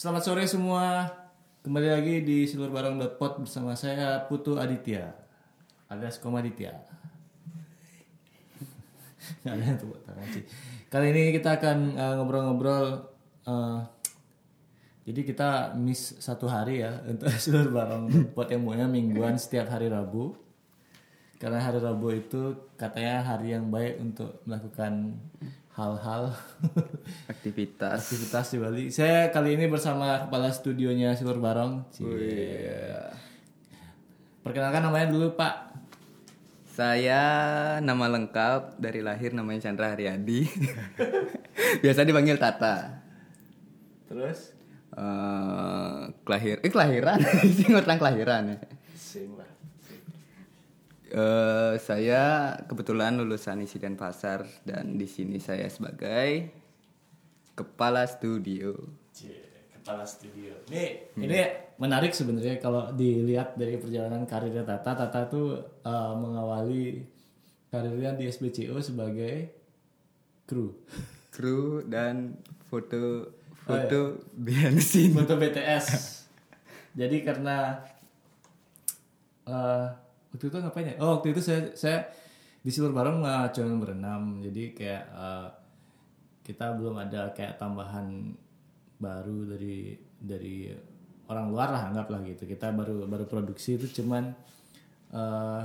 Selamat 0.00 0.24
sore 0.24 0.48
semua. 0.48 1.12
Kembali 1.60 1.92
lagi 1.92 2.24
di 2.24 2.48
silurbarong.pod 2.48 3.44
bersama 3.44 3.76
saya 3.76 4.24
Putu 4.24 4.56
Aditya 4.56 5.12
alias 5.92 6.16
Komaditya. 6.16 6.72
Nggak 9.44 9.52
ada 9.60 9.64
yang 9.68 9.76
sih. 10.32 10.44
Kali 10.88 11.12
ini 11.12 11.36
kita 11.36 11.60
akan 11.60 12.00
uh, 12.00 12.14
ngobrol-ngobrol. 12.16 13.12
uh, 13.44 13.84
jadi 15.04 15.20
kita 15.20 15.76
miss 15.76 16.16
satu 16.16 16.48
hari 16.48 16.80
ya 16.80 17.04
untuk 17.04 17.28
silur 17.44 17.68
barong 17.68 18.32
pot 18.32 18.48
yang 18.48 18.64
maunya 18.64 18.88
mingguan 18.88 19.36
setiap 19.36 19.68
hari 19.68 19.92
Rabu. 19.92 20.32
Karena 21.36 21.60
hari 21.60 21.76
Rabu 21.76 22.08
itu 22.08 22.72
katanya 22.80 23.36
hari 23.36 23.52
yang 23.52 23.68
baik 23.68 24.00
untuk 24.00 24.40
melakukan 24.48 25.20
hal-hal 25.74 26.34
aktivitas 27.30 28.02
aktivitas 28.02 28.46
di 28.50 28.58
Bali. 28.58 28.84
Saya 28.90 29.30
kali 29.30 29.54
ini 29.54 29.70
bersama 29.70 30.26
kepala 30.26 30.50
studionya 30.50 31.14
Silur 31.14 31.38
Barong. 31.38 31.86
Perkenalkan 34.40 34.82
namanya 34.82 35.08
dulu 35.12 35.36
Pak. 35.36 35.70
saya 36.70 37.22
nama 37.84 38.08
lengkap 38.08 38.80
dari 38.80 39.04
lahir 39.04 39.36
namanya 39.36 39.68
Chandra 39.68 39.92
Haryadi 39.92 40.48
biasa 41.84 42.08
dipanggil 42.08 42.40
Tata 42.40 43.04
Terus? 44.08 44.54
Eh, 44.90 46.00
kelahir 46.26 46.58
eh 46.66 46.70
kelahiran 46.72 47.22
sih 47.56 47.70
kelahiran 47.70 48.42
ya. 48.50 48.58
Eh, 51.10 51.74
saya 51.82 52.54
kebetulan 52.70 53.18
lulusan 53.18 53.58
isi 53.66 53.82
dan 53.82 53.98
pasar 53.98 54.46
dan 54.62 54.94
di 54.94 55.10
sini 55.10 55.42
saya 55.42 55.66
sebagai 55.66 56.54
kepala 57.58 58.06
studio 58.06 58.78
Kepala 59.74 60.06
studio. 60.06 60.54
Nih, 60.70 61.10
ini 61.18 61.40
menarik 61.80 62.14
sebenarnya 62.14 62.62
kalau 62.62 62.94
dilihat 62.94 63.58
dari 63.58 63.80
perjalanan 63.80 64.22
karirnya 64.28 64.62
Tata. 64.62 64.92
Tata 64.92 65.26
tuh 65.26 65.56
uh, 65.82 66.14
mengawali 66.14 67.00
karirnya 67.72 68.14
di 68.14 68.28
SBCO 68.30 68.76
sebagai 68.78 69.50
kru. 70.46 70.76
kru 71.34 71.80
dan 71.88 72.38
foto 72.68 73.34
foto 73.64 74.20
behind 74.36 74.78
the 74.78 74.84
scene 74.84 75.16
Foto 75.16 75.34
BTS. 75.40 75.86
Jadi 76.94 77.16
karena 77.24 77.80
eh 79.48 80.09
waktu 80.30 80.44
itu 80.46 80.56
ngapain 80.56 80.90
ya? 80.90 80.96
Oh 81.02 81.18
waktu 81.18 81.34
itu 81.34 81.40
saya 81.42 81.60
saya 81.74 81.98
di 82.60 82.70
Silur 82.70 82.92
Barong 82.92 83.24
nggak 83.24 83.56
cuma 83.56 83.82
berenam. 83.82 84.38
Jadi 84.44 84.62
kayak 84.76 85.04
eh, 85.10 85.48
kita 86.44 86.76
belum 86.76 86.96
ada 87.00 87.30
kayak 87.34 87.58
tambahan 87.58 88.34
baru 89.00 89.56
dari 89.56 89.96
dari 90.20 90.68
orang 91.30 91.46
luar 91.50 91.68
lah 91.74 91.82
anggaplah 91.90 92.20
gitu. 92.26 92.46
Kita 92.46 92.70
baru 92.70 93.06
baru 93.08 93.24
produksi 93.26 93.80
itu 93.80 94.02
cuman 94.02 94.30
eh, 95.14 95.62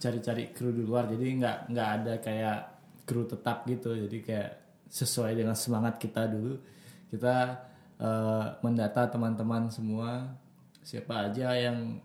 cari-cari 0.00 0.50
kru 0.50 0.74
di 0.74 0.82
luar. 0.82 1.06
Jadi 1.06 1.26
nggak 1.38 1.56
nggak 1.70 1.88
ada 2.00 2.14
kayak 2.18 2.58
kru 3.06 3.28
tetap 3.28 3.66
gitu. 3.68 3.94
Jadi 3.94 4.18
kayak 4.24 4.50
sesuai 4.90 5.38
dengan 5.38 5.54
semangat 5.54 6.02
kita 6.02 6.26
dulu 6.26 6.58
kita 7.14 7.36
eh, 8.00 8.46
mendata 8.64 9.06
teman-teman 9.06 9.70
semua 9.70 10.34
siapa 10.80 11.28
aja 11.28 11.52
yang 11.54 12.00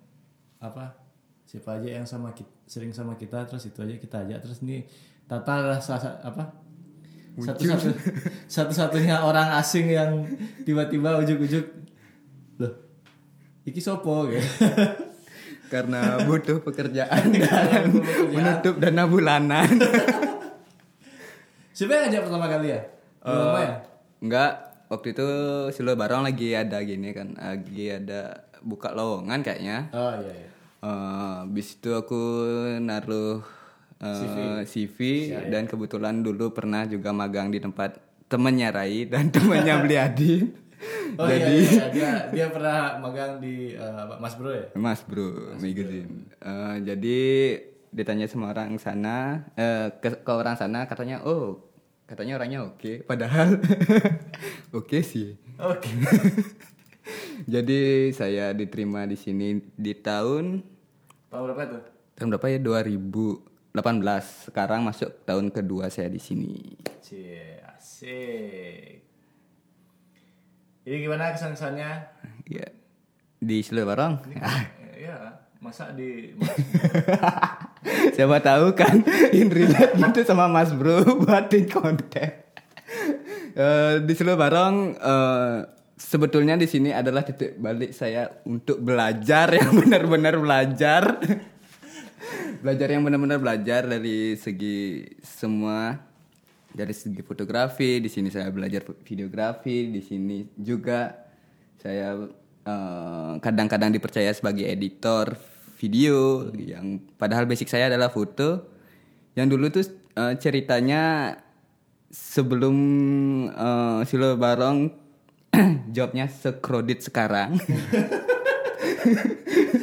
apa 0.59 1.04
siapa 1.55 1.79
aja 1.79 1.89
yang 1.95 2.03
sama 2.03 2.35
kita, 2.35 2.51
sering 2.67 2.91
sama 2.91 3.15
kita 3.15 3.47
terus 3.47 3.63
itu 3.63 3.79
aja 3.79 3.95
kita 3.95 4.15
ajak. 4.27 4.39
Terus 4.43 4.59
nih 4.61 4.83
Tata 5.23 5.51
adalah 5.57 5.79
salah 5.79 6.01
sa- 6.03 6.19
apa? 6.19 6.43
Satu-satu 7.35 7.87
satu-satunya 8.55 9.23
orang 9.23 9.55
asing 9.55 9.87
yang 9.87 10.27
tiba-tiba 10.67 11.15
ujuk-ujuk 11.17 11.63
loh 12.59 12.73
iki 13.63 13.79
sopo? 13.79 14.27
Gitu 14.27 14.43
karena 15.73 16.21
butuh 16.23 16.61
pekerjaan 16.61 17.33
dan 17.33 17.89
menutup 18.29 18.77
dana 18.77 19.03
bulanan. 19.07 19.65
siapa 21.75 21.91
yang 21.91 22.03
ngajak 22.07 22.21
pertama 22.27 22.45
kali 22.47 22.67
ya? 22.69 22.81
Lama 23.25 23.59
ya? 23.63 23.73
Enggak, 24.21 24.51
waktu 24.87 25.07
itu 25.11 25.27
Silo 25.73 25.97
Barong 25.97 26.23
lagi 26.23 26.53
ada 26.53 26.79
gini 26.85 27.09
kan, 27.11 27.33
lagi 27.33 27.89
ada 27.89 28.45
buka 28.61 28.93
lowongan 28.93 29.41
kayaknya. 29.41 29.89
oh 29.91 30.13
iya 30.21 30.31
iya 30.31 30.49
Eh, 30.85 31.33
Habis 31.41 31.81
itu 31.81 31.89
aku 31.91 32.21
naruh 32.77 33.41
eh, 33.97 34.61
CV, 34.69 34.97
dan 35.49 35.65
kebetulan 35.65 36.21
dulu 36.21 36.53
pernah 36.53 36.85
juga 36.85 37.09
magang 37.09 37.49
di 37.49 37.57
tempat 37.57 37.97
temennya 38.29 38.69
Rai 38.69 39.09
dan 39.09 39.29
temennya 39.33 39.81
Bliadi. 39.81 40.35
Oh 41.15 41.25
iya, 41.31 41.47
iya, 41.49 41.87
dia 41.89 42.09
dia 42.29 42.47
pernah 42.51 42.99
magang 42.99 43.39
di 43.39 43.73
eh, 43.73 44.03
Mas 44.19 44.35
Bro 44.35 44.51
ya? 44.51 44.65
Mas 44.75 45.01
bro, 45.01 45.55
magazine. 45.57 46.27
Eh, 46.35 46.75
jadi 46.83 47.19
ditanya 47.89 48.27
sama 48.27 48.51
orang 48.51 48.75
sana, 48.75 49.47
eh, 49.55 49.87
ke, 49.97 50.19
ke 50.21 50.31
orang 50.35 50.59
sana 50.59 50.83
katanya, 50.85 51.23
oh 51.23 51.63
katanya 52.05 52.35
orangnya 52.37 52.67
oke, 52.67 53.07
padahal 53.07 53.55
oke 54.77 54.99
sih. 54.99 55.39
oke. 55.57 55.89
Jadi 57.47 58.11
saya 58.11 58.51
diterima 58.51 59.07
di 59.07 59.15
sini 59.15 59.61
di 59.79 59.93
tahun 59.95 60.74
tahun 61.35 61.51
berapa 61.51 61.63
tuh 61.67 61.83
tahun 62.15 62.27
berapa 62.31 62.47
ya 62.47 62.59
2018. 62.63 64.47
Sekarang 64.47 64.87
masuk 64.87 65.11
tahun 65.27 65.51
kedua 65.51 65.91
saya 65.91 66.07
di 66.07 66.15
sini. 66.23 66.79
Cie, 67.03 67.59
asik. 67.75 69.03
Ini 70.87 70.95
gimana 71.03 71.35
kesan-kesannya? 71.35 71.91
Ya 72.47 72.71
di 73.45 73.61
Seluruh 73.61 73.87
Barong. 73.93 74.13
ya, 75.05 75.43
masa 75.59 75.91
di 75.93 76.33
Siapa 78.15 78.41
tahu 78.41 78.73
kan 78.73 79.05
in 79.29 79.53
relate 79.53 79.93
gitu 79.93 80.25
sama 80.25 80.49
Mas 80.49 80.73
Bro 80.73 81.05
buat 81.21 81.51
di 81.53 81.69
konten. 81.69 82.31
Eh, 83.55 83.93
di 84.01 84.13
Seluruh 84.17 84.39
Barong 84.39 84.97
eh, 84.97 85.57
sebetulnya 85.95 86.59
di 86.59 86.67
sini 86.67 86.91
adalah 86.91 87.23
titik 87.23 87.55
balik 87.55 87.95
saya 87.95 88.27
untuk 88.43 88.83
belajar 88.83 89.47
yang 89.55 89.71
benar-benar 89.81 90.35
belajar. 90.39 91.03
belajar 92.59 92.87
yang 92.89 93.05
benar-benar 93.05 93.37
belajar 93.37 93.85
dari 93.85 94.33
segi 94.33 95.05
semua 95.21 96.01
dari 96.75 96.91
segi 96.91 97.23
fotografi, 97.23 98.03
di 98.03 98.11
sini 98.11 98.27
saya 98.27 98.51
belajar 98.51 98.83
videografi, 99.07 99.93
di 99.93 100.01
sini 100.03 100.43
juga 100.59 101.15
saya 101.79 102.19
eh, 102.65 103.33
kadang-kadang 103.39 103.95
dipercaya 103.95 104.33
sebagai 104.35 104.67
editor 104.67 105.37
video 105.79 106.49
yang 106.57 106.99
padahal 107.15 107.47
basic 107.47 107.71
saya 107.71 107.87
adalah 107.87 108.11
foto. 108.11 108.67
Yang 109.37 109.47
dulu 109.55 109.65
tuh 109.71 109.85
eh, 110.19 110.33
ceritanya 110.41 111.03
sebelum 112.11 112.75
eh, 113.53 113.99
Silo 114.09 114.35
Barong 114.35 115.04
jobnya 115.95 116.27
sekrodit 116.27 117.01
sekarang. 117.01 117.57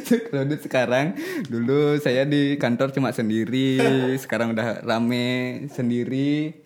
sekrodit 0.07 0.59
sekarang. 0.63 1.15
Dulu 1.47 1.99
saya 1.99 2.27
di 2.27 2.59
kantor 2.59 2.91
cuma 2.91 3.11
sendiri, 3.11 3.79
sekarang 4.19 4.53
udah 4.53 4.83
rame 4.83 5.67
sendiri. 5.71 6.59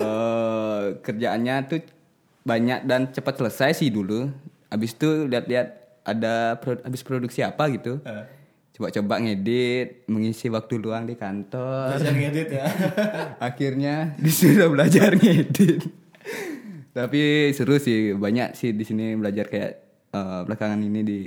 eh 0.00 0.82
kerjaannya 1.02 1.54
tuh 1.66 1.82
banyak 2.46 2.88
dan 2.88 3.10
cepat 3.12 3.36
selesai 3.36 3.84
sih 3.84 3.90
dulu. 3.92 4.32
Habis 4.70 4.96
itu 4.96 5.26
lihat-lihat 5.26 5.68
ada 6.06 6.56
pro- 6.56 6.80
habis 6.80 7.02
produksi 7.04 7.44
apa 7.44 7.68
gitu. 7.74 8.00
Coba-coba 8.80 9.20
ngedit, 9.20 10.08
mengisi 10.08 10.48
waktu 10.48 10.80
luang 10.80 11.04
di 11.04 11.12
kantor. 11.12 12.00
belajar 12.00 12.14
ngedit 12.16 12.48
ya. 12.48 12.64
Akhirnya 13.52 14.16
disuruh 14.16 14.72
belajar 14.72 15.20
ngedit. 15.20 15.84
Tapi 16.90 17.54
seru 17.54 17.78
sih, 17.78 18.18
banyak 18.18 18.58
sih 18.58 18.74
di 18.74 18.82
sini 18.82 19.14
belajar 19.14 19.46
kayak 19.46 19.72
eh, 20.10 20.40
belakangan 20.46 20.80
ini 20.82 21.00
di 21.06 21.20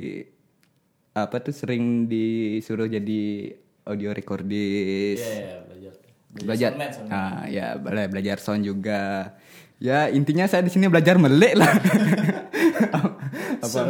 apa 1.14 1.40
tuh 1.40 1.54
sering 1.54 2.10
disuruh 2.10 2.90
jadi 2.90 3.54
audio 3.86 4.10
recordist. 4.12 5.22
Iya, 5.24 5.62
belajar. 5.70 5.94
belajar 6.34 6.70
soundman, 6.74 6.90
soundman. 6.90 7.14
ah 7.14 7.42
ya 7.46 7.66
bela- 7.78 8.10
belajar 8.10 8.38
sound 8.42 8.66
juga. 8.66 9.38
Ya 9.78 10.08
intinya 10.10 10.48
saya 10.50 10.66
di 10.66 10.72
sini 10.74 10.90
belajar 10.90 11.20
melek 11.20 11.54
lah. 11.54 11.74
Apa? 13.66 13.82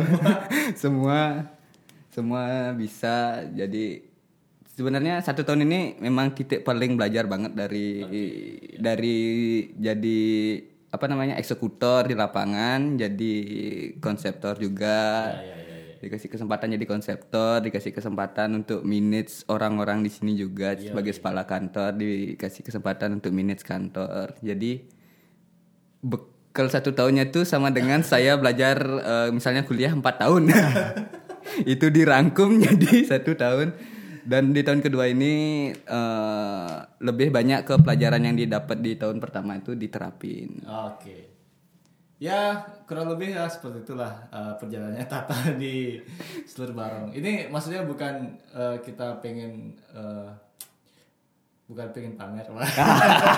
Semua. 0.75 1.47
Semua 2.11 2.73
bisa. 2.75 3.47
Jadi 3.49 4.03
sebenarnya 4.73 5.21
satu 5.21 5.45
tahun 5.45 5.65
ini 5.65 6.01
memang 6.01 6.33
titik 6.33 6.65
paling 6.65 6.97
belajar 6.97 7.29
banget 7.29 7.53
dari 7.55 7.87
dari 8.77 9.17
jadi 9.77 10.21
apa 10.93 11.05
namanya 11.09 11.41
eksekutor 11.41 12.05
di 12.05 12.13
lapangan 12.13 13.01
jadi 13.01 13.33
konseptor 13.97 14.61
juga 14.61 15.33
dikasih 15.97 16.29
kesempatan 16.29 16.77
jadi 16.77 16.85
konseptor 16.85 17.65
dikasih 17.65 17.95
kesempatan 17.97 18.61
untuk 18.61 18.85
minutes 18.85 19.41
orang-orang 19.49 20.05
di 20.05 20.13
sini 20.13 20.37
juga 20.37 20.77
sebagai 20.77 21.17
kepala 21.17 21.49
kantor 21.49 21.97
dikasih 21.97 22.61
kesempatan 22.61 23.17
untuk 23.17 23.33
minutes 23.33 23.65
kantor 23.65 24.37
jadi 24.45 24.85
be- 26.03 26.29
Kalau 26.53 26.69
satu 26.69 26.93
tahunnya 26.93 27.33
itu 27.33 27.49
sama 27.49 27.73
dengan 27.73 28.05
saya 28.13 28.37
belajar 28.37 28.77
eh, 29.01 29.29
misalnya 29.33 29.65
kuliah 29.65 29.89
empat 29.89 30.21
tahun. 30.21 30.53
itu 31.73 31.89
dirangkum 31.89 32.61
jadi 32.61 33.09
satu 33.09 33.33
tahun. 33.33 33.73
Dan 34.23 34.55
di 34.55 34.63
tahun 34.63 34.79
kedua 34.79 35.11
ini 35.11 35.69
eh, 35.71 36.75
lebih 37.03 37.29
banyak 37.29 37.67
ke 37.67 37.75
pelajaran 37.79 38.23
yang 38.23 38.35
didapat 38.39 38.79
di 38.79 38.95
tahun 38.95 39.19
pertama 39.19 39.59
itu 39.59 39.75
diterapin. 39.75 40.63
Oke. 40.63 41.31
Ya 42.23 42.63
kurang 42.87 43.11
lebih 43.11 43.35
ya 43.35 43.51
seperti 43.51 43.83
itulah 43.83 44.31
uh, 44.31 44.55
perjalanannya 44.55 45.03
Tata 45.11 45.35
di 45.59 45.99
seluruh 46.47 46.71
barong. 46.71 47.11
Ini 47.11 47.51
maksudnya 47.51 47.83
bukan 47.83 48.39
uh, 48.55 48.79
kita 48.79 49.19
pengen 49.19 49.75
uh, 49.91 50.31
bukan 51.67 51.91
pengen 51.91 52.15
pamer 52.15 52.47
lah. 52.47 52.63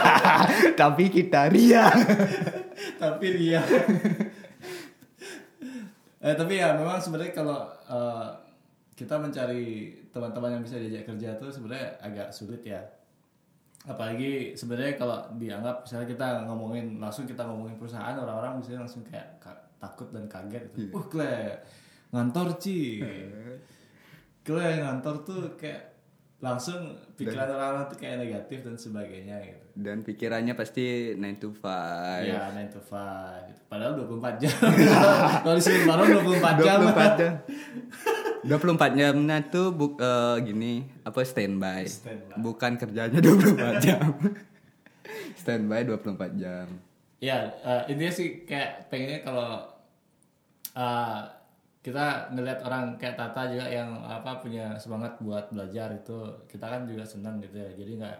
Tapi 0.85 1.09
kita 1.09 1.49
ria. 1.49 1.89
tapi 2.99 3.27
dia 3.39 3.61
eh 6.25 6.33
tapi 6.33 6.57
ya 6.57 6.73
memang 6.73 6.97
sebenarnya 6.97 7.33
kalau 7.37 7.69
eh, 7.85 8.27
kita 8.95 9.19
mencari 9.19 9.92
teman-teman 10.09 10.59
yang 10.59 10.63
bisa 10.63 10.80
diajak 10.80 11.03
kerja 11.03 11.36
tuh 11.36 11.51
sebenarnya 11.51 12.00
agak 12.00 12.31
sulit 12.31 12.63
ya 12.63 12.80
apalagi 13.86 14.57
sebenarnya 14.57 14.97
kalau 14.97 15.19
dianggap 15.38 15.86
misalnya 15.86 16.07
kita 16.09 16.27
ngomongin 16.50 16.97
langsung 16.97 17.30
kita 17.30 17.45
ngomongin 17.45 17.77
perusahaan 17.77 18.18
orang-orang 18.18 18.57
bisa 18.57 18.81
langsung 18.81 19.06
kayak 19.06 19.38
ka- 19.38 19.62
takut 19.77 20.09
dan 20.09 20.25
kaget 20.25 20.65
gitu. 20.74 20.89
Uh, 20.89 21.06
kle 21.06 21.53
ngantor 22.09 22.57
ci. 22.57 23.06
Kle 24.42 24.81
ngantor 24.81 25.21
tuh 25.21 25.53
kayak 25.53 25.94
langsung 26.42 26.97
pikiran 27.13 27.47
orang-orang 27.47 27.86
tuh 27.89 27.97
kayak 28.01 28.25
negatif 28.25 28.65
dan 28.65 28.75
sebagainya 28.75 29.38
gitu. 29.45 29.65
Dan 29.77 30.01
pikirannya 30.01 30.53
pasti 30.57 31.13
9 31.13 31.42
to 31.42 31.53
5. 31.53 32.25
Ya, 32.25 32.50
9 32.50 32.74
to 32.74 32.81
5 32.81 33.50
gitu. 33.53 33.62
Padahal 33.69 33.94
24 34.01 34.42
jam. 34.42 34.57
Kalau 35.45 35.56
di 35.57 35.63
sini 35.63 35.80
bareng 35.86 36.09
24 36.25 36.65
jam. 36.65 36.77
24 36.89 37.21
jam. 37.21 37.33
24 38.45 38.94
jamnya 38.94 39.38
tuh 39.50 39.74
bu, 39.74 39.97
eh, 39.97 40.36
gini 40.45 40.74
apa 41.01 41.19
standby. 41.21 41.83
Standby. 41.89 42.36
Bukan 42.38 42.71
kerjanya 42.77 43.19
24 43.25 43.83
jam. 43.83 44.13
standby 45.36 45.81
24 45.83 46.33
jam. 46.38 46.68
Ya, 47.19 47.50
eh, 47.65 47.81
intinya 47.89 48.13
sih 48.13 48.45
kayak 48.45 48.89
pengennya 48.89 49.25
kalau 49.25 49.65
eh, 50.75 51.21
kita 51.81 52.33
ngelihat 52.33 52.65
orang 52.65 52.97
kayak 52.97 53.13
Tata 53.13 53.45
juga 53.45 53.69
yang 53.69 54.01
apa 54.01 54.42
punya 54.42 54.74
semangat 54.77 55.21
buat 55.21 55.53
belajar 55.53 55.94
itu 55.94 56.18
kita 56.50 56.65
kan 56.65 56.81
juga 56.89 57.06
senang 57.06 57.38
gitu 57.42 57.62
ya. 57.62 57.69
Jadi 57.77 57.92
nggak 58.01 58.18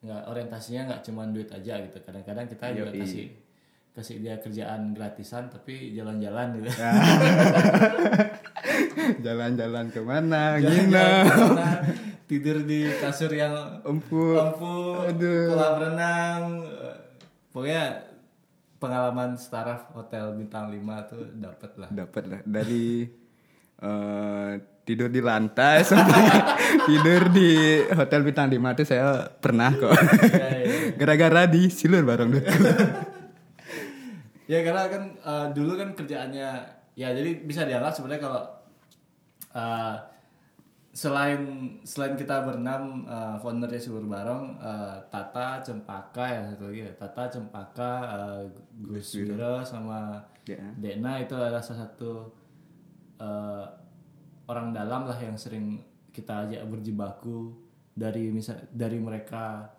nggak 0.00 0.22
orientasinya 0.30 0.82
nggak 0.94 1.02
cuma 1.06 1.26
duit 1.26 1.50
aja 1.50 1.74
gitu. 1.82 1.98
Kadang-kadang 2.00 2.46
kita 2.46 2.64
juga 2.70 2.90
Yoi. 2.94 3.00
kasih 3.02 3.26
kasih 3.90 4.22
dia 4.22 4.38
kerjaan 4.38 4.94
gratisan 4.94 5.50
tapi 5.50 5.90
jalan-jalan 5.92 6.62
gitu. 6.62 6.70
Jalan-jalan 9.26 9.90
ke 9.90 10.00
mana? 10.00 10.56
Jalan-jalan 10.62 11.26
ke 11.26 11.36
mana, 11.42 11.68
tidur 12.30 12.62
di 12.62 12.86
kasur 13.02 13.34
yang 13.34 13.82
Empuk. 13.82 14.38
empuk, 14.38 15.18
kolam 15.18 15.74
renang, 15.82 16.42
pokoknya 17.50 18.06
pengalaman 18.80 19.34
staraf 19.34 19.90
hotel 19.92 20.38
bintang 20.38 20.70
5 20.70 21.10
tuh 21.10 21.22
dapat 21.36 21.70
lah. 21.76 21.88
Dapat 21.90 22.24
lah 22.30 22.40
dari 22.46 23.04
eh, 23.82 24.50
tidur 24.86 25.10
di 25.12 25.20
lantai 25.20 25.82
sampai 25.90 26.24
tidur 26.86 27.28
di 27.34 27.82
hotel 27.90 28.22
bintang 28.22 28.48
5 28.48 28.56
itu 28.78 28.82
saya 28.86 29.28
pernah 29.28 29.74
kok. 29.74 29.92
Ya, 29.92 29.98
ya, 30.30 30.48
ya. 30.62 30.78
Gara-gara 31.02 31.42
di 31.50 31.68
silur 31.68 32.06
bareng 32.06 32.30
Ya 34.50 34.66
karena 34.66 34.90
kan 34.90 35.02
eh, 35.14 35.46
dulu 35.54 35.78
kan 35.78 35.94
kerjaannya 35.94 36.50
ya 36.98 37.08
jadi 37.14 37.30
bisa 37.46 37.62
dianggap 37.62 37.94
sebenarnya 37.94 38.22
kalau 38.26 38.42
eh, 39.54 39.94
selain 40.90 41.42
selain 41.86 42.18
kita 42.18 42.42
berenam 42.42 43.06
uh, 43.06 43.38
foundernya 43.38 43.78
Subur 43.78 44.02
Barong 44.10 44.58
eh, 44.58 44.98
Tata 45.06 45.62
Cempaka 45.62 46.26
ya 46.26 46.40
satu 46.50 46.66
lagi 46.66 46.82
ya. 46.82 46.92
Tata 46.98 47.30
Cempaka 47.30 47.92
eh, 48.10 48.42
Gus 48.82 49.14
Wiro 49.14 49.62
sama 49.62 50.26
Ya. 50.48 50.56
Dena 50.74 51.20
itu 51.22 51.36
adalah 51.36 51.62
salah 51.62 51.86
satu 51.86 52.26
eh, 53.22 53.64
orang 54.50 54.74
dalam 54.74 55.06
lah 55.06 55.14
yang 55.20 55.38
sering 55.38 55.78
kita 56.10 56.48
ajak 56.48 56.66
berjibaku 56.66 57.54
dari 57.94 58.34
misal 58.34 58.58
dari 58.74 58.98
mereka 58.98 59.70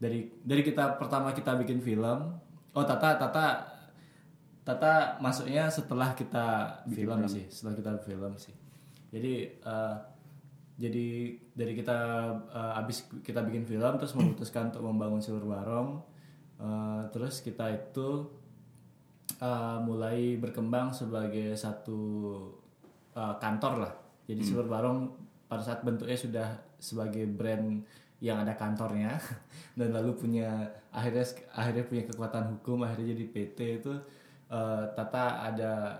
dari 0.00 0.34
dari 0.42 0.66
kita 0.66 0.98
pertama 0.98 1.30
kita 1.30 1.54
bikin 1.62 1.78
film 1.78 2.34
oh 2.74 2.84
Tata 2.88 3.14
Tata 3.14 3.46
Tata 4.64 5.20
masuknya 5.20 5.68
setelah 5.68 6.16
kita 6.16 6.80
film, 6.88 7.20
sih 7.28 7.44
setelah 7.52 7.76
kita 7.76 7.92
film 8.00 8.32
sih. 8.40 8.56
Jadi 9.12 9.44
eh, 9.44 9.96
jadi 10.80 11.06
dari 11.52 11.72
kita 11.76 11.98
eh, 12.48 12.80
abis 12.80 13.12
kita 13.20 13.44
bikin 13.44 13.68
film 13.68 13.92
terus 14.00 14.16
memutuskan 14.16 14.72
untuk 14.72 14.88
membangun 14.88 15.20
Silur 15.20 15.44
Barong 15.44 16.00
eh, 16.56 17.02
terus 17.12 17.44
kita 17.44 17.68
itu 17.76 18.24
eh, 19.36 19.78
mulai 19.84 20.40
berkembang 20.40 20.96
sebagai 20.96 21.52
satu 21.60 22.00
eh, 23.12 23.34
kantor 23.36 23.84
lah. 23.84 23.94
Jadi 24.24 24.40
Silur 24.48 24.64
Barong 24.64 25.12
pada 25.44 25.60
saat 25.60 25.84
bentuknya 25.84 26.16
sudah 26.16 26.48
sebagai 26.80 27.28
brand 27.28 27.84
yang 28.24 28.40
ada 28.40 28.56
kantornya 28.56 29.20
dan 29.78 29.92
lalu 29.92 30.16
punya 30.16 30.64
akhirnya 30.88 31.28
akhirnya 31.52 31.84
punya 31.84 32.02
kekuatan 32.08 32.56
hukum 32.56 32.80
akhirnya 32.80 33.12
jadi 33.12 33.24
PT 33.28 33.58
itu 33.84 33.92
eh, 34.54 34.84
Tata 34.94 35.50
ada 35.50 35.98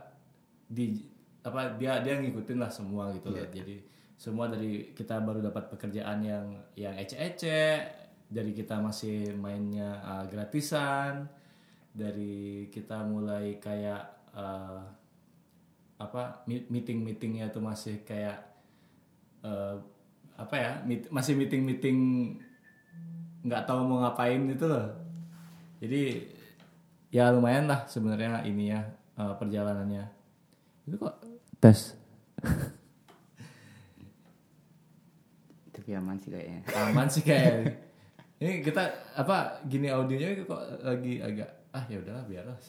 di 0.70 0.94
apa 1.42 1.74
dia 1.76 1.98
dia 2.00 2.22
ngikutin 2.22 2.58
lah 2.62 2.70
semua 2.70 3.10
gitu 3.10 3.34
loh. 3.34 3.42
Jadi 3.50 3.76
semua 4.14 4.46
dari 4.46 4.94
kita 4.94 5.18
baru 5.20 5.42
dapat 5.42 5.68
pekerjaan 5.74 6.22
yang 6.22 6.46
yang 6.78 6.94
ece-ece 6.94 7.82
dari 8.30 8.54
kita 8.54 8.78
masih 8.78 9.34
mainnya 9.34 9.98
eh, 10.00 10.24
gratisan 10.30 11.26
dari 11.90 12.70
kita 12.70 13.02
mulai 13.04 13.58
kayak 13.58 14.02
eh, 14.32 14.82
apa 15.94 16.42
meeting 16.50 17.06
meetingnya 17.06 17.54
tuh 17.54 17.62
masih 17.62 18.02
kayak 18.02 18.38
eh, 19.46 19.76
apa 20.34 20.54
ya 20.58 20.72
meet- 20.82 21.10
masih 21.14 21.38
meeting 21.38 21.62
meeting 21.62 21.98
nggak 23.46 23.68
tahu 23.68 23.84
mau 23.86 24.02
ngapain 24.02 24.40
itu 24.48 24.64
loh. 24.66 24.88
Jadi 25.78 26.32
ya 27.14 27.30
lumayan 27.30 27.70
lah 27.70 27.86
sebenarnya 27.86 28.42
ini 28.42 28.74
ya 28.74 28.82
eh, 29.14 29.34
perjalanannya 29.38 30.04
itu 30.84 30.98
kok 30.98 31.14
tes 31.62 31.94
Tapi 35.74 35.90
aman 35.94 36.16
sih 36.16 36.32
kayaknya. 36.32 36.60
aman 36.80 37.06
sih 37.06 37.20
kayak 37.20 37.76
ini 38.40 38.64
kita 38.64 38.82
apa 39.14 39.60
gini 39.66 39.92
audionya 39.92 40.32
kok 40.42 40.62
lagi 40.80 41.20
agak 41.20 41.50
ah 41.74 41.84
ya 41.90 41.98
udahlah 41.98 42.24
biarlah. 42.24 42.54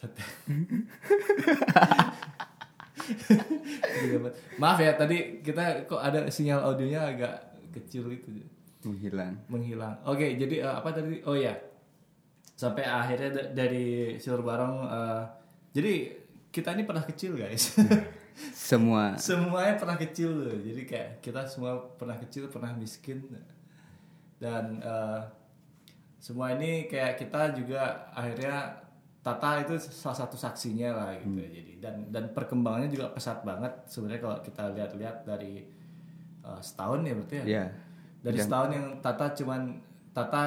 Maaf 4.58 4.78
ya 4.82 4.92
tadi 4.98 5.40
kita 5.40 5.86
kok 5.86 5.96
ada 5.96 6.26
sinyal 6.28 6.60
audionya 6.66 7.08
agak 7.08 7.34
kecil 7.72 8.10
itu 8.10 8.42
Menghilang. 8.84 9.34
menghilang. 9.48 9.96
Oke 10.04 10.36
jadi 10.36 10.62
eh, 10.62 10.74
apa 10.76 10.90
tadi 10.92 11.18
oh 11.24 11.34
ya 11.34 11.54
sampai 12.56 12.88
akhirnya 12.88 13.30
da- 13.36 13.50
dari 13.52 14.16
Silur 14.16 14.40
Barong 14.40 14.88
eh, 14.88 15.22
jadi 15.76 15.92
kita 16.48 16.72
ini 16.72 16.88
pernah 16.88 17.04
kecil 17.04 17.36
guys. 17.36 17.76
Semua 18.68 19.16
semuanya 19.16 19.80
pernah 19.80 19.96
kecil 19.96 20.28
loh 20.28 20.56
jadi 20.60 20.82
kayak 20.84 21.10
kita 21.24 21.40
semua 21.48 21.80
pernah 21.96 22.20
kecil 22.20 22.52
pernah 22.52 22.68
miskin 22.76 23.24
dan 24.36 24.76
eh, 24.76 25.20
semua 26.20 26.52
ini 26.52 26.84
kayak 26.84 27.16
kita 27.16 27.56
juga 27.56 28.12
akhirnya 28.12 28.84
Tata 29.26 29.58
itu 29.58 29.74
salah 29.82 30.14
satu 30.14 30.38
saksinya 30.38 30.94
lah 30.94 31.10
gitu 31.18 31.34
ya. 31.42 31.48
jadi 31.50 31.72
dan 31.82 31.94
dan 32.14 32.24
perkembangannya 32.30 32.86
juga 32.92 33.10
pesat 33.10 33.42
banget 33.42 33.72
sebenarnya 33.90 34.22
kalau 34.22 34.38
kita 34.44 34.62
lihat-lihat 34.70 35.16
dari 35.24 35.64
eh, 36.44 36.60
setahun 36.60 37.00
ya 37.08 37.12
berarti 37.16 37.34
ya 37.40 37.44
ya. 37.48 37.64
dari 38.20 38.38
setahun 38.38 38.70
yang 38.70 38.86
Tata 39.00 39.32
cuman 39.32 39.60
Tata 40.12 40.42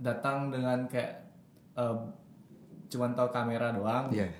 datang 0.00 0.48
dengan 0.48 0.88
kayak 0.88 1.23
eh, 1.78 1.96
cuman 2.90 3.10
tahu 3.18 3.28
kamera 3.34 3.74
doang 3.74 4.10
gitu. 4.12 4.30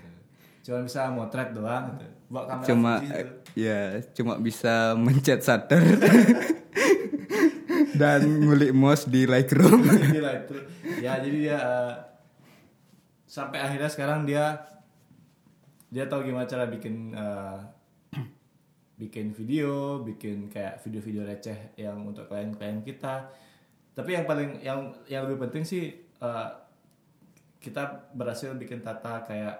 cuman 0.64 0.86
bisa 0.86 1.10
motret 1.10 1.50
doang 1.52 1.94
gitu. 1.98 2.06
bawa 2.30 2.44
kamera 2.48 2.66
Cuma 2.70 2.92
gitu. 3.02 3.24
ya, 3.58 3.80
cuma 4.14 4.34
bisa 4.40 4.94
mencet 4.94 5.40
shutter 5.42 5.82
dan 7.94 8.20
ngulik 8.26 8.74
mouse 8.74 9.06
di 9.06 9.24
Lightroom. 9.24 9.86
Gila 10.18 10.32
itu. 10.44 10.56
Ya 11.00 11.18
jadi 11.22 11.38
dia 11.38 11.58
eh, 11.58 11.94
sampai 13.24 13.62
akhirnya 13.62 13.90
sekarang 13.90 14.26
dia 14.26 14.58
dia 15.94 16.10
tahu 16.10 16.26
gimana 16.26 16.46
cara 16.50 16.66
bikin 16.66 17.14
eh, 17.14 17.58
bikin 18.94 19.34
video, 19.34 20.02
bikin 20.02 20.50
kayak 20.50 20.82
video-video 20.82 21.22
receh 21.26 21.74
yang 21.78 22.02
untuk 22.02 22.26
klien-klien 22.26 22.82
kita. 22.82 23.30
Tapi 23.94 24.10
yang 24.10 24.26
paling 24.26 24.58
yang 24.62 24.90
yang 25.06 25.26
lebih 25.30 25.46
penting 25.46 25.62
sih 25.62 25.94
eh, 26.18 26.48
kita 27.64 28.12
berhasil 28.12 28.52
bikin 28.52 28.84
Tata 28.84 29.24
kayak 29.24 29.56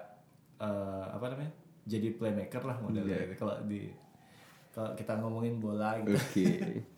eh, 0.61 1.05
apa 1.09 1.25
namanya 1.33 1.49
jadi 1.85 2.13
playmaker 2.13 2.61
lah 2.61 2.77
modelnya 2.77 3.17
Iya. 3.17 3.25
gitu. 3.27 3.35
kalau 3.41 3.55
di 3.65 3.81
kalau 4.69 4.91
kita 4.93 5.13
ngomongin 5.17 5.57
bola 5.57 5.97
gitu 5.99 6.13
Oke. 6.13 6.45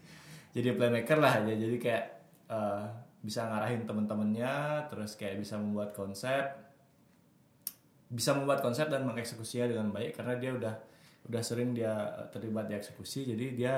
jadi 0.55 0.75
playmaker 0.75 1.17
lah 1.17 1.39
ya 1.43 1.55
jadi 1.55 1.75
kayak 1.79 2.03
eh, 2.51 2.83
bisa 3.17 3.47
ngarahin 3.47 3.83
temen-temennya 3.83 4.53
terus 4.87 5.15
kayak 5.15 5.39
bisa 5.39 5.55
membuat 5.55 5.91
konsep 5.91 6.43
bisa 8.07 8.31
membuat 8.31 8.63
konsep 8.63 8.87
dan 8.87 9.03
mengeksekusinya 9.03 9.67
dengan 9.67 9.91
baik 9.91 10.15
karena 10.15 10.39
dia 10.39 10.51
udah 10.55 10.75
udah 11.27 11.41
sering 11.43 11.75
dia 11.75 11.91
terlibat 12.31 12.71
di 12.71 12.75
eksekusi 12.75 13.27
jadi 13.27 13.45
dia 13.51 13.73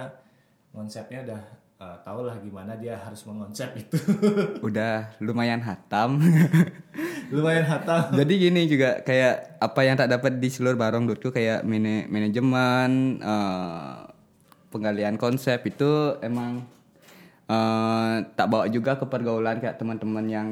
konsepnya 0.69 1.25
udah 1.25 1.41
eh, 1.79 1.98
tahu 2.03 2.27
lah 2.27 2.36
gimana 2.43 2.75
dia 2.75 3.00
harus 3.00 3.24
mengonsep 3.24 3.71
itu. 3.79 3.95
Udah 4.67 5.15
lumayan 5.24 5.63
hatam. 5.63 6.19
lumayan 7.33 7.63
hatam. 7.63 8.12
Jadi 8.12 8.33
gini 8.36 8.67
juga 8.67 9.00
kayak 9.00 9.63
apa 9.63 9.79
yang 9.88 9.95
tak 9.95 10.12
dapat 10.12 10.43
di 10.43 10.51
seluruh 10.51 10.75
barong 10.75 11.07
dulu 11.07 11.31
kayak 11.31 11.63
mane- 11.63 12.12
manajemen, 12.12 13.24
eh, 13.24 13.98
penggalian 14.69 15.15
konsep 15.15 15.63
itu 15.63 16.19
emang 16.19 16.67
eh, 17.48 18.15
tak 18.36 18.48
bawa 18.51 18.67
juga 18.67 19.00
ke 19.00 19.07
pergaulan 19.07 19.63
kayak 19.63 19.79
teman-teman 19.79 20.25
yang 20.27 20.50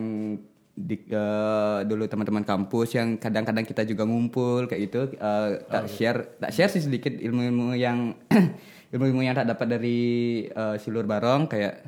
di 0.77 0.95
eh, 1.11 1.79
dulu 1.83 2.07
teman-teman 2.07 2.47
kampus 2.47 2.95
yang 2.95 3.19
kadang-kadang 3.19 3.67
kita 3.67 3.83
juga 3.83 4.07
ngumpul 4.07 4.63
kayak 4.71 4.81
gitu. 4.87 5.01
Eh, 5.11 5.49
tak 5.67 5.91
share 5.91 6.39
tak 6.39 6.55
share 6.55 6.71
sih 6.71 6.87
sedikit 6.87 7.11
ilmu-ilmu 7.11 7.75
yang 7.75 8.15
ilmu-ilmu 8.89 9.21
yang 9.21 9.33
tak 9.33 9.47
dapat 9.47 9.67
dari 9.69 9.99
eh, 10.45 10.75
silur 10.77 11.03
barong 11.03 11.45
kayak 11.45 11.83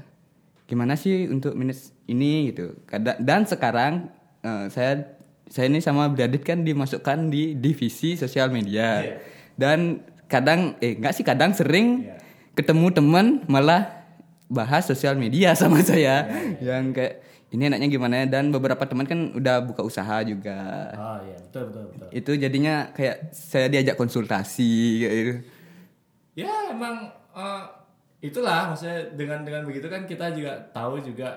gimana 0.65 0.94
sih 0.94 1.25
untuk 1.25 1.53
minus 1.53 1.91
ini? 2.06 2.50
gitu. 2.50 2.77
Dan 3.20 3.44
sekarang 3.44 4.10
eh, 4.39 4.65
saya 4.68 5.06
saya 5.46 5.65
ini 5.65 5.79
sama 5.79 6.06
Bradit 6.08 6.41
kan 6.41 6.62
dimasukkan 6.62 7.27
di 7.27 7.53
divisi 7.53 8.13
sosial 8.13 8.50
media. 8.50 9.01
Iya. 9.01 9.15
dan 9.56 10.00
kadang 10.25 10.77
eh 10.77 10.96
enggak 10.96 11.12
sih 11.12 11.25
kadang 11.25 11.51
sering 11.51 12.06
Iya. 12.06 12.15
ketemu 12.53 12.88
teman 12.89 13.25
malah 13.44 14.06
bahas 14.48 14.86
sosial 14.86 15.13
media 15.13 15.51
sama 15.60 15.82
saya. 15.82 16.29
Iya, 16.60 16.77
yang 16.77 16.94
kayak 16.94 17.13
ini 17.50 17.65
enaknya 17.65 17.88
gimana 17.89 18.13
ya? 18.15 18.25
Dan 18.29 18.53
beberapa 18.53 18.86
teman 18.86 19.03
kan 19.03 19.34
udah 19.34 19.58
buka 19.60 19.82
usaha 19.82 20.22
juga. 20.22 20.94
Oh 20.94 21.18
iya. 21.25 21.38
Betul 21.44 21.63
betul 21.68 21.84
betul. 21.89 22.08
Itu 22.13 22.32
jadinya 22.36 22.94
kayak 22.94 23.34
saya 23.34 23.68
diajak 23.68 23.98
konsultasi 23.98 24.72
kayak 25.01 25.15
gitu. 25.18 25.34
Ya 26.33 26.69
emang 26.69 27.07
eh, 27.33 27.63
itulah 28.19 28.69
maksudnya 28.69 29.15
dengan 29.15 29.48
dengan 29.48 29.63
begitu 29.63 29.88
kan 29.88 30.03
kita 30.03 30.31
juga 30.36 30.53
tahu 30.71 31.00
juga 31.00 31.29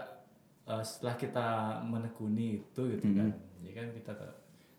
eh, 0.66 0.82
setelah 0.82 1.14
kita 1.14 1.46
menekuni 1.86 2.60
itu 2.60 2.82
gitu 2.96 3.06
kan. 3.14 3.30
Ya 3.62 3.72
kan 3.78 3.88
kita 3.94 4.10
tahu. 4.12 4.32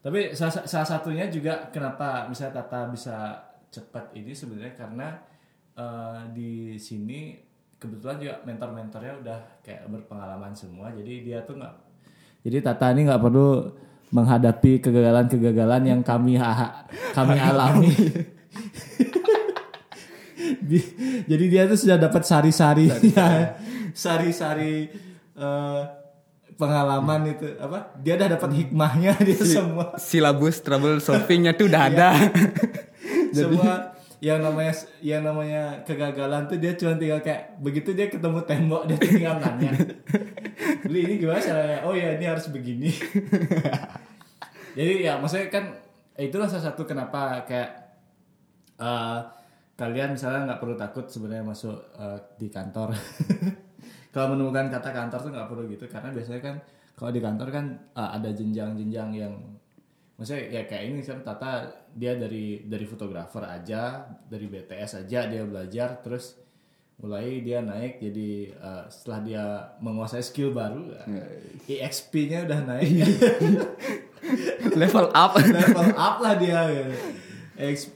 tapi 0.04 0.36
salah, 0.36 0.68
salah 0.68 0.84
satunya 0.84 1.32
juga 1.32 1.72
kenapa 1.72 2.28
misalnya 2.28 2.60
Tata 2.60 2.92
bisa 2.92 3.40
cepat 3.72 4.12
ini 4.12 4.36
sebenarnya 4.36 4.76
karena 4.76 5.08
eh, 5.74 6.22
di 6.36 6.52
sini 6.76 7.40
kebetulan 7.80 8.20
juga 8.20 8.36
mentor-mentornya 8.44 9.14
udah 9.24 9.40
kayak 9.64 9.88
berpengalaman 9.88 10.52
semua 10.52 10.92
jadi 10.92 11.14
dia 11.24 11.40
tuh 11.44 11.56
nggak 11.60 11.76
jadi 12.44 12.60
Tata 12.60 12.92
ini 12.92 13.08
nggak 13.08 13.24
perlu 13.24 13.72
menghadapi 14.12 14.84
kegagalan-kegagalan 14.84 15.84
yang 15.88 16.02
kami 16.04 16.36
ha- 16.36 16.84
kami 17.16 17.40
alami 17.50 17.92
Di- 20.60 20.92
jadi 21.26 21.46
dia 21.48 21.64
tuh 21.66 21.80
sudah 21.80 21.98
dapat 21.98 22.24
sari-sari. 22.24 22.88
Sari-sari. 23.94 24.90
Eh, 25.34 25.82
pengalaman 26.54 27.34
itu 27.34 27.48
apa? 27.58 27.94
Dia 27.98 28.14
udah 28.16 28.30
dapat 28.34 28.50
hikmahnya 28.54 29.18
dia 29.28 29.38
semua. 29.40 29.98
silabus 29.98 30.62
trouble 30.62 30.98
solvingnya 30.98 31.54
tuh 31.54 31.70
udah 31.70 31.82
ada. 31.90 32.10
Semua 33.34 33.94
yang 34.24 34.40
namanya 34.40 34.72
yang 35.04 35.20
namanya 35.20 35.84
kegagalan 35.84 36.48
tuh 36.48 36.56
dia 36.56 36.78
cuma 36.80 36.96
tinggal 36.96 37.20
kayak 37.20 37.60
begitu 37.60 37.92
dia 37.92 38.08
ketemu 38.08 38.40
tembok 38.48 38.88
dia 38.88 38.96
tinggal 38.96 39.36
nanya 39.36 39.76
beli 40.80 41.00
ini 41.04 41.14
gimana 41.20 41.44
caranya? 41.44 41.80
Oh 41.84 41.92
ya 41.92 42.16
ini 42.16 42.24
harus 42.24 42.48
begini. 42.48 42.88
Jadi 44.74 44.94
ya 45.04 45.20
maksudnya 45.20 45.52
kan 45.52 45.76
itulah 46.16 46.48
salah 46.48 46.72
satu 46.72 46.88
kenapa 46.88 47.44
kayak 47.44 47.70
eh, 48.80 49.18
kalian 49.74 50.14
misalnya 50.14 50.54
nggak 50.54 50.62
perlu 50.62 50.76
takut 50.78 51.06
sebenarnya 51.10 51.46
masuk 51.46 51.78
eh, 51.98 52.20
di 52.38 52.48
kantor. 52.50 52.94
Kalau 54.14 54.38
menemukan 54.38 54.70
kata 54.70 54.90
kantor 54.94 55.20
tuh 55.26 55.32
nggak 55.34 55.50
perlu 55.50 55.64
gitu 55.74 55.86
karena 55.90 56.14
biasanya 56.14 56.42
kan 56.46 56.56
kalau 56.94 57.10
di 57.10 57.22
kantor 57.22 57.48
kan 57.50 57.66
eh, 57.98 58.10
ada 58.14 58.30
jenjang-jenjang 58.30 59.10
yang 59.18 59.34
maksudnya 60.14 60.62
ya 60.62 60.62
kayak 60.70 60.84
ini 60.94 61.02
kan 61.02 61.26
Tata 61.26 61.66
dia 61.90 62.14
dari 62.14 62.62
dari 62.70 62.86
fotografer 62.86 63.42
aja 63.42 64.06
dari 64.30 64.46
BTS 64.46 65.02
aja 65.06 65.26
dia 65.26 65.42
belajar 65.42 65.98
terus 66.06 66.38
mulai 67.02 67.42
dia 67.42 67.66
naik 67.66 67.98
jadi 67.98 68.54
eh, 68.54 68.84
setelah 68.94 69.20
dia 69.26 69.44
menguasai 69.82 70.22
skill 70.22 70.54
baru 70.54 70.94
EXP-nya 71.66 72.46
udah 72.46 72.60
naik. 72.70 73.02
Level 74.82 75.10
up. 75.12 75.34
Level 75.42 75.90
up 75.98 76.16
lah 76.22 76.38
dia 76.38 76.70
gitu. 76.70 76.94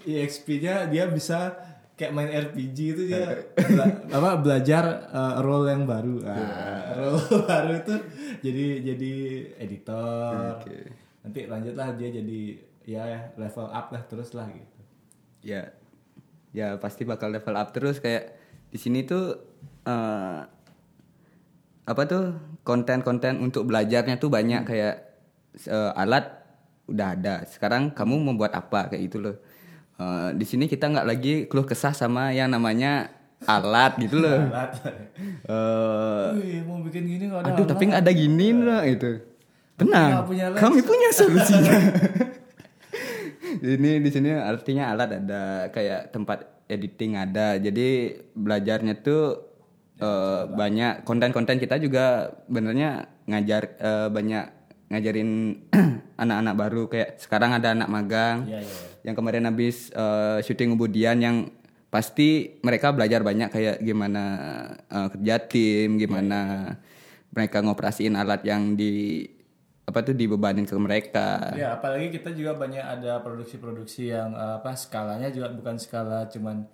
EXP-nya 0.05 0.89
dia 0.89 1.05
bisa 1.10 1.66
kayak 1.98 2.13
main 2.13 2.30
RPG 2.30 2.77
itu 2.94 3.01
dia 3.10 3.50
bela- 3.58 4.06
apa 4.13 4.30
belajar 4.38 5.10
uh, 5.10 5.42
role 5.42 5.66
yang 5.66 5.89
baru. 5.89 6.22
Nah, 6.22 6.94
role 6.94 7.22
baru 7.50 7.74
itu 7.82 7.96
jadi 8.46 8.66
jadi 8.94 9.13
editor. 9.58 10.62
Nanti 11.25 11.50
lanjutlah 11.50 11.98
dia 11.98 12.10
jadi 12.13 12.42
ya 12.86 13.34
level 13.36 13.68
up 13.74 13.89
lah 13.89 14.06
terus 14.06 14.38
lah 14.38 14.46
gitu. 14.54 14.80
Ya. 15.42 15.74
Ya 16.54 16.77
pasti 16.77 17.01
bakal 17.01 17.34
level 17.34 17.58
up 17.58 17.74
terus. 17.74 17.98
Kayak 17.98 18.38
di 18.70 18.77
sini 18.77 19.01
tuh 19.01 19.42
eh, 19.89 20.39
apa 21.88 22.01
tuh 22.06 22.38
konten-konten 22.62 23.42
untuk 23.42 23.66
belajarnya 23.66 24.22
tuh 24.22 24.30
banyak. 24.30 24.70
Kayak 24.70 25.18
eh, 25.66 25.92
alat 25.98 26.30
udah 26.86 27.08
ada. 27.18 27.42
Sekarang 27.50 27.89
kamu 27.89 28.22
membuat 28.22 28.54
apa? 28.54 28.94
Kayak 28.94 29.01
gitu 29.10 29.18
loh 29.18 29.38
Eh, 29.98 30.30
di 30.38 30.46
sini 30.46 30.70
kita 30.70 30.94
nggak 30.94 31.08
lagi 31.10 31.34
keluh 31.50 31.66
kesah 31.66 31.89
sama 31.89 32.30
yang 32.30 32.54
namanya 32.54 33.10
alat 33.50 33.98
gitu 33.98 34.22
loh. 34.22 34.46
Alat. 34.54 34.77
Eh, 35.42 36.27
Wih, 36.38 36.62
mau 36.70 36.77
bikin 36.86 37.10
gini 37.10 37.24
nggak 37.25 37.42
ada 37.42 37.50
aduh 37.58 37.66
tapi 37.66 37.84
nggak 37.89 38.01
ada 38.06 38.13
gini 38.13 38.48
loh 38.54 38.82
itu 38.86 39.25
tenang 39.77 40.25
punya 40.30 40.54
kami 40.54 40.86
punya 40.86 41.10
solusinya. 41.10 41.77
Ini 43.58 44.04
di 44.04 44.10
sini 44.13 44.38
artinya 44.38 44.94
alat 44.94 45.18
ada 45.18 45.74
kayak 45.74 46.13
tempat 46.13 46.46
editing 46.70 47.18
ada. 47.18 47.58
Jadi 47.58 48.22
belajarnya 48.38 49.01
tuh 49.01 49.50
eh, 49.98 50.46
banyak 50.46 51.01
konten-konten 51.10 51.58
kita 51.58 51.82
juga 51.82 52.38
benernya 52.46 53.10
ngajar 53.25 53.63
eh, 53.82 54.08
banyak 54.13 54.46
ngajarin 54.94 55.30
anak-anak 56.22 56.54
baru. 56.54 56.84
Kayak 56.86 57.18
sekarang 57.18 57.58
ada 57.58 57.74
anak 57.74 57.89
magang. 57.89 58.46
Iya, 58.46 58.62
iya, 58.62 58.70
iya. 58.70 58.97
Yang 59.07 59.15
kemarin 59.15 59.47
habis 59.47 59.87
eh, 59.95 60.43
syuting 60.43 60.75
ubudian 60.75 61.15
yang 61.23 61.47
pasti 61.87 62.59
mereka 62.59 62.91
belajar 62.91 63.23
banyak 63.23 63.47
kayak 63.47 63.77
gimana 63.79 64.23
eh, 64.91 65.07
kerja 65.15 65.35
tim, 65.47 65.95
gimana 65.95 66.75
mereka 67.31 67.63
ngoperasiin 67.63 68.19
alat 68.19 68.43
yang 68.43 68.75
di 68.75 69.23
apa 69.87 70.03
tuh 70.03 70.11
dibebanin 70.11 70.67
ke 70.67 70.75
mereka. 70.75 71.55
Ya, 71.55 71.79
apalagi 71.79 72.11
kita 72.11 72.35
juga 72.35 72.59
banyak 72.59 72.83
ada 72.83 73.23
produksi-produksi 73.23 74.11
yang 74.11 74.35
eh, 74.35 74.59
apa 74.59 74.75
skalanya 74.75 75.31
juga 75.31 75.47
bukan 75.55 75.79
skala 75.79 76.27
cuman 76.27 76.67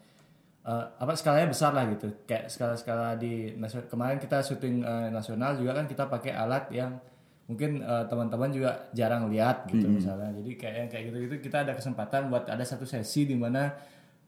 eh, 0.66 0.86
apa 0.98 1.14
skalanya 1.14 1.54
besar 1.54 1.78
lah 1.78 1.86
gitu. 1.94 2.10
Kayak 2.26 2.50
skala-skala 2.50 3.14
di 3.22 3.54
kemarin 3.86 4.18
kita 4.18 4.42
syuting 4.42 4.82
eh, 4.82 5.14
nasional 5.14 5.54
juga 5.62 5.78
kan 5.78 5.86
kita 5.86 6.10
pakai 6.10 6.34
alat 6.34 6.66
yang 6.74 6.98
mungkin 7.44 7.84
eh, 7.84 8.04
teman-teman 8.08 8.50
juga 8.50 8.88
jarang 8.96 9.28
lihat 9.28 9.68
gitu 9.68 9.84
misalnya. 9.88 10.32
Jadi 10.32 10.52
kayak 10.56 10.76
yang 10.76 10.90
kayak 10.90 11.04
gitu-gitu 11.12 11.36
kita 11.44 11.68
ada 11.68 11.74
kesempatan 11.76 12.32
buat 12.32 12.48
ada 12.48 12.64
satu 12.64 12.88
sesi 12.88 13.28
di 13.28 13.36
mana 13.36 13.76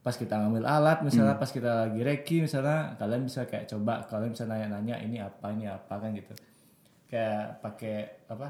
pas 0.05 0.13
kita 0.13 0.37
ngambil 0.37 0.69
alat 0.69 1.01
misalnya 1.01 1.33
pas 1.33 1.49
kita 1.49 1.89
lagi 1.89 1.97
reki 2.05 2.45
misalnya 2.45 2.93
kalian 3.01 3.25
bisa 3.25 3.49
kayak 3.49 3.65
coba 3.65 4.05
kalian 4.05 4.37
bisa 4.37 4.45
nanya-nanya 4.45 5.01
ini 5.01 5.17
apa 5.17 5.49
ini 5.55 5.65
apa 5.65 5.93
kan 5.97 6.11
gitu. 6.13 6.33
Kayak 7.09 7.63
pakai 7.63 7.97
apa 8.29 8.47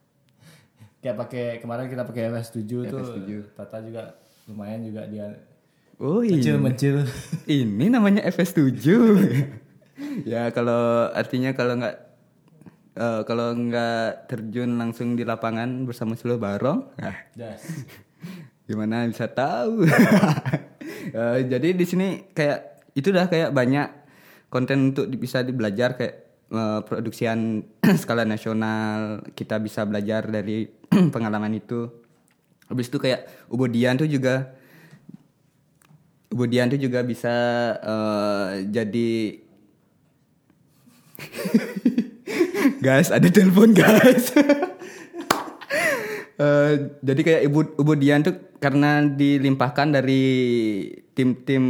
kayak 1.04 1.16
pakai 1.16 1.44
kemarin 1.62 1.86
kita 1.86 2.02
pakai 2.02 2.22
FS7 2.34 2.58
tuh 2.90 3.06
Tata 3.54 3.78
juga 3.84 4.18
lumayan 4.50 4.82
juga 4.82 5.06
dia 5.06 5.30
Oh 6.00 6.24
iya. 6.24 6.40
kecil 6.40 6.56
mencil 6.56 6.96
Ini 7.44 7.92
namanya 7.92 8.24
FS7. 8.24 8.80
ya 10.32 10.48
kalau 10.50 11.12
artinya 11.12 11.52
kalau 11.52 11.76
nggak 11.76 12.09
eh, 13.00 13.22
kalau 13.24 13.56
nggak 13.56 14.28
terjun 14.28 14.76
langsung 14.76 15.16
di 15.16 15.24
lapangan 15.24 15.88
bersama 15.88 16.12
seluruh 16.12 16.36
barong, 16.36 16.92
nah, 17.00 17.16
das 17.32 17.64
gimana 18.68 19.08
bisa 19.08 19.26
tahu? 19.26 19.82
Eh, 21.00 21.48
jadi 21.48 21.72
di 21.72 21.88
sini 21.88 22.28
kayak 22.36 22.84
itu 22.92 23.08
dah 23.08 23.24
kayak 23.26 23.56
banyak 23.56 23.88
konten 24.52 24.92
untuk 24.92 25.08
bisa 25.16 25.40
dibelajar 25.40 25.96
kayak 25.96 26.14
eh, 26.52 26.80
produksian 26.84 27.64
skala 28.02 28.28
nasional 28.28 29.24
kita 29.32 29.56
bisa 29.58 29.88
belajar 29.88 30.28
dari 30.28 30.68
pengalaman 31.14 31.56
itu. 31.56 31.88
Habis 32.68 32.92
itu 32.92 33.00
kayak 33.00 33.48
Ubodian 33.48 33.96
tuh 33.96 34.06
juga 34.06 34.54
Ubodian 36.30 36.70
tuh 36.70 36.78
juga 36.78 37.02
bisa 37.02 37.34
eh, 37.80 38.70
jadi 38.70 39.40
guys 42.78 43.10
ada 43.10 43.26
telepon 43.26 43.74
guys. 43.74 44.30
Eh, 46.40 46.96
jadi 47.04 47.20
kayak 47.20 47.42
ibu 47.52 47.60
ibu 47.76 47.92
Dian 48.00 48.24
tuh 48.24 48.32
karena 48.64 49.04
dilimpahkan 49.04 49.92
dari 49.92 50.24
tim-tim 51.12 51.64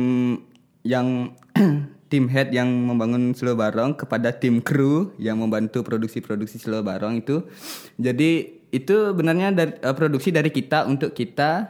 yang 0.86 1.34
tim 2.10 2.30
head 2.30 2.54
yang 2.54 2.70
membangun 2.86 3.34
Slow 3.34 3.58
Barong 3.58 3.98
kepada 3.98 4.30
tim 4.30 4.62
kru 4.62 5.10
yang 5.18 5.42
membantu 5.42 5.82
produksi-produksi 5.82 6.62
Slow 6.62 6.86
Barong 6.86 7.18
itu. 7.18 7.50
Jadi 7.98 8.62
itu 8.70 9.10
benarnya 9.10 9.50
dari 9.50 9.74
eh, 9.74 9.94
produksi 9.98 10.30
dari 10.30 10.54
kita 10.54 10.86
untuk 10.86 11.18
kita 11.18 11.66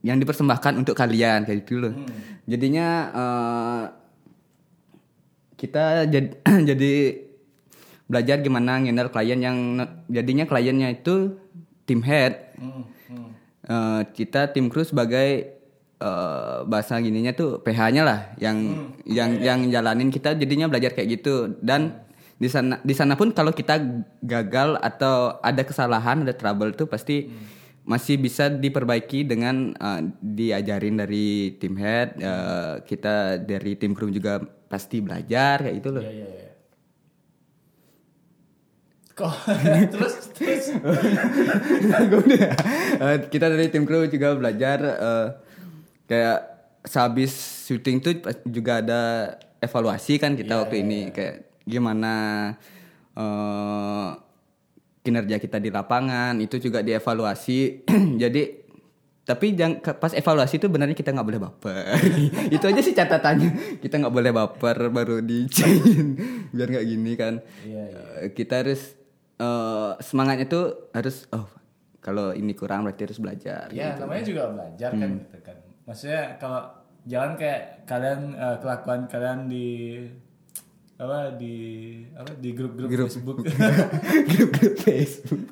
yang 0.00 0.16
dipersembahkan 0.16 0.80
untuk 0.80 0.96
kalian 0.96 1.44
kayak 1.44 1.68
gitu 1.68 1.84
loh. 1.84 1.92
Jadinya 2.48 2.88
eh, 3.12 3.82
kita 5.60 5.84
jadi 6.16 6.28
jadi 6.72 6.92
belajar 8.10 8.42
gimana 8.42 8.82
ngendal 8.82 9.14
klien 9.14 9.38
yang 9.38 9.78
jadinya 10.10 10.42
kliennya 10.50 10.98
itu 10.98 11.38
tim 11.86 12.02
head. 12.02 12.50
Hmm, 12.58 12.82
hmm. 13.06 13.30
Eh, 13.70 14.02
kita 14.18 14.50
tim 14.50 14.66
kru 14.66 14.82
sebagai 14.82 15.54
eh, 16.02 16.58
bahasa 16.66 16.98
gininya 16.98 17.30
tuh 17.30 17.62
PH-nya 17.62 18.02
lah 18.02 18.34
yang 18.42 18.90
yang 19.06 19.38
yang 19.38 19.60
jalanin 19.70 20.10
kita 20.10 20.34
jadinya 20.34 20.66
belajar 20.66 20.90
kayak 20.98 21.22
gitu. 21.22 21.54
Dan 21.62 22.02
di 22.34 22.50
sana 22.50 22.82
di 22.82 22.94
sana 22.98 23.14
pun 23.14 23.30
kalau 23.30 23.54
kita 23.54 23.78
gagal 24.26 24.74
atau 24.82 25.38
ada 25.38 25.62
kesalahan 25.62 26.26
ada 26.26 26.34
trouble 26.34 26.74
tuh 26.74 26.90
pasti 26.90 27.30
masih 27.86 28.20
bisa 28.20 28.50
diperbaiki 28.50 29.22
dengan 29.22 29.70
eh, 29.70 30.02
diajarin 30.18 30.98
dari 30.98 31.54
tim 31.62 31.78
head. 31.78 32.18
Eh, 32.18 32.74
kita 32.90 33.38
dari 33.38 33.78
tim 33.78 33.94
kru 33.94 34.10
juga 34.10 34.42
pasti 34.66 34.98
belajar 34.98 35.62
kayak 35.62 35.76
gitu 35.78 35.90
loh. 35.94 36.02
Iya, 36.02 36.10
iya, 36.10 36.26
iya. 36.26 36.49
Kok? 39.20 39.34
Terus 39.92 40.14
terus. 40.32 40.64
Eh, 42.96 43.16
kita 43.28 43.46
dari 43.46 43.68
tim 43.68 43.84
kru 43.84 44.08
juga 44.08 44.32
belajar 44.32 44.78
eh, 44.80 45.26
kayak 46.06 46.38
sehabis 46.80 47.32
syuting 47.68 48.00
tuh 48.00 48.12
juga 48.48 48.80
ada 48.80 49.00
evaluasi 49.60 50.16
kan 50.16 50.32
kita 50.32 50.64
waktu 50.64 50.80
ini 50.80 51.12
kayak 51.12 51.60
gimana 51.62 52.14
eh, 53.12 54.08
kinerja 55.00 55.36
kita 55.36 55.56
di 55.56 55.68
lapangan 55.68 56.40
itu 56.40 56.56
juga 56.56 56.80
dievaluasi. 56.80 57.84
Jadi 58.22 58.42
tapi 59.20 59.54
jang, 59.54 59.78
ke- 59.78 59.94
pas 59.94 60.10
evaluasi 60.10 60.58
itu 60.58 60.66
benarnya 60.66 60.96
kita 60.96 61.14
nggak 61.14 61.22
boleh 61.22 61.38
baper. 61.38 61.86
Itu 62.56 62.66
aja 62.66 62.82
sih 62.82 62.90
catatannya. 62.90 63.78
Kita 63.78 64.02
nggak 64.02 64.10
boleh 64.10 64.32
baper 64.34 64.90
baru 64.90 65.22
dicain 65.22 66.18
biar 66.56 66.66
nggak 66.66 66.86
gini 66.88 67.12
kan. 67.14 67.38
Iya, 67.62 67.84
iya. 67.84 68.02
Eh, 68.26 68.34
kita 68.34 68.64
harus 68.64 68.98
eh, 69.40 69.90
semangatnya 70.04 70.46
tuh 70.46 70.92
harus 70.92 71.24
oh 71.32 71.48
kalau 72.00 72.32
ini 72.32 72.52
kurang 72.56 72.84
berarti 72.84 73.08
harus 73.08 73.20
belajar 73.20 73.68
Ya 73.72 73.96
namanya 73.96 74.24
juga 74.24 74.42
belajar 74.52 74.90
kan 74.92 75.10
gitu 75.20 75.38
kan. 75.40 75.56
Maksudnya 75.88 76.22
kalau 76.36 76.62
jangan 77.08 77.32
kayak 77.40 77.88
kalian 77.88 78.20
eh, 78.36 78.56
kelakuan 78.60 79.00
kalian 79.08 79.48
di 79.48 79.68
apa 81.00 81.32
di 81.40 81.56
apa 82.12 82.36
di 82.36 82.52
grup-grup 82.52 82.92
Facebook. 82.92 83.40
grup-grup 84.36 84.74
Facebook 84.84 85.42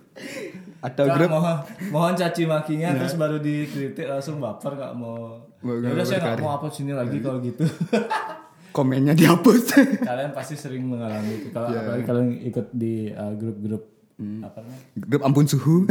atau 0.78 1.04
grup 1.11 1.30
mohon, 1.35 1.57
mohon 1.90 2.14
caci 2.14 2.47
makinya 2.47 2.95
terus 2.95 3.18
baru 3.18 3.42
dikritik 3.42 4.07
langsung 4.07 4.38
baper 4.38 4.78
nggak 4.78 4.95
mau. 4.95 5.42
Ya 5.64 5.90
udah 5.90 6.07
saya 6.07 6.21
nggak 6.23 6.38
mau 6.38 6.54
upload 6.54 6.75
sini 6.75 6.93
lagi 6.95 7.19
kalau 7.19 7.43
gitu. 7.43 7.67
komennya 8.78 9.14
dihapus. 9.19 9.75
Kalian 10.08 10.30
pasti 10.30 10.54
sering 10.54 10.86
mengalami 10.86 11.43
itu. 11.43 11.50
Kalau 11.50 11.75
apalagi 11.75 12.06
kalian 12.06 12.28
ikut 12.47 12.67
di 12.71 13.10
eh, 13.10 13.32
grup-grup 13.34 13.82
apa 14.19 14.58
namanya? 14.62 14.82
grup 14.99 15.23
ampun 15.26 15.47
suhu. 15.47 15.86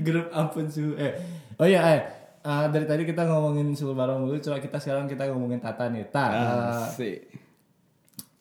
Grup 0.00 0.32
ampun 0.32 0.66
suhu. 0.70 0.94
Eh 0.96 1.12
oh 1.58 1.66
iya 1.66 1.82
eh. 1.98 2.02
Eh, 2.40 2.66
dari 2.72 2.88
tadi 2.88 3.02
kita 3.04 3.28
ngomongin 3.28 3.76
suhu 3.76 3.92
barang 3.92 4.24
dulu 4.24 4.40
coba 4.40 4.58
kita 4.64 4.80
sekarang 4.80 5.04
kita 5.10 5.28
ngomongin 5.28 5.60
Tata 5.60 5.92
nih. 5.92 6.08
Ta 6.08 6.26
eh, 6.30 6.86
Asik. 6.88 7.18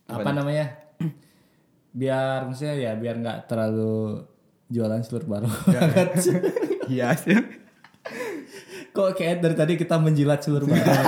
apa 0.10 0.30
namanya? 0.34 0.65
Biar 1.94 2.48
maksudnya 2.48 2.80
ya 2.80 2.92
biar 2.96 3.20
nggak 3.20 3.50
terlalu 3.50 4.24
jualan 4.70 5.02
seluruh 5.02 5.28
baru 5.28 5.50
Iya 6.94 7.13
sih. 7.18 7.59
Kok 9.00 9.16
kayak 9.16 9.40
dari 9.40 9.56
tadi 9.56 9.74
kita 9.80 9.96
menjilat 9.96 10.44
seluruh 10.44 10.68
barang 10.68 11.06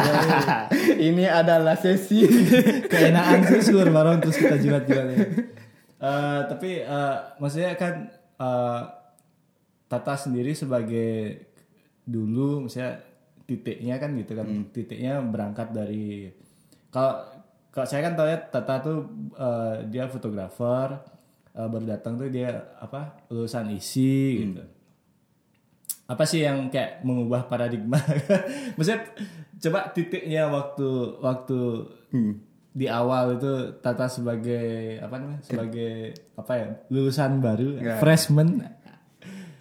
Ini 1.11 1.25
adalah 1.27 1.75
sesi. 1.75 2.23
keenaan 2.91 3.43
sih 3.43 3.59
seluruh 3.59 3.91
barang 3.91 4.23
terus 4.23 4.39
kita 4.39 4.55
jilat-jilat 4.55 5.07
ya. 5.11 5.17
Eh, 6.01 6.39
tapi 6.47 6.79
eh, 6.79 7.15
maksudnya 7.35 7.75
kan 7.75 8.07
eh, 8.15 8.81
Tata 9.91 10.15
sendiri 10.15 10.55
sebagai 10.55 11.35
dulu 12.07 12.63
misalnya 12.63 13.03
titiknya 13.43 13.99
kan 13.99 14.15
gitu 14.15 14.31
kan 14.39 14.47
titiknya 14.71 15.19
berangkat 15.19 15.75
dari 15.75 16.31
kalau 16.87 17.27
kalau 17.75 17.87
saya 17.87 18.07
kan 18.07 18.15
tahu 18.15 18.31
ya 18.31 18.39
Tata 18.39 18.79
tuh 18.79 18.97
eh, 19.35 19.75
dia 19.91 20.07
fotografer 20.07 20.95
eh, 21.51 21.67
baru 21.67 21.85
datang 21.91 22.15
tuh 22.15 22.31
dia 22.31 22.71
apa 22.79 23.19
lulusan 23.27 23.67
isi 23.75 24.47
gitu 24.47 24.63
apa 26.07 26.23
sih 26.27 26.43
yang 26.43 26.69
kayak 26.73 27.05
mengubah 27.05 27.45
paradigma? 27.47 27.99
Maksudnya 28.75 29.09
coba 29.61 29.93
titiknya 29.93 30.49
waktu 30.49 30.89
waktu 31.21 31.59
di 32.71 32.87
awal 32.87 33.35
itu 33.35 33.75
Tata 33.83 34.07
sebagai 34.07 34.99
apa 35.03 35.15
namanya 35.19 35.43
sebagai 35.43 36.15
apa 36.39 36.51
ya 36.55 36.67
lulusan 36.87 37.43
baru 37.43 37.99
freshman. 37.99 38.63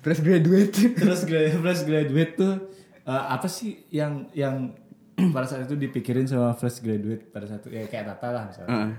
Fresh 0.01 0.25
graduate. 0.25 0.73
terus 1.01 1.29
fresh 1.29 1.85
graduate 1.85 2.33
tuh 2.33 2.55
eh, 3.05 3.25
apa 3.29 3.45
sih 3.53 3.85
yang 3.93 4.33
yang 4.33 4.73
pada 5.37 5.45
saat 5.45 5.69
itu 5.69 5.77
dipikirin 5.77 6.25
sama 6.25 6.57
fresh 6.57 6.81
graduate 6.81 7.29
pada 7.29 7.45
saat 7.45 7.67
itu? 7.67 7.77
Ya 7.77 7.85
kayak 7.85 8.17
Tata 8.17 8.29
lah 8.33 8.43
misalnya. 8.49 8.71
Heeh. 8.73 8.91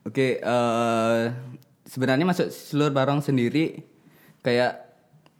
Oke, 0.00 0.40
eh, 0.40 1.22
sebenarnya 1.88 2.24
masuk 2.28 2.48
seluruh 2.52 2.92
barang 2.92 3.24
sendiri 3.24 3.84
kayak 4.44 4.84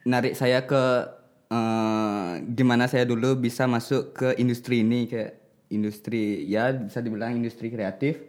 narik 0.09 0.37
saya 0.37 0.65
ke 0.65 1.09
eh, 1.51 2.31
gimana 2.47 2.87
saya 2.87 3.05
dulu 3.05 3.37
bisa 3.37 3.67
masuk 3.67 4.15
ke 4.15 4.29
industri 4.39 4.87
ini 4.87 5.11
kayak 5.11 5.37
industri 5.71 6.47
ya 6.47 6.71
bisa 6.75 7.03
dibilang 7.03 7.35
industri 7.35 7.71
kreatif. 7.71 8.23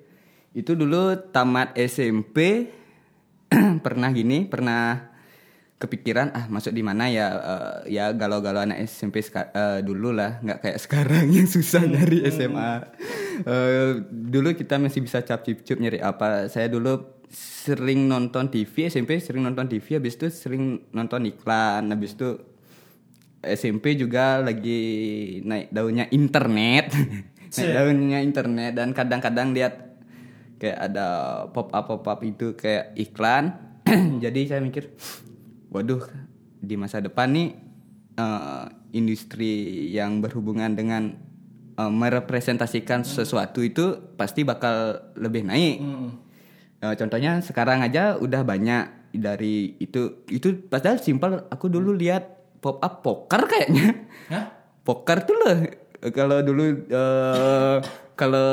Itu 0.51 0.75
dulu 0.75 1.15
tamat 1.31 1.77
SMP 1.77 2.67
pernah 3.85 4.09
gini, 4.11 4.45
pernah 4.49 5.09
kepikiran 5.81 6.29
ah 6.37 6.45
masuk 6.45 6.73
di 6.73 6.83
mana 6.85 7.09
ya? 7.09 7.27
Eh, 7.31 7.97
ya 7.97 8.13
galau-galau 8.13 8.61
anak 8.61 8.85
SMP 8.85 9.21
seka- 9.25 9.49
eh, 9.53 9.79
dulu 9.81 10.13
lah 10.13 10.37
nggak 10.41 10.59
kayak 10.61 10.79
sekarang 10.85 11.25
yang 11.33 11.47
susah 11.47 11.85
nyari 11.85 12.25
SMA 12.29 12.73
Eh, 13.41 14.05
dulu 14.11 14.53
kita 14.53 14.77
masih 14.77 15.01
bisa 15.01 15.23
cap 15.25 15.41
cip 15.41 15.65
cup 15.65 15.81
nyari 15.81 15.97
apa. 15.97 16.45
Saya 16.45 16.69
dulu 16.69 17.21
sering 17.31 18.05
nonton 18.11 18.51
TV 18.51 18.91
SMP 18.91 19.17
sering 19.23 19.41
nonton 19.47 19.65
TV 19.65 19.97
habis 19.97 20.19
itu 20.19 20.27
sering 20.27 20.83
nonton 20.91 21.25
iklan 21.25 21.87
habis 21.89 22.13
itu 22.13 22.37
SMP 23.41 23.97
juga 23.97 24.39
lagi 24.41 24.81
naik 25.41 25.73
daunnya 25.73 26.05
internet. 26.13 26.93
Naik 27.51 27.71
daunnya 27.75 28.19
internet 28.23 28.71
dan 28.79 28.95
kadang-kadang 28.95 29.51
lihat 29.51 29.99
kayak 30.55 30.77
ada 30.87 31.07
pop 31.51 31.67
up 31.75 31.83
pop 31.89 32.05
up 32.07 32.19
itu 32.23 32.55
kayak 32.55 32.95
iklan. 32.95 33.57
Jadi 34.23 34.47
saya 34.47 34.63
mikir 34.63 34.93
waduh 35.67 36.05
di 36.61 36.79
masa 36.79 37.01
depan 37.03 37.33
nih 37.33 37.49
eh, 38.15 38.65
industri 38.95 39.89
yang 39.91 40.23
berhubungan 40.23 40.77
dengan 40.77 41.17
eh, 41.75 41.91
merepresentasikan 41.91 43.03
sesuatu 43.03 43.59
itu 43.65 44.15
pasti 44.15 44.47
bakal 44.47 45.11
lebih 45.19 45.43
naik. 45.43 45.75
Eh, 46.81 46.95
contohnya 46.97 47.41
sekarang 47.45 47.85
aja 47.85 48.17
udah 48.17 48.41
banyak 48.41 49.13
dari 49.13 49.77
itu. 49.77 50.25
Itu 50.29 50.65
padahal 50.65 50.97
simpel 50.97 51.45
aku 51.49 51.69
dulu 51.69 51.93
lihat 51.93 52.40
pop 52.61 52.77
up 52.77 53.01
poker 53.01 53.41
kayaknya 53.43 54.05
Hah? 54.29 54.45
poker 54.81 55.17
tuh 55.21 55.35
loh 55.35 55.55
kalau 56.09 56.39
dulu 56.39 56.63
eh, 56.83 57.77
kalau 58.15 58.49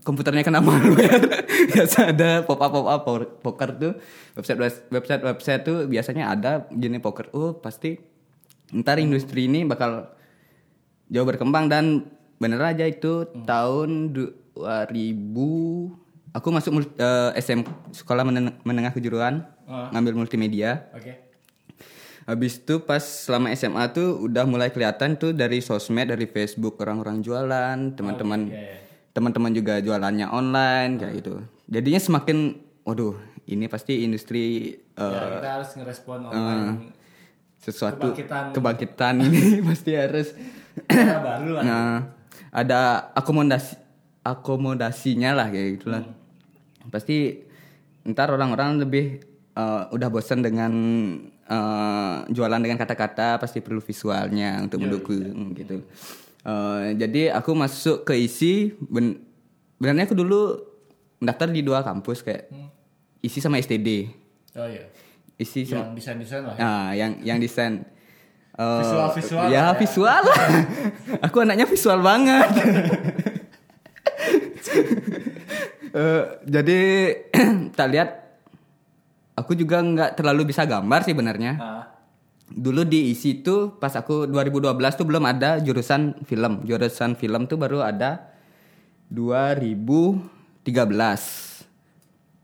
komputernya 0.00 0.42
kena 0.42 0.60
malware 0.60 1.42
biasa 1.70 2.10
ada 2.10 2.42
pop 2.42 2.58
up 2.58 2.70
pop 2.70 2.86
up 2.86 3.02
poker 3.40 3.70
tuh 3.72 3.92
website 4.34 4.58
website 4.88 5.22
website 5.22 5.62
tuh 5.62 5.84
biasanya 5.84 6.30
ada 6.30 6.52
gini 6.68 6.98
poker 6.98 7.30
oh 7.32 7.54
pasti 7.54 7.98
ntar 8.72 8.98
industri 8.98 9.44
ini 9.44 9.62
bakal 9.62 10.10
jauh 11.06 11.24
berkembang 11.24 11.66
dan 11.66 12.06
bener 12.36 12.60
aja 12.60 12.84
itu 12.84 13.26
tahun 13.44 14.12
2000 14.12 14.94
aku 16.32 16.48
masuk 16.50 16.72
mul- 16.72 16.96
eh, 16.96 17.30
SM 17.36 17.62
sekolah 17.92 18.22
meneng- 18.22 18.58
menengah 18.62 18.90
kejuruan 18.90 19.46
Ah. 19.64 19.88
ngambil 19.90 20.12
multimedia. 20.18 20.92
Oke. 20.92 21.23
Habis 22.24 22.56
itu 22.56 22.80
pas 22.80 23.04
selama 23.04 23.52
SMA 23.52 23.84
tuh 23.92 24.24
udah 24.24 24.48
mulai 24.48 24.72
kelihatan 24.72 25.20
tuh 25.20 25.36
dari 25.36 25.60
sosmed, 25.60 26.08
dari 26.08 26.24
Facebook 26.24 26.80
orang-orang 26.80 27.20
jualan, 27.20 27.76
teman-teman 27.92 28.48
iya, 28.48 28.60
iya. 28.64 28.76
teman-teman 29.12 29.52
juga 29.52 29.76
jualannya 29.84 30.32
online 30.32 30.92
kayak 30.96 31.12
gitu. 31.20 31.44
Jadinya 31.68 32.00
semakin 32.00 32.56
waduh, 32.88 33.20
ini 33.44 33.68
pasti 33.68 34.08
industri 34.08 34.76
Ya, 34.94 35.10
eh, 35.10 35.30
kita 35.42 35.48
harus 35.58 35.70
ngerespon 35.74 36.18
online 36.30 36.94
sesuatu 37.58 38.14
Kebangkitan. 38.14 38.44
kebangkitan 38.54 39.14
ini 39.26 39.42
pasti 39.68 39.90
harus 39.98 40.28
baru 41.26 41.50
lah. 41.58 41.62
Nah, 41.66 41.94
ada 42.54 43.10
akomodasi 43.16 43.74
akomodasinya 44.22 45.34
lah 45.34 45.50
kayak 45.50 45.80
gitulah. 45.80 46.04
Pasti 46.94 47.42
ntar 48.06 48.30
orang-orang 48.30 48.86
lebih 48.86 49.18
eh, 49.56 49.82
udah 49.90 50.08
bosan 50.14 50.46
dengan 50.46 50.72
eh, 51.44 52.16
jualan 52.28 52.60
dengan 52.60 52.76
kata-kata, 52.76 53.36
pasti 53.36 53.60
perlu 53.60 53.78
visualnya 53.78 54.60
untuk 54.60 54.80
mendukung 54.80 55.52
gitu. 55.52 55.84
Eh, 56.44 56.86
jadi 56.94 57.32
aku 57.32 57.52
masuk 57.52 58.04
ke 58.04 58.14
isi 58.14 58.72
ben 58.78 59.16
benarnya 59.76 60.04
aku 60.04 60.14
dulu 60.14 60.60
mendaftar 61.18 61.48
di 61.48 61.60
dua 61.60 61.80
kampus 61.80 62.20
kayak 62.20 62.48
isi 63.20 63.40
sama 63.40 63.56
STD. 63.56 64.08
Oh 64.54 64.68
iya. 64.68 64.84
Isi 65.34 65.64
sama 65.64 65.88
Yang 65.88 65.90
desain-desain 65.98 66.42
lah. 66.44 66.54
ya. 66.54 66.62
Ah, 66.62 66.88
yang 66.92 67.12
yang 67.20 67.38
desain 67.40 67.84
Eh, 68.54 68.62
Visual-visual 68.86 69.50
ya, 69.50 69.50
ya. 69.50 69.74
visual 69.74 70.22
lah. 70.22 70.42
Aku 71.26 71.42
anaknya 71.42 71.66
visual 71.66 71.98
banget. 71.98 72.48
Eh, 75.94 76.24
jadi 76.42 76.80
tak 77.78 77.86
lihat 77.86 78.08
aku 79.34 79.52
juga 79.58 79.82
nggak 79.82 80.18
terlalu 80.18 80.50
bisa 80.54 80.66
gambar 80.66 81.00
sih 81.02 81.14
benarnya. 81.14 81.52
Ah. 81.58 81.84
Dulu 82.44 82.86
di 82.86 83.10
isi 83.10 83.42
itu 83.42 83.74
pas 83.80 83.90
aku 83.96 84.30
2012 84.30 84.70
tuh 84.94 85.06
belum 85.06 85.24
ada 85.26 85.58
jurusan 85.58 86.22
film. 86.26 86.62
Jurusan 86.62 87.18
film 87.18 87.50
tuh 87.50 87.58
baru 87.58 87.82
ada 87.82 88.30
2013. 89.10 90.62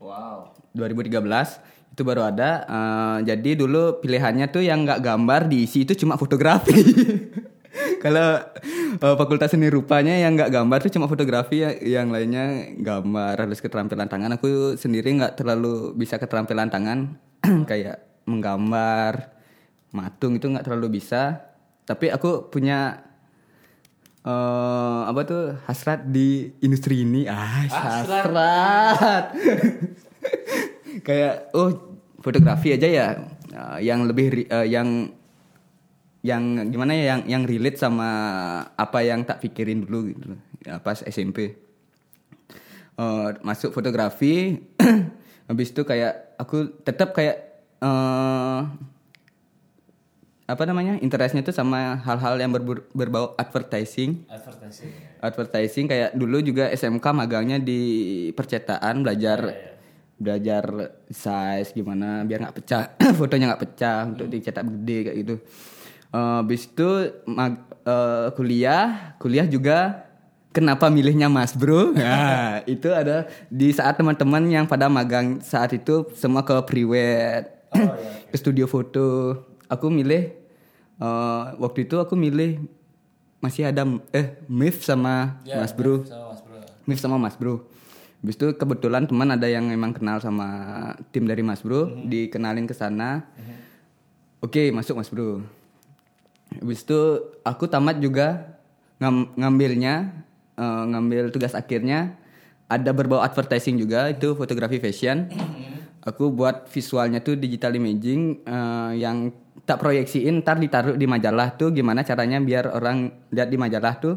Wow. 0.01 0.51
2013 0.73 1.71
itu 1.91 2.01
baru 2.07 2.23
ada 2.23 2.63
eh, 2.63 3.17
jadi 3.27 3.59
dulu 3.59 3.99
pilihannya 3.99 4.47
tuh 4.47 4.63
yang 4.63 4.87
nggak 4.87 5.03
gambar 5.03 5.51
diisi 5.51 5.83
itu 5.83 5.91
cuma 5.99 6.15
fotografi 6.15 6.71
kalau 8.01 8.41
eh, 8.97 9.15
fakultas 9.15 9.53
seni 9.53 9.69
rupanya 9.69 10.17
yang 10.17 10.33
nggak 10.33 10.51
gambar 10.51 10.77
tuh 10.81 10.91
cuma 10.91 11.05
fotografi 11.05 11.61
ya- 11.61 11.77
yang 11.79 12.09
lainnya 12.09 12.73
gambar 12.75 13.37
harus 13.47 13.61
keterampilan 13.61 14.09
tangan. 14.09 14.35
Aku 14.35 14.75
sendiri 14.75 15.13
nggak 15.15 15.37
terlalu 15.37 15.93
bisa 15.93 16.17
keterampilan 16.17 16.67
tangan 16.67 17.15
kayak 17.69 18.25
menggambar 18.25 19.31
matung 19.93 20.35
itu 20.35 20.49
nggak 20.49 20.65
terlalu 20.65 20.97
bisa. 20.99 21.45
Tapi 21.85 22.09
aku 22.09 22.49
punya 22.49 23.05
eh 24.21 25.01
apa 25.05 25.21
tuh 25.25 25.43
hasrat 25.65 26.05
di 26.09 26.51
industri 26.61 27.01
ini. 27.01 27.25
Ah 27.25 27.65
hasrat. 27.65 29.25
Kayak 31.07 31.49
oh 31.57 31.97
fotografi 32.21 32.77
aja 32.77 32.85
ya 32.85 33.07
uh, 33.57 33.79
yang 33.81 34.05
lebih 34.05 34.45
uh, 34.47 34.61
yang 34.61 35.09
yang 36.21 36.69
gimana 36.69 36.93
ya 36.93 37.17
yang 37.17 37.21
yang 37.25 37.43
relate 37.49 37.81
sama 37.81 38.09
apa 38.77 39.01
yang 39.01 39.25
tak 39.25 39.41
pikirin 39.41 39.85
dulu 39.85 40.13
gitu 40.13 40.37
ya, 40.65 40.77
pas 40.81 41.01
SMP 41.05 41.57
Uh, 43.01 43.33
masuk 43.41 43.71
fotografi 43.71 44.61
habis 45.49 45.71
itu 45.71 45.81
kayak 45.87 46.35
aku 46.37 46.75
tetap 46.83 47.15
kayak 47.15 47.63
uh, 47.81 48.67
apa 50.43 50.63
namanya 50.67 50.99
interestnya 50.99 51.39
tuh 51.39 51.55
sama 51.55 52.03
hal-hal 52.03 52.35
yang 52.35 52.51
berbau, 52.51 52.83
berbau 52.91 53.25
advertising 53.39 54.27
Advertising. 54.27 54.91
ya. 54.91 55.23
advertising 55.23 55.85
kayak 55.87 56.09
dulu 56.19 56.43
juga 56.43 56.67
SMK 56.67 57.05
magangnya 57.15 57.63
di 57.63 57.81
percetaan 58.35 59.07
belajar 59.07 59.39
belajar 60.19 60.63
size 61.09 61.71
gimana 61.71 62.27
biar 62.27 62.43
nggak 62.43 62.55
pecah 62.59 62.83
fotonya 63.17 63.55
nggak 63.55 63.63
pecah 63.65 63.97
untuk 64.03 64.27
dicetak 64.27 64.67
gede 64.67 64.97
kayak 65.07 65.17
gitu 65.23 65.35
Eh, 66.11 66.35
habis 66.43 66.67
itu 66.67 66.89
mag- 67.23 67.63
eh, 67.87 68.27
kuliah 68.35 69.15
kuliah 69.15 69.47
juga 69.47 70.03
kenapa 70.51 70.91
milihnya 70.91 71.31
mas 71.31 71.55
bro? 71.55 71.95
Nah 71.95 72.59
itu 72.67 72.91
ada 72.91 73.31
di 73.47 73.71
saat 73.71 73.95
teman-teman 73.95 74.43
yang 74.51 74.67
pada 74.67 74.91
magang 74.91 75.39
saat 75.39 75.71
itu 75.71 76.03
semua 76.19 76.43
ke 76.43 76.51
prewed 76.67 77.47
Oh 77.71 77.79
iya. 77.95 78.27
ke 78.31 78.35
studio 78.35 78.67
foto. 78.67 79.39
Aku 79.71 79.87
milih 79.87 80.35
eh, 80.99 81.43
waktu 81.55 81.87
itu 81.87 81.95
aku 81.95 82.19
milih 82.19 82.59
masih 83.39 83.71
ada 83.71 83.87
eh 84.11 84.35
Mif 84.51 84.83
sama 84.83 85.39
Ya, 85.47 85.63
Mas 85.63 85.71
Bro. 85.71 86.03
Sama 86.03 86.35
Mas 86.35 86.41
Bro. 86.43 86.59
Mif 86.83 86.99
sama 86.99 87.15
Mas 87.15 87.35
Bro. 87.39 87.55
Habis 88.19 88.35
itu 88.35 88.47
kebetulan 88.53 89.07
teman 89.07 89.31
ada 89.31 89.47
yang 89.47 89.63
memang 89.65 89.95
kenal 89.95 90.19
sama 90.19 90.45
tim 91.15 91.23
dari 91.23 91.39
Mas 91.39 91.63
Bro. 91.63 92.03
Dikenalin 92.03 92.67
ke 92.67 92.75
sana. 92.75 93.23
Oke 94.43 94.75
masuk 94.75 94.99
Mas 94.99 95.07
Bro 95.07 95.60
Habis 96.59 96.83
itu 96.83 96.99
aku 97.47 97.71
tamat 97.71 98.03
juga 98.03 98.57
ngam- 98.99 99.31
ngambilnya 99.39 100.11
eh, 100.59 100.83
ngambil 100.91 101.31
tugas 101.31 101.55
akhirnya 101.55 102.19
ada 102.71 102.91
berbau 102.95 103.19
advertising 103.23 103.79
juga 103.79 104.11
itu 104.11 104.35
fotografi 104.35 104.79
fashion. 104.79 105.31
Aku 106.01 106.33
buat 106.33 106.65
visualnya 106.73 107.21
tuh 107.21 107.37
digital 107.37 107.77
imaging 107.77 108.41
eh, 108.43 108.91
yang 108.99 109.31
tak 109.63 109.77
proyeksiin 109.79 110.41
ntar 110.41 110.57
ditaruh 110.57 110.97
di 110.97 111.05
majalah 111.05 111.53
tuh 111.53 111.69
gimana 111.69 112.01
caranya 112.01 112.41
biar 112.41 112.67
orang 112.73 113.13
lihat 113.29 113.47
di 113.47 113.57
majalah 113.59 113.93
tuh. 114.01 114.15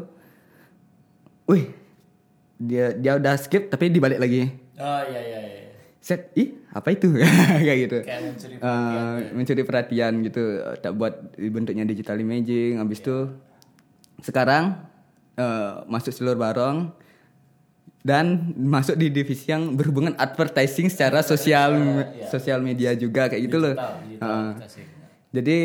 Wih, 1.45 1.69
dia 2.57 2.95
dia 2.97 3.21
udah 3.21 3.37
skip 3.37 3.69
tapi 3.69 3.93
dibalik 3.93 4.17
lagi. 4.17 4.49
Oh 4.81 5.01
iya 5.05 5.21
iya 5.21 5.39
iya. 5.45 5.64
Set, 6.05 6.29
ih 6.35 6.53
apa 6.69 6.93
itu? 6.93 7.09
Kayak 7.65 7.77
gitu. 7.81 7.97
Kayak 7.99 8.21
mencuri 8.23 8.53
Eh, 8.55 9.15
mencuri 9.33 9.61
perhatian 9.63 10.13
gitu. 10.21 10.43
Tak 10.77 10.93
buat 10.93 11.13
bentuknya 11.35 11.81
digital 11.81 12.15
imaging 12.15 12.77
habis 12.77 13.01
itu 13.01 13.33
sekarang 14.21 14.77
eh, 15.33 15.81
masuk 15.85 16.13
seluruh 16.13 16.37
barong 16.37 16.93
dan 17.99 18.25
masuk 18.55 18.95
di 18.95 19.09
divisi 19.09 19.49
yang 19.49 19.73
berhubungan 19.73 20.13
advertising 20.15 20.87
secara 20.87 21.19
sosial 21.21 21.73
sosial 22.29 22.61
media 22.61 22.93
juga 22.93 23.25
kayak 23.25 23.41
gitu 23.43 23.57
loh. 23.59 23.73
Digital, 23.73 23.93
digital 23.99 24.29
Eh, 24.29 24.45
advertising. 24.53 24.87
jadi 25.33 25.57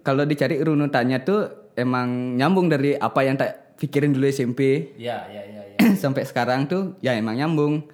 kalau 0.00 0.24
dicari 0.24 0.56
runutannya 0.58 1.18
tuh 1.20 1.40
emang 1.74 2.08
nyambung 2.34 2.66
dari 2.66 2.96
apa 2.96 3.20
yang 3.20 3.36
tak 3.36 3.76
pikirin 3.76 4.10
dulu 4.10 4.24
SMP 4.26 4.88
Iya 4.96 5.28
iya 5.28 5.42
iya 5.44 5.62
iya. 5.68 5.76
sampai 6.02 6.24
sekarang 6.24 6.64
tuh 6.64 6.96
ya 6.98 7.12
emang 7.12 7.36
nyambung. 7.36 7.84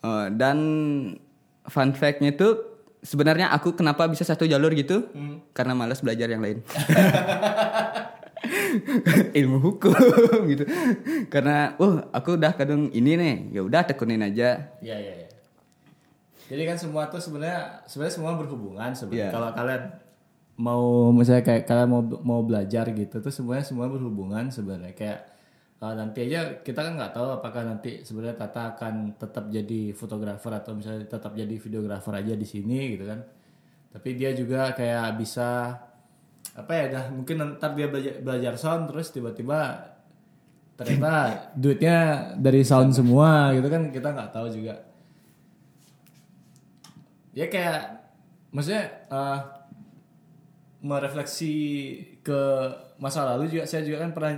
Eh, 0.00 0.26
dan 0.30 0.58
fun 1.70 1.94
fact-nya 1.94 2.34
tuh 2.34 2.82
sebenarnya 3.00 3.54
aku 3.54 3.78
kenapa 3.78 4.10
bisa 4.10 4.26
satu 4.26 4.44
jalur 4.44 4.74
gitu 4.76 5.08
karena 5.56 5.72
malas 5.72 6.04
belajar 6.04 6.28
yang 6.28 6.44
lain 6.44 6.60
ilmu 9.40 9.58
hukum 9.62 9.96
gitu 10.52 10.68
karena 11.32 11.78
oh 11.80 12.04
aku 12.12 12.36
udah 12.36 12.52
kadang 12.52 12.92
ini 12.92 13.16
nih 13.16 13.36
ya 13.56 13.60
udah 13.64 13.88
tekunin 13.88 14.20
aja 14.20 14.74
Iya 14.82 14.96
iya 14.98 15.14
iya. 15.24 15.28
Jadi 16.50 16.66
kan 16.66 16.74
semua 16.74 17.06
tuh 17.06 17.22
sebenarnya 17.22 17.86
sebenarnya 17.86 18.14
semua 18.18 18.34
berhubungan 18.34 18.90
sebenarnya. 18.90 19.30
Iya. 19.30 19.30
Kalau 19.30 19.48
kalian 19.54 19.82
mau 20.58 20.84
misalnya 21.14 21.46
kayak 21.46 21.62
kalian 21.62 21.88
mau 21.88 22.02
mau 22.26 22.40
belajar 22.42 22.90
gitu 22.90 23.22
tuh 23.22 23.30
semuanya 23.30 23.62
semua 23.62 23.86
berhubungan 23.86 24.50
sebenarnya 24.50 24.92
kayak 24.98 25.29
uh, 25.80 25.94
nanti 25.96 26.28
aja 26.28 26.60
kita 26.60 26.80
kan 26.84 26.92
nggak 27.00 27.12
tahu 27.16 27.28
apakah 27.40 27.62
nanti 27.64 28.04
sebenarnya 28.04 28.36
Tata 28.36 28.76
akan 28.76 29.16
tetap 29.16 29.48
jadi 29.48 29.96
fotografer 29.96 30.52
atau 30.52 30.76
misalnya 30.76 31.08
tetap 31.08 31.32
jadi 31.32 31.56
videografer 31.56 32.14
aja 32.20 32.34
di 32.36 32.46
sini 32.46 32.96
gitu 32.96 33.04
kan. 33.08 33.20
Tapi 33.90 34.08
dia 34.14 34.30
juga 34.36 34.70
kayak 34.76 35.18
bisa 35.18 35.74
apa 36.50 36.72
ya 36.74 36.84
dah 36.90 37.04
mungkin 37.14 37.56
ntar 37.56 37.72
dia 37.78 37.86
belajar, 37.86 38.14
belajar 38.20 38.54
sound 38.58 38.90
terus 38.90 39.14
tiba-tiba 39.14 39.86
ternyata 40.74 41.12
duitnya 41.62 42.32
dari 42.36 42.66
sound 42.66 42.90
semua 42.92 43.54
gitu 43.54 43.70
kan 43.70 43.88
kita 43.94 44.10
nggak 44.10 44.32
tahu 44.34 44.50
juga 44.50 44.82
ya 47.30 47.46
kayak 47.46 48.02
maksudnya 48.50 48.84
eh, 49.08 49.38
merefleksi 50.82 51.54
ke 52.24 52.42
masa 53.00 53.24
lalu 53.26 53.48
juga 53.48 53.64
saya 53.64 53.80
juga 53.80 53.98
kan 53.98 54.12
pernah 54.12 54.32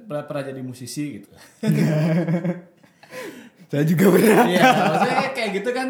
pernah, 0.00 0.24
pernah 0.24 0.42
jadi 0.44 0.60
musisi 0.60 1.18
gitu 1.18 1.28
saya 3.66 3.84
juga 3.84 4.06
pernah 4.08 4.46
iya 4.46 4.62
maksudnya 4.64 5.14
kayak- 5.18 5.34
kayak 5.34 5.50
gitu 5.52 5.70
kan 5.70 5.88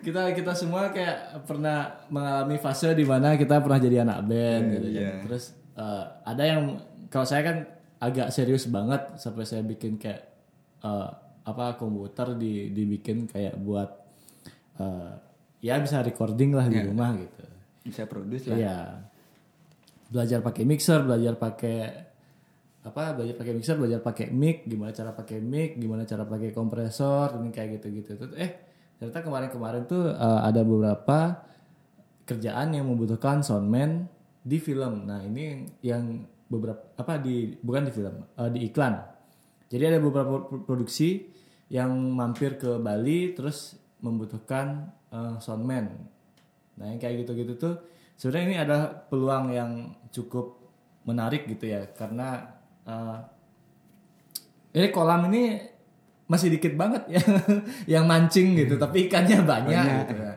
kita 0.00 0.32
kita 0.32 0.52
semua 0.54 0.88
kayak 0.88 1.16
pernah 1.44 1.78
mengalami 2.08 2.56
fase 2.56 2.90
di 2.90 3.04
mana 3.04 3.36
kita 3.36 3.60
pernah 3.60 3.76
jadi 3.76 4.00
anak 4.00 4.24
band 4.24 4.64
gitu 4.72 4.88
kan. 4.90 5.16
terus 5.28 5.44
eh, 5.74 6.04
ada 6.24 6.42
yang 6.42 6.62
kalau 7.06 7.24
saya 7.24 7.42
kan 7.44 7.56
agak 7.98 8.28
serius 8.30 8.64
banget 8.66 9.04
sampai 9.14 9.44
saya 9.44 9.60
bikin 9.60 10.00
kayak 10.00 10.24
eh, 10.80 11.08
apa 11.44 11.76
komputer 11.76 12.32
di 12.34 12.72
dibikin 12.72 13.28
kayak 13.28 13.56
buat 13.58 13.90
eh, 14.78 15.12
ya 15.60 15.76
bisa 15.76 16.00
recording 16.00 16.54
lah 16.54 16.64
di 16.64 16.80
rumah 16.80 17.12
gitu. 17.14 17.44
bisa 17.84 18.04
produce 18.04 18.48
lah 18.48 18.56
Iya. 18.56 18.78
Belajar 20.08 20.40
pakai 20.40 20.64
mixer, 20.64 21.04
belajar 21.04 21.36
pakai 21.36 21.78
apa? 22.80 23.12
Belajar 23.12 23.36
pakai 23.36 23.52
mixer, 23.52 23.76
belajar 23.76 24.00
pakai 24.00 24.32
mic, 24.32 24.64
gimana 24.64 24.96
cara 24.96 25.12
pakai 25.12 25.38
mic, 25.44 25.76
gimana 25.76 26.08
cara 26.08 26.24
pakai 26.24 26.50
kompresor, 26.56 27.36
ini 27.36 27.52
kayak 27.52 27.80
gitu-gitu. 27.80 28.16
Terus 28.16 28.32
eh 28.40 28.50
ternyata 28.96 29.20
kemarin-kemarin 29.20 29.84
tuh 29.84 30.08
eh, 30.08 30.40
ada 30.48 30.64
beberapa 30.64 31.44
kerjaan 32.24 32.72
yang 32.72 32.88
membutuhkan 32.88 33.44
soundman 33.44 34.08
di 34.40 34.56
film. 34.56 35.04
Nah, 35.04 35.20
ini 35.24 35.68
yang 35.84 36.24
beberapa 36.48 36.96
apa 36.96 37.20
di 37.20 37.52
bukan 37.60 37.88
di 37.88 37.92
film, 37.92 38.24
eh, 38.24 38.50
di 38.52 38.60
iklan. 38.72 38.96
Jadi 39.68 39.84
ada 39.84 40.00
beberapa 40.00 40.48
pro- 40.48 40.64
produksi 40.64 41.28
yang 41.68 41.92
mampir 42.16 42.56
ke 42.56 42.80
Bali 42.80 43.36
terus 43.36 43.76
membutuhkan 44.00 44.88
eh, 45.12 45.36
soundman. 45.44 45.84
Nah, 46.80 46.88
yang 46.88 46.96
kayak 46.96 47.28
gitu-gitu 47.28 47.60
tuh 47.60 47.74
sebenarnya 48.18 48.46
ini 48.50 48.56
ada 48.58 48.78
peluang 49.06 49.54
yang 49.54 49.70
cukup 50.10 50.58
menarik 51.06 51.46
gitu 51.46 51.70
ya 51.70 51.86
karena 51.94 52.58
eh, 52.84 53.18
ini 54.74 54.90
kolam 54.90 55.30
ini 55.30 55.62
masih 56.28 56.52
dikit 56.52 56.76
banget 56.76 57.08
ya 57.08 57.22
yang 57.98 58.04
mancing 58.04 58.52
gitu 58.52 58.76
tapi 58.76 59.08
ikannya 59.08 59.40
banyak, 59.48 60.12
gitu 60.12 60.14
ya. 60.20 60.34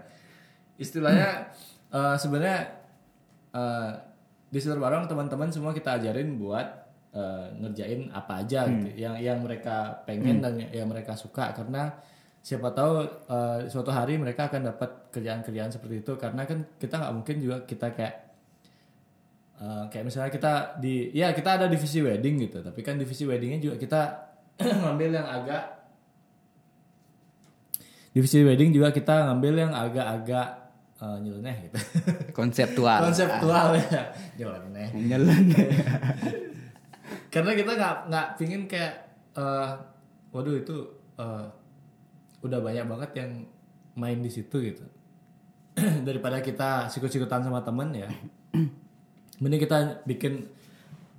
Istilahnya 0.80 1.30
eh, 1.92 2.16
sebenarnya 2.16 2.60
eh, 3.52 3.92
di 4.52 4.60
Silver 4.62 4.80
Barong 4.80 5.10
teman-teman 5.10 5.52
semua 5.52 5.76
kita 5.76 6.00
ajarin 6.00 6.40
buat 6.40 6.68
eh, 7.12 7.46
ngerjain 7.60 8.08
apa 8.16 8.46
aja 8.46 8.70
gitu 8.72 8.96
yang 8.96 9.20
yang 9.20 9.44
mereka 9.44 10.06
pengen 10.08 10.40
dan 10.40 10.56
yang 10.72 10.88
mereka 10.88 11.20
suka 11.20 11.52
karena 11.52 11.92
siapa 12.42 12.74
tahu 12.74 13.06
eh, 13.06 13.60
suatu 13.70 13.94
hari 13.94 14.18
mereka 14.18 14.50
akan 14.50 14.74
dapat 14.74 15.14
kerjaan-kerjaan 15.14 15.70
seperti 15.70 16.02
itu. 16.02 16.14
Karena 16.18 16.44
kan 16.50 16.66
kita 16.82 16.98
nggak 16.98 17.14
mungkin 17.14 17.36
juga 17.38 17.58
kita 17.70 17.94
kayak 17.94 18.16
eh, 19.62 19.84
kayak 19.94 20.06
misalnya 20.10 20.32
kita 20.34 20.54
di 20.82 21.14
ya 21.14 21.32
kita 21.38 21.62
ada 21.62 21.66
divisi 21.70 22.02
wedding 22.02 22.42
gitu. 22.50 22.66
Tapi 22.66 22.82
kan 22.82 22.98
divisi 22.98 23.24
weddingnya 23.30 23.62
juga 23.62 23.76
kita 23.78 24.02
ngambil 24.82 25.10
yang 25.22 25.28
agak 25.30 25.64
divisi 28.12 28.44
wedding 28.44 28.76
juga 28.76 28.92
kita 28.92 29.32
ngambil 29.32 29.54
yang 29.56 29.72
agak-agak 29.72 30.48
eh, 30.98 31.18
nyeleneh 31.22 31.56
gitu. 31.70 31.78
Konseptual. 32.40 33.06
Konseptual 33.06 33.78
ya. 33.78 34.02
Nyeleneh. 34.42 34.90
Nyeleneh. 34.98 35.68
Karena 37.34 37.52
kita 37.54 37.72
nggak 37.78 37.96
nggak 38.10 38.28
pingin 38.42 38.66
kayak 38.66 38.94
eh, 39.38 39.70
waduh 40.34 40.58
itu 40.58 40.76
eh, 41.22 41.61
udah 42.42 42.60
banyak 42.62 42.86
banget 42.86 43.12
yang 43.22 43.32
main 43.98 44.20
di 44.22 44.30
situ 44.30 44.58
gitu. 44.62 44.86
Daripada 46.08 46.42
kita 46.42 46.90
sikut-sikutan 46.90 47.46
sama 47.46 47.62
temen 47.62 47.94
ya. 47.96 48.10
Mending 49.42 49.62
kita 49.62 50.06
bikin 50.06 50.46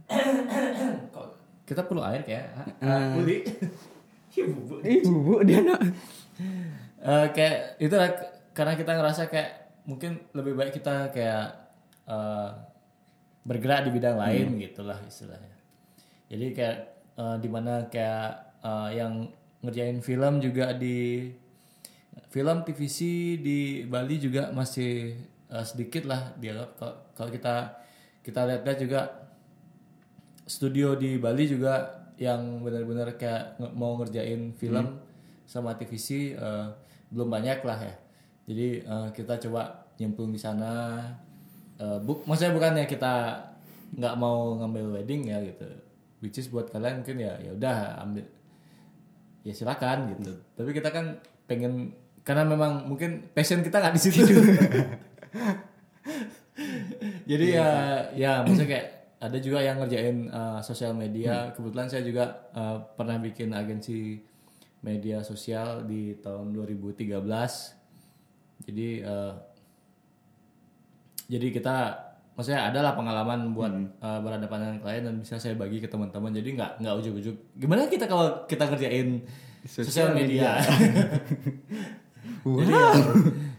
kita 1.68 1.88
perlu 1.88 2.02
air 2.04 2.22
kayak 2.26 2.52
uh, 2.84 3.16
ih 4.92 5.02
bubuk 5.06 5.46
dia 5.46 5.62
nak 5.62 5.80
Eh, 7.02 7.26
kayak 7.34 7.82
itu 7.82 7.94
lah, 7.98 8.14
karena 8.54 8.78
kita 8.78 8.94
ngerasa 8.94 9.26
kayak 9.26 9.74
mungkin 9.82 10.22
lebih 10.38 10.54
baik 10.54 10.78
kita 10.78 11.10
kayak 11.10 11.74
eh, 12.06 12.50
bergerak 13.42 13.90
di 13.90 13.90
bidang 13.90 14.22
lain 14.22 14.54
gitulah 14.62 15.02
istilahnya. 15.02 15.50
Jadi 16.30 16.54
kayak 16.54 16.78
eh, 17.18 17.36
di 17.42 17.48
mana 17.50 17.90
kayak 17.90 18.54
eh, 18.62 18.88
yang 19.02 19.26
ngerjain 19.62 19.98
film 20.02 20.42
juga 20.42 20.74
di 20.74 21.30
film 22.28 22.66
TVC 22.66 22.98
di 23.40 23.58
Bali 23.86 24.18
juga 24.18 24.50
masih 24.50 25.16
eh, 25.48 25.64
sedikit 25.64 26.04
lah 26.10 26.34
dia 26.36 26.58
kalau 27.14 27.30
kita 27.30 27.82
kita 28.22 28.40
lihat-lihat 28.46 28.78
juga 28.78 29.00
studio 30.46 30.98
di 30.98 31.18
Bali 31.18 31.46
juga 31.46 32.02
yang 32.20 32.62
benar-benar 32.62 33.18
kayak 33.18 33.58
mau 33.74 33.98
ngerjain 33.98 34.54
film 34.54 35.00
sama 35.46 35.74
TVC 35.74 36.38
eh, 36.38 36.66
belum 37.12 37.28
banyak 37.28 37.60
lah 37.66 37.78
ya. 37.78 37.94
Jadi 38.48 38.68
eh, 38.82 39.08
kita 39.12 39.38
coba 39.48 39.86
nyemplung 39.98 40.32
di 40.32 40.40
sana. 40.40 41.02
Eh, 41.76 41.98
buk, 42.00 42.24
maksudnya 42.24 42.54
bukannya 42.54 42.84
kita 42.86 43.38
nggak 43.92 44.14
mau 44.16 44.56
ngambil 44.60 45.00
wedding 45.00 45.28
ya 45.28 45.38
gitu. 45.44 45.68
Which 46.22 46.38
is 46.38 46.48
buat 46.48 46.70
kalian 46.70 47.02
mungkin 47.02 47.18
ya 47.18 47.34
ya 47.42 47.50
udah 47.52 47.76
ambil 48.06 48.24
ya 49.42 49.52
silakan 49.54 50.14
gitu. 50.16 50.32
Tapi 50.54 50.70
kita 50.74 50.88
kan 50.90 51.18
pengen 51.46 51.94
karena 52.22 52.46
memang 52.46 52.86
mungkin 52.86 53.30
passion 53.34 53.62
kita 53.62 53.82
nggak 53.82 53.94
di 53.98 54.02
situ. 54.02 54.22
Jadi 57.30 57.46
ya 57.54 57.68
ya 58.14 58.42
maksudnya 58.42 58.68
kayak 58.70 58.88
ada 59.22 59.38
juga 59.38 59.62
yang 59.62 59.78
ngerjain 59.78 60.26
uh, 60.30 60.58
sosial 60.62 60.94
media. 60.94 61.54
Kebetulan 61.54 61.86
saya 61.86 62.02
juga 62.02 62.50
uh, 62.54 62.82
pernah 62.98 63.18
bikin 63.22 63.54
agensi 63.54 64.18
media 64.82 65.22
sosial 65.22 65.86
di 65.86 66.18
tahun 66.18 66.50
2013. 66.50 67.22
Jadi 68.66 68.88
uh, 69.06 69.34
jadi 71.30 71.48
kita 71.54 71.76
maksudnya 72.32 72.72
adalah 72.72 72.96
pengalaman 72.96 73.52
buat 73.52 73.72
uh, 74.00 74.20
berhadapan 74.24 74.58
dengan 74.64 74.76
klien 74.80 75.02
dan 75.04 75.14
bisa 75.20 75.36
saya 75.36 75.52
bagi 75.56 75.78
ke 75.78 75.88
teman-teman. 75.88 76.32
Jadi 76.32 76.56
nggak 76.56 76.70
nggak 76.80 76.94
ujuk-ujuk. 77.04 77.36
Gimana 77.60 77.88
kita 77.88 78.08
kalau 78.08 78.48
kita 78.48 78.64
kerjain 78.72 79.20
sosial 79.68 80.16
media? 80.16 80.58
Jadi 82.42 82.72
ya, 82.74 82.90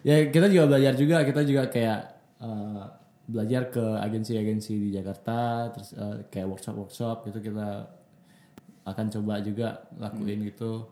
ya 0.04 0.16
kita 0.28 0.52
juga 0.52 0.76
belajar 0.76 0.94
juga. 0.98 1.24
Kita 1.24 1.42
juga 1.48 1.64
kayak 1.72 2.00
eh, 2.44 2.84
belajar 3.24 3.72
ke 3.72 3.84
agensi-agensi 4.04 4.74
di 4.76 4.90
Jakarta. 4.92 5.70
Terus 5.72 5.90
eh, 5.96 6.18
kayak 6.28 6.48
workshop-workshop 6.52 7.32
gitu 7.32 7.40
kita 7.54 7.88
akan 8.84 9.06
coba 9.08 9.40
juga 9.40 9.88
lakuin 9.96 10.44
gitu. 10.50 10.92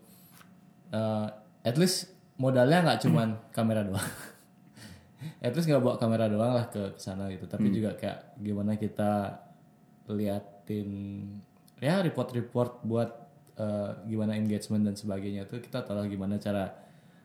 Eh, 0.94 1.28
at 1.68 1.76
least 1.76 2.14
modalnya 2.40 2.86
nggak 2.86 3.00
cuman 3.04 3.28
kamera 3.56 3.84
doang 3.84 4.10
at 5.42 5.54
least 5.54 5.68
nggak 5.70 5.84
bawa 5.84 5.96
kamera 5.98 6.26
doang 6.28 6.54
lah 6.54 6.66
ke 6.70 6.98
sana 6.98 7.30
gitu. 7.30 7.46
Tapi 7.46 7.70
juga 7.70 7.94
kayak 7.98 8.40
gimana 8.42 8.76
kita 8.76 9.38
liatin 10.12 10.90
ya 11.80 12.02
report-report 12.02 12.84
buat 12.86 13.10
eh, 13.58 13.90
gimana 14.10 14.36
engagement 14.38 14.86
dan 14.86 14.96
sebagainya 14.98 15.48
tuh 15.48 15.62
kita 15.62 15.86
tahu 15.86 16.06
gimana 16.10 16.38
cara 16.38 16.70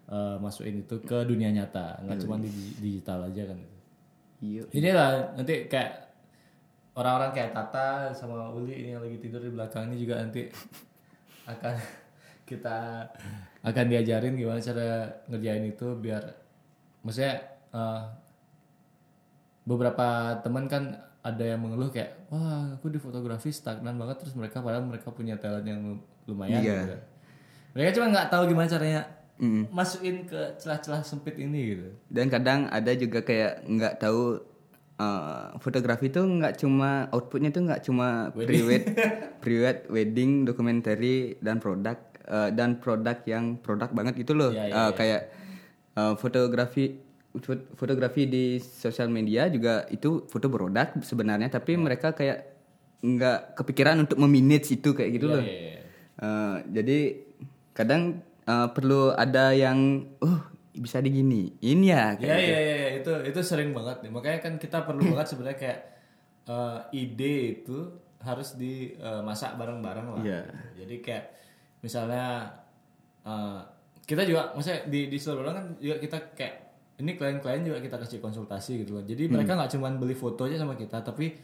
eh, 0.09 0.37
masukin 0.41 0.85
itu 0.85 1.01
ke 1.03 1.25
dunia 1.25 1.51
nyata. 1.53 2.01
Nggak 2.05 2.19
cuma 2.25 2.37
di 2.41 2.49
di- 2.49 2.77
digital 2.81 3.27
aja 3.29 3.43
kan. 3.53 3.59
Iya. 4.45 4.63
Ini 4.69 4.91
lah 4.93 5.33
nanti 5.33 5.65
kayak 5.67 5.93
orang-orang 6.97 7.33
kayak 7.33 7.53
Tata 7.53 8.13
sama 8.17 8.49
Uli 8.53 8.85
ini 8.85 8.89
yang 8.97 9.05
lagi 9.05 9.21
tidur 9.21 9.41
di 9.45 9.53
belakang 9.53 9.93
ini 9.93 9.97
juga 10.01 10.21
nanti 10.21 10.49
akan 11.49 11.75
kita 12.49 13.05
akan 13.67 13.85
diajarin 13.91 14.39
gimana 14.39 14.63
cara 14.63 15.11
ngerjain 15.29 15.67
itu 15.67 15.87
biar 15.99 16.23
maksudnya 17.03 17.56
eh, 17.77 18.03
beberapa 19.67 20.07
teman 20.41 20.65
kan 20.67 20.97
ada 21.21 21.43
yang 21.43 21.59
mengeluh 21.59 21.91
kayak 21.91 22.31
wah 22.31 22.71
aku 22.73 22.87
di 22.87 22.97
fotografi 22.97 23.51
stagnan 23.51 23.99
banget. 23.99 24.23
Terus 24.23 24.35
mereka 24.35 24.63
padahal 24.63 24.87
mereka 24.87 25.11
punya 25.11 25.35
talent 25.37 25.67
yang 25.67 25.83
lumayan 26.25 26.63
Iya. 26.63 26.79
gitu. 26.81 26.97
mereka 27.77 27.91
cuma 27.93 28.09
nggak 28.09 28.29
tahu 28.33 28.43
gimana 28.49 28.67
caranya 28.67 29.03
masukin 29.69 30.25
ke 30.25 30.57
celah-celah 30.57 31.05
sempit 31.05 31.37
ini 31.37 31.77
gitu. 31.77 31.89
Dan 32.09 32.33
kadang 32.33 32.73
ada 32.73 32.89
juga 32.97 33.21
kayak 33.21 33.69
nggak 33.69 33.95
tahu 34.01 34.41
uh, 34.97 35.53
fotografi 35.61 36.09
tuh 36.09 36.25
nggak 36.25 36.57
cuma 36.57 37.05
outputnya 37.13 37.53
tuh 37.53 37.69
nggak 37.69 37.85
cuma 37.85 38.33
private 38.33 38.87
private 39.45 39.81
wedding 39.87 40.49
documentary 40.49 41.37
dan 41.39 41.61
produk 41.61 42.01
uh, 42.25 42.49
dan 42.49 42.81
produk 42.81 43.21
yang 43.29 43.61
produk 43.61 43.93
banget 43.93 44.17
gitu 44.17 44.33
loh. 44.33 44.51
Iya, 44.51 44.65
iya, 44.67 44.75
Uh, 44.75 44.91
kayak 44.97 45.23
uh, 45.95 46.15
fotografi 46.17 46.85
fot- 46.87 47.06
fotografi 47.77 48.29
di 48.29 48.45
sosial 48.61 49.13
media 49.13 49.49
juga 49.53 49.85
itu 49.93 50.25
foto 50.27 50.49
produk 50.49 50.97
sebenarnya 51.01 51.53
tapi 51.53 51.77
mereka 51.77 52.17
kayak 52.17 52.57
nggak 53.05 53.59
kepikiran 53.61 54.09
untuk 54.09 54.17
memanage 54.19 54.73
itu 54.73 54.97
kayak 54.97 55.11
gitu 55.15 55.27
loh 55.29 55.43
Iya, 55.45 55.53
iya, 55.53 55.71
iya. 55.77 55.83
Uh, 56.17 56.57
jadi 56.73 56.99
kadang 57.77 58.25
uh, 58.49 58.73
perlu 58.73 59.13
ada 59.13 59.53
yang 59.53 60.09
oh 60.25 60.57
bisa 60.77 61.01
diginiin 61.01 61.81
ya 61.81 62.15
kayak 62.21 62.37
Iya 62.37 62.37
iya 62.37 62.59
iya 62.61 62.77
iya. 62.77 62.89
itu 63.01 63.13
itu 63.25 63.41
sering 63.41 63.73
banget 63.73 64.05
nih. 64.05 64.13
Makanya 64.13 64.39
kan 64.45 64.55
kita 64.61 64.85
perlu 64.85 65.03
banget 65.17 65.33
sebenarnya 65.33 65.59
kayak 65.59 65.81
eh, 66.47 66.79
ide 67.01 67.37
itu 67.65 67.79
harus 68.21 68.59
dimasak 68.61 69.57
bareng-bareng 69.57 70.07
lah. 70.21 70.23
Iya. 70.23 70.41
Jadi 70.85 70.95
kayak 71.01 71.25
misalnya 71.81 72.53
eh, 73.25 73.61
kita 74.05 74.23
juga 74.29 74.53
maksudnya 74.55 74.85
di 74.87 75.09
di 75.09 75.19
seluruh 75.19 75.51
kan 75.51 75.67
juga 75.81 75.97
kita 75.99 76.19
kayak 76.37 76.55
ini 76.97 77.13
klien-klien 77.17 77.61
juga 77.61 77.79
kita 77.85 78.01
kasih 78.01 78.19
konsultasi 78.25 78.85
gitu 78.85 78.97
loh. 78.97 79.05
Jadi 79.05 79.29
mereka 79.29 79.53
nggak 79.53 79.77
cuman 79.77 80.01
beli 80.01 80.17
foto 80.17 80.49
aja 80.49 80.57
sama 80.57 80.73
kita 80.81 81.05
tapi 81.05 81.37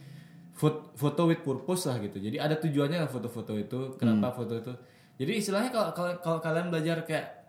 foto, 0.53 0.93
foto 0.97 1.29
with 1.29 1.45
purpose 1.45 1.85
lah 1.89 2.01
gitu. 2.01 2.17
Jadi 2.17 2.41
ada 2.41 2.57
tujuannya 2.57 3.05
lah 3.05 3.09
foto-foto 3.09 3.53
itu. 3.53 3.93
Kenapa 4.01 4.33
foto 4.33 4.57
itu? 4.57 4.73
Jadi 5.21 5.31
istilahnya 5.37 5.69
kalau 5.69 5.93
kalau, 5.93 6.13
kalau 6.25 6.39
kalian 6.41 6.73
belajar 6.73 7.05
kayak 7.05 7.43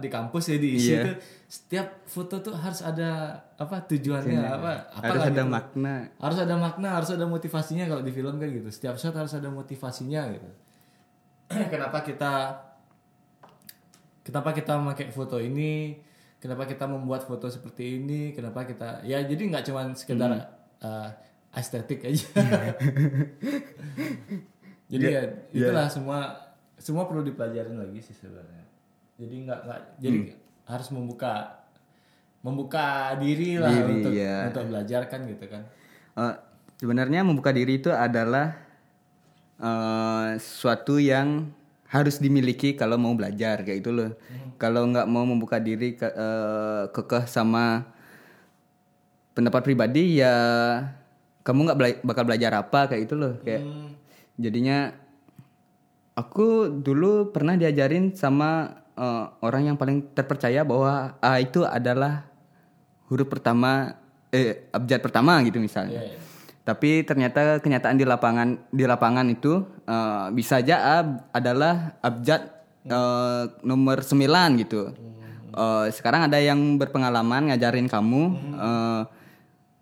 di 0.00 0.08
kampus 0.08 0.48
ya 0.48 0.56
diisi 0.56 0.96
Iya. 0.96 1.04
tuh 1.04 1.16
setiap 1.44 1.88
foto 2.08 2.40
tuh 2.40 2.56
harus 2.56 2.80
ada 2.80 3.36
apa 3.60 3.84
tujuannya 3.84 4.40
apa 4.40 4.88
apa 4.88 5.04
harus 5.04 5.28
ada 5.28 5.44
gitu. 5.44 5.52
makna 5.52 5.94
harus 6.16 6.38
ada 6.40 6.54
makna 6.56 6.88
harus 6.96 7.10
ada 7.12 7.28
motivasinya 7.28 7.84
kalau 7.84 8.00
di 8.00 8.08
film 8.08 8.40
kan 8.40 8.48
gitu 8.48 8.72
setiap 8.72 8.96
shot 8.96 9.12
harus 9.12 9.36
ada 9.36 9.52
motivasinya 9.52 10.32
gitu 10.32 10.48
kenapa 11.76 12.00
kita 12.00 12.56
kenapa 14.24 14.56
kita 14.56 14.80
memakai 14.80 15.12
foto 15.12 15.36
ini 15.44 16.00
kenapa 16.42 16.68
kita 16.68 16.84
membuat 16.84 17.24
foto 17.24 17.48
seperti 17.48 18.00
ini? 18.02 18.32
Kenapa 18.36 18.64
kita 18.68 19.02
ya 19.02 19.22
jadi 19.24 19.42
nggak 19.50 19.64
cuma 19.68 19.90
sekedar 19.96 20.30
uh, 20.82 21.10
estetik 21.56 22.04
aja. 22.04 22.28
Jadi 24.86 25.02
ya 25.02 25.22
itulah 25.50 25.90
semua 25.90 26.30
semua 26.78 27.10
perlu 27.10 27.26
dipelajarin 27.26 27.74
lagi 27.74 27.98
sih 27.98 28.14
sebenarnya. 28.14 28.62
Jadi 29.18 29.34
nggak 29.48 29.60
nggak 29.66 29.80
jadi 29.98 30.18
harus 30.68 30.88
membuka 30.94 31.64
membuka 32.44 33.18
diri 33.18 33.58
lah 33.58 33.74
Diri, 33.74 33.92
untuk 33.98 34.12
ya. 34.14 34.46
untuk 34.46 34.64
belajar 34.70 35.02
kan 35.10 35.26
gitu 35.26 35.44
kan. 35.50 35.62
Eh, 36.14 36.34
sebenarnya 36.78 37.26
membuka 37.26 37.50
diri 37.50 37.82
itu 37.82 37.90
adalah 37.90 38.54
eh, 39.58 40.38
sesuatu 40.38 41.02
yang 41.02 41.50
harus 41.86 42.18
dimiliki 42.18 42.74
kalau 42.74 42.98
mau 42.98 43.14
belajar 43.14 43.62
kayak 43.62 43.78
itu 43.80 43.90
loh. 43.90 44.10
Kalau 44.56 44.88
nggak 44.88 45.06
mau 45.06 45.22
membuka 45.22 45.60
diri 45.60 45.94
ke, 45.94 46.08
eh, 46.08 46.82
kekeh 46.90 47.28
sama 47.28 47.86
pendapat 49.36 49.62
pribadi 49.62 50.16
ya 50.16 50.32
kamu 51.44 51.60
nggak 51.68 51.78
bela- 51.78 52.00
bakal 52.02 52.24
belajar 52.24 52.56
apa 52.56 52.88
kayak 52.88 53.04
itu 53.04 53.14
loh 53.14 53.36
kayak 53.44 53.62
Hmm. 53.62 53.92
jadinya 54.40 54.96
aku 56.16 56.72
dulu 56.72 57.30
pernah 57.30 57.54
diajarin 57.54 58.16
sama 58.16 58.80
eh, 58.96 59.24
orang 59.44 59.68
yang 59.68 59.76
paling 59.76 60.08
terpercaya 60.16 60.64
bahwa 60.64 61.20
A 61.20 61.36
itu 61.36 61.60
adalah 61.68 62.24
huruf 63.12 63.28
pertama 63.28 63.92
eh 64.32 64.64
abjad 64.72 65.04
pertama 65.04 65.36
gitu 65.44 65.60
misalnya. 65.60 66.00
Iya, 66.00 66.16
iya. 66.16 66.20
Tapi 66.66 67.06
ternyata 67.06 67.62
kenyataan 67.62 67.94
di 67.94 68.02
lapangan 68.02 68.58
di 68.74 68.82
lapangan 68.82 69.26
itu 69.30 69.62
eh, 69.86 70.26
bisa 70.34 70.58
aja 70.58 70.76
A 70.82 70.96
adalah 71.30 71.94
abjad 72.02 72.42
eh, 72.82 73.42
nomor 73.62 74.02
9 74.02 74.18
gitu. 74.66 74.90
Eh, 75.54 75.86
sekarang 75.94 76.26
ada 76.26 76.42
yang 76.42 76.58
berpengalaman 76.74 77.54
ngajarin 77.54 77.86
kamu 77.86 78.22
eh, 78.58 79.02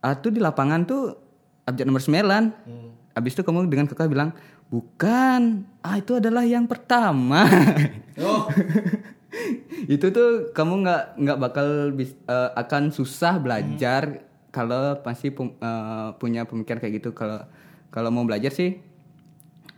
A 0.05 0.11
tuh 0.21 0.37
di 0.37 0.45
lapangan 0.45 0.85
tuh 0.85 1.17
abjad 1.65 1.89
nomor 1.89 2.05
9. 2.05 3.17
Habis 3.17 3.33
itu 3.33 3.43
kamu 3.47 3.71
dengan 3.73 3.89
kekeh 3.89 4.11
bilang, 4.11 4.37
"Bukan, 4.69 5.65
A 5.81 5.97
itu 5.97 6.21
adalah 6.21 6.45
yang 6.45 6.69
pertama." 6.69 7.49
oh 8.21 8.53
itu 9.89 10.07
tuh 10.13 10.55
kamu 10.55 10.85
nggak 10.85 11.03
nggak 11.21 11.39
bakal 11.41 11.69
bis- 11.93 12.19
eh, 12.29 12.51
akan 12.55 12.93
susah 12.93 13.41
belajar 13.41 14.25
kalau 14.55 15.03
masih 15.03 15.35
pum- 15.35 15.59
eh, 15.59 16.09
punya 16.17 16.47
pemikiran 16.47 16.79
kayak 16.79 17.03
gitu 17.03 17.11
kalau 17.11 17.43
kalau 17.91 18.15
mau 18.15 18.23
belajar 18.23 18.55
sih 18.55 18.79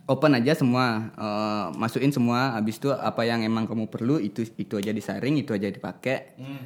open 0.05 0.37
aja 0.37 0.53
semua 0.53 0.85
eh, 1.11 1.65
masukin 1.75 2.13
semua 2.13 2.53
habis 2.53 2.77
itu 2.77 2.93
apa 2.93 3.25
yang 3.25 3.41
emang 3.41 3.65
kamu 3.65 3.89
perlu 3.89 4.21
itu 4.21 4.45
itu 4.55 4.77
aja 4.77 4.93
disaring 4.93 5.41
itu 5.41 5.51
aja 5.51 5.67
dipakai 5.67 6.37
Hmm. 6.37 6.63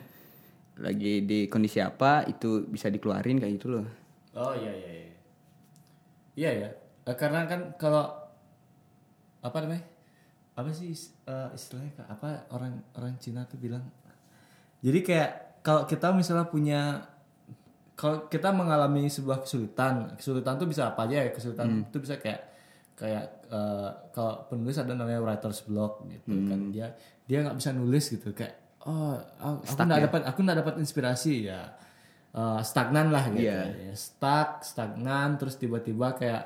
lagi 0.77 1.23
di 1.23 1.45
kondisi 1.47 1.79
apa 1.79 2.25
itu 2.25 2.67
bisa 2.67 2.91
dikeluarin 2.91 3.39
kayak 3.39 3.53
gitu 3.55 3.67
loh 3.71 3.85
Oh 4.31 4.55
iya 4.55 4.71
iya 4.71 4.91
iya. 4.95 5.11
Iya 6.31 6.51
ya. 6.55 6.69
Eh, 7.03 7.15
karena 7.19 7.43
kan 7.43 7.75
kalau 7.75 8.07
apa 9.41 9.57
namanya? 9.59 9.83
Apa 10.55 10.71
sih 10.71 10.95
eh, 11.27 11.49
istilahnya 11.51 12.07
apa 12.07 12.47
orang 12.47 12.79
orang 12.95 13.19
Cina 13.19 13.43
tuh 13.43 13.59
bilang? 13.59 13.83
Jadi 14.79 14.99
kayak 15.03 15.31
kalau 15.61 15.83
kita 15.83 16.15
misalnya 16.15 16.47
punya 16.47 17.10
kalau 17.93 18.25
kita 18.25 18.49
mengalami 18.49 19.05
sebuah 19.05 19.41
kesulitan, 19.41 20.15
kesulitan 20.17 20.57
tuh 20.57 20.65
bisa 20.65 20.89
apa 20.89 21.05
aja 21.05 21.21
ya? 21.21 21.29
Kesulitan 21.29 21.85
itu 21.85 21.97
bisa 21.97 22.17
kayak 22.17 22.41
kayak 22.95 23.25
eh, 23.47 23.89
kalau 24.11 24.45
penulis 24.45 24.77
ada 24.77 24.93
namanya 24.93 25.21
writer's 25.21 25.61
block 25.61 26.05
gitu 26.07 26.31
kan. 26.47 26.69
Dia 26.69 26.93
dia 27.25 27.45
nggak 27.45 27.57
bisa 27.57 27.71
nulis 27.71 28.05
gitu 28.07 28.31
kayak 28.31 28.57
oh 28.81 29.13
aku 29.39 29.77
nggak 29.77 30.01
dapat 30.09 30.21
aku 30.25 30.39
nggak 30.41 30.59
dapat 30.61 30.75
inspirasi 30.79 31.49
ya. 31.49 31.61
Eh, 32.31 32.59
stagnan 32.63 33.11
lah 33.11 33.27
gitu 33.29 33.43
Iya. 33.43 33.91
ya. 33.91 33.93
Stuck 33.93 34.63
stagnan 34.63 35.35
terus 35.35 35.59
tiba-tiba 35.59 36.15
kayak 36.15 36.43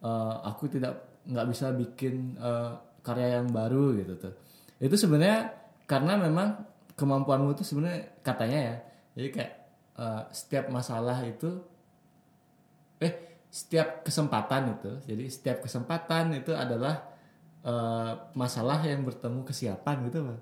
eh, 0.00 0.34
aku 0.42 0.66
tidak 0.66 1.22
nggak 1.26 1.46
bisa 1.50 1.70
bikin 1.70 2.34
eh, 2.34 2.70
karya 3.02 3.38
yang 3.38 3.52
baru 3.52 3.94
gitu 3.94 4.14
tuh. 4.18 4.34
Itu 4.78 4.98
sebenarnya 4.98 5.54
karena 5.86 6.18
memang 6.18 6.66
kemampuanmu 6.96 7.54
itu 7.54 7.62
sebenarnya 7.62 8.18
katanya 8.24 8.58
ya. 8.58 8.76
Jadi 9.14 9.28
kayak 9.30 9.52
eh, 9.98 10.22
setiap 10.32 10.68
masalah 10.68 11.18
itu 11.26 11.60
eh 13.00 13.42
setiap 13.50 14.04
kesempatan 14.04 14.76
itu. 14.76 14.92
Jadi 15.08 15.24
setiap 15.32 15.64
kesempatan 15.64 16.36
itu 16.36 16.52
adalah 16.52 17.04
eh, 17.64 18.12
masalah 18.36 18.80
yang 18.84 19.02
bertemu 19.02 19.40
kesiapan 19.44 19.96
gitu 20.08 20.20
pak 20.24 20.40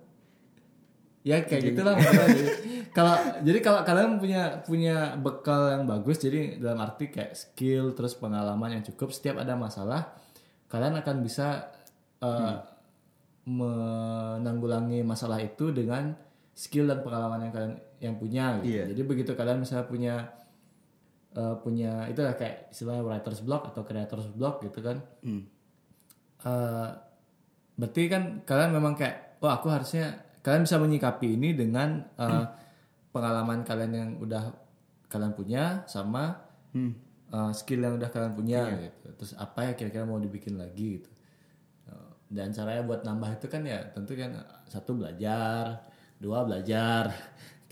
ya 1.25 1.41
kayak 1.41 1.73
gitulah. 1.73 1.97
Jadi, 2.05 2.45
kalau 2.93 3.17
jadi 3.43 3.59
kalau 3.65 3.81
kalian 3.83 4.21
punya 4.21 4.61
punya 4.63 5.17
bekal 5.19 5.73
yang 5.73 5.85
bagus 5.89 6.21
jadi 6.21 6.61
dalam 6.61 6.85
arti 6.85 7.11
kayak 7.11 7.35
skill 7.35 7.97
terus 7.97 8.15
pengalaman 8.15 8.79
yang 8.79 8.85
cukup 8.87 9.11
setiap 9.11 9.43
ada 9.43 9.59
masalah 9.59 10.15
kalian 10.71 10.95
akan 11.03 11.17
bisa 11.25 11.75
eh, 12.23 12.55
menanggulangi 13.51 15.03
masalah 15.03 15.43
itu 15.43 15.75
dengan 15.75 16.15
skill 16.55 16.87
dan 16.87 17.03
pengalaman 17.03 17.51
yang 17.51 17.53
kalian 17.57 17.75
yang 18.05 18.21
punya 18.21 18.61
gitu. 18.61 18.69
Iya. 18.69 18.85
jadi 18.93 19.03
begitu 19.09 19.33
kalian 19.33 19.65
misalnya 19.65 19.89
punya 19.89 20.15
eh, 21.33 21.57
punya 21.65 22.05
itu 22.13 22.21
lah 22.21 22.37
kayak 22.37 22.69
istilahnya 22.69 23.03
writer's 23.03 23.41
block 23.41 23.73
atau 23.73 23.81
creator's 23.83 24.29
block 24.29 24.61
gitu 24.61 24.85
kan. 24.85 25.01
Eh, 26.45 26.89
berarti 27.75 28.03
kan 28.13 28.23
kalian 28.45 28.71
memang 28.77 28.95
kayak 28.95 29.41
oh 29.41 29.49
aku 29.49 29.73
harusnya 29.73 30.21
kalian 30.45 30.69
bisa 30.69 30.77
menyikapi 30.77 31.35
ini 31.35 31.57
dengan 31.57 32.05
eh, 32.21 32.47
pengalaman 33.11 33.65
kalian 33.65 33.93
yang 33.97 34.11
udah 34.21 34.53
kalian 35.09 35.33
punya 35.33 35.83
sama 35.89 36.37
eh, 37.33 37.53
skill 37.57 37.81
yang 37.81 37.97
udah 37.97 38.13
kalian 38.13 38.35
punya 38.37 38.61
gitu. 38.85 39.09
Terus 39.17 39.33
apa 39.41 39.65
ya 39.65 39.73
kira-kira 39.73 40.05
mau 40.05 40.21
dibikin 40.21 40.61
lagi 40.61 41.01
gitu. 41.01 41.11
Dan 42.35 42.51
caranya 42.51 42.83
buat 42.83 43.07
nambah 43.07 43.39
itu 43.39 43.47
kan 43.47 43.63
ya 43.63 43.79
tentu 43.95 44.19
kan 44.19 44.35
satu 44.67 44.97
belajar 44.99 45.87
dua 46.19 46.43
belajar 46.43 47.15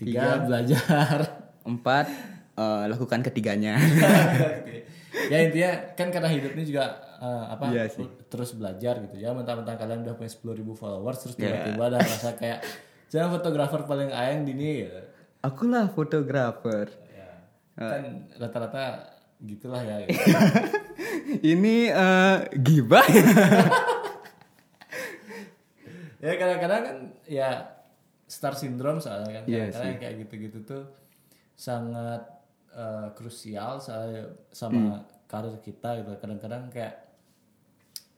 tiga 0.03 0.43
belajar 0.43 1.17
empat 1.71 2.05
eh, 2.53 2.83
lakukan 2.87 3.19
ketiganya 3.23 3.79
ya 5.31 5.37
intinya 5.45 5.71
kan 5.95 6.09
karena 6.09 6.29
hidup 6.29 6.51
ini 6.53 6.63
juga 6.65 6.83
eh, 7.17 7.43
apa 7.49 7.63
Iya 7.71 7.87
sih. 7.87 8.05
terus 8.27 8.53
belajar 8.53 8.99
gitu 8.99 9.15
ya 9.17 9.31
mentang-mentang 9.31 9.77
kalian 9.77 10.03
udah 10.03 10.15
punya 10.15 10.31
10.000 10.31 10.75
followers 10.75 11.17
terus 11.19 11.35
Iya. 11.35 11.43
tiba-tiba 11.63 11.83
ada 11.87 11.97
rasa 12.01 12.29
kayak 12.35 12.59
saya 13.07 13.29
fotografer 13.29 13.85
paling 13.85 14.09
ayang 14.09 14.41
di 14.41 14.51
ini 14.51 14.69
gitu. 14.83 14.99
akulah 15.39 15.85
fotografer 15.87 16.89
ya. 17.13 17.29
kan 17.77 18.03
rata-rata 18.35 18.85
gitulah 19.39 19.81
ya 19.81 20.01
gitu. 20.03 20.17
ini 21.45 21.87
eh, 21.87 22.37
gibah 22.57 23.05
ya 26.19 26.31
kadang-kadang 26.39 26.81
kan 26.81 26.97
ya 27.27 27.49
star 28.33 28.57
syndrome 28.57 28.97
soalnya 28.97 29.29
kan 29.29 29.43
kadang-kadang 29.45 29.89
yang 29.93 30.01
kayak 30.01 30.15
gitu-gitu 30.25 30.57
tuh 30.65 30.83
sangat 31.53 32.21
eh, 32.73 33.07
krusial 33.13 33.77
soalnya 33.77 34.33
sama 34.49 35.05
karir 35.29 35.61
kita 35.61 36.01
gitu. 36.01 36.09
Kadang-kadang 36.17 36.73
kayak 36.73 37.03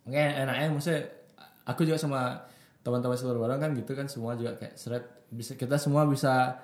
Nggak 0.05 0.25
enaknya 0.45 0.67
maksudnya 0.69 1.01
aku 1.65 1.81
juga 1.81 1.97
sama 1.97 2.45
teman-teman 2.85 3.17
seluruh 3.17 3.41
barang 3.41 3.59
kan 3.59 3.71
gitu 3.73 3.91
kan 3.97 4.05
semua 4.05 4.37
juga 4.37 4.53
kayak 4.53 4.77
seret 4.77 5.05
bisa 5.33 5.57
kita 5.57 5.81
semua 5.81 6.05
bisa 6.05 6.61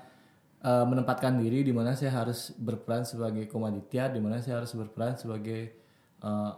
eh, 0.61 0.85
menempatkan 0.85 1.41
diri 1.41 1.65
di 1.65 1.73
mana 1.73 1.97
saya 1.97 2.13
harus 2.21 2.53
berperan 2.53 3.01
sebagai 3.01 3.49
komoditia 3.49 4.13
di 4.13 4.21
mana 4.21 4.37
saya 4.45 4.61
harus 4.61 4.77
berperan 4.77 5.17
sebagai 5.17 5.73
eh, 6.21 6.51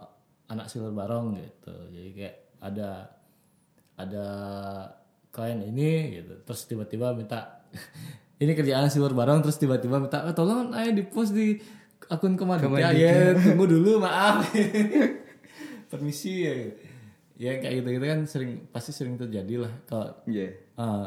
anak 0.52 0.68
silver 0.68 0.92
barong 0.92 1.40
gitu. 1.40 1.76
Jadi 1.88 2.10
kayak 2.12 2.36
ada 2.60 2.90
ada 3.96 4.26
klien 5.34 5.58
ini 5.58 5.90
gitu. 6.14 6.38
Terus 6.40 6.60
tiba-tiba 6.64 7.10
minta 7.10 7.66
ini 8.42 8.54
kerjaan 8.54 8.86
silver 8.86 9.10
barong 9.12 9.42
terus 9.42 9.58
tiba-tiba 9.58 9.98
minta 9.98 10.22
"Eh, 10.22 10.30
tolong 10.30 10.70
ayo 10.70 10.94
di 10.94 11.02
post 11.02 11.34
di 11.34 11.58
akun 12.06 12.38
komoditia 12.38 12.94
ya 12.94 13.34
tunggu 13.34 13.66
dulu 13.66 13.98
maaf. 13.98 14.46
Permisi 15.90 16.46
ya 16.46 16.54
ya 17.34 17.58
kayak 17.58 17.82
gitu 17.82 17.88
gitu 17.98 18.06
kan 18.06 18.20
sering 18.24 18.50
pasti 18.70 18.94
sering 18.94 19.18
terjadi 19.18 19.66
lah. 19.66 19.72
Kalau 19.84 20.14
Iya. 20.24 20.54
eh, 20.54 21.06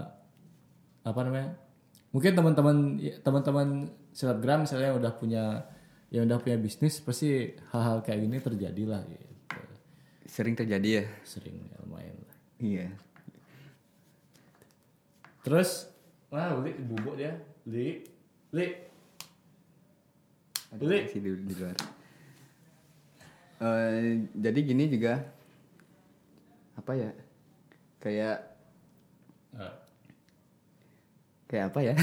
apa 1.02 1.20
namanya 1.24 1.56
mungkin 2.12 2.36
teman-teman 2.36 2.78
ya, 3.00 3.16
teman-teman 3.22 3.88
selebgram 4.12 4.68
misalnya 4.68 4.92
yang 4.92 5.00
udah 5.00 5.14
punya 5.14 5.44
yang 6.08 6.24
udah 6.24 6.40
punya 6.40 6.56
bisnis 6.56 7.00
pasti 7.00 7.52
hal-hal 7.72 8.04
kayak 8.04 8.20
gini 8.22 8.38
terjadi 8.40 8.84
lah 8.84 9.02
gitu. 9.08 9.24
Sering 10.28 10.56
terjadi 10.56 10.90
ya? 11.00 11.04
Sering 11.24 11.56
ya, 11.64 11.76
lumayan 11.84 12.16
lah. 12.20 12.36
Iya 12.58 12.88
terus 15.48 15.88
wah 16.28 16.60
li 16.60 16.76
bubuk 16.76 17.16
dia 17.16 17.40
li 17.64 18.04
li 18.52 18.68
Ada 20.68 20.84
Li. 20.84 21.08
masih 21.08 21.24
di, 21.24 21.32
di 21.48 21.54
luar. 21.56 21.76
Eh, 23.64 24.28
jadi 24.36 24.60
gini 24.60 24.92
juga 24.92 25.24
apa 26.76 26.92
ya? 26.92 27.10
Kayak 28.04 28.38
Ah, 29.56 29.74
kayak 31.48 31.66
apa 31.72 31.80
ya? 31.82 31.94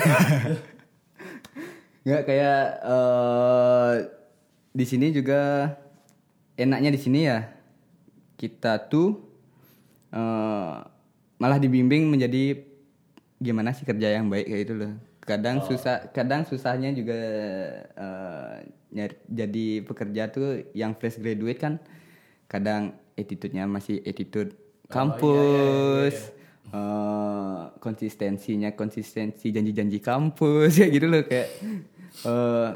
Nggak 2.09 2.23
kayak 2.25 2.61
eh 2.83 3.95
di 4.73 4.85
sini 4.89 5.13
juga 5.13 5.71
enaknya 6.57 6.91
di 6.91 7.01
sini 7.05 7.29
ya 7.29 7.45
kita 8.35 8.81
tuh 8.89 9.21
eh 10.09 10.75
malah 11.37 11.59
dibimbing 11.61 12.09
menjadi 12.09 12.59
gimana 13.37 13.71
sih 13.71 13.83
kerja 13.83 14.13
yang 14.13 14.27
baik 14.27 14.47
kayak 14.47 14.63
itu 14.63 14.75
loh. 14.75 14.93
Kadang 15.21 15.65
susah, 15.65 16.13
kadang 16.13 16.45
susahnya 16.45 16.93
juga 16.93 17.17
eh 17.91 18.57
nyari- 18.91 19.25
jadi 19.25 19.67
pekerja 19.83 20.23
tuh 20.29 20.49
yang 20.73 20.93
fresh 20.93 21.17
graduate 21.17 21.57
kan 21.57 21.75
kadang 22.45 22.83
attitude-nya 23.15 23.65
masih 23.65 24.03
attitude 24.03 24.53
kampus. 24.87 26.15
eh, 26.67 27.63
konsistensinya 27.79 28.73
konsistensi 28.73 29.49
janji-janji 29.49 29.99
kampus 29.99 30.77
ya 30.81 30.89
gitu 30.89 31.07
loh 31.07 31.23
kayak 31.23 31.49
eh 32.25 32.69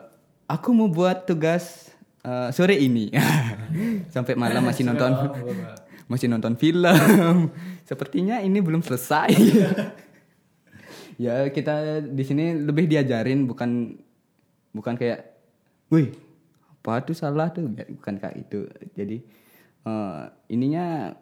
aku 0.46 0.68
mau 0.70 0.88
buat 0.88 1.24
tugas 1.24 1.92
eh, 2.22 2.48
sore 2.50 2.76
ini. 2.76 3.12
Sampai 4.14 4.34
malam 4.34 4.64
masih 4.64 4.84
nonton 4.84 5.12
masih 6.10 6.26
nonton 6.26 6.56
film. 6.56 7.52
Sepertinya 7.84 8.40
ini 8.40 8.58
belum 8.58 8.80
selesai 8.80 9.28
ya 11.18 11.50
kita 11.50 12.06
di 12.06 12.22
sini 12.22 12.54
lebih 12.54 12.86
diajarin 12.86 13.44
bukan 13.44 13.98
bukan 14.70 14.94
kayak 14.94 15.34
wih 15.90 16.14
apa 16.78 17.02
tuh 17.02 17.16
salah 17.18 17.50
tuh 17.50 17.66
bukan 17.68 18.22
kayak 18.22 18.36
itu 18.38 18.70
jadi 18.94 19.18
eh, 19.82 20.22
ininya 20.54 21.12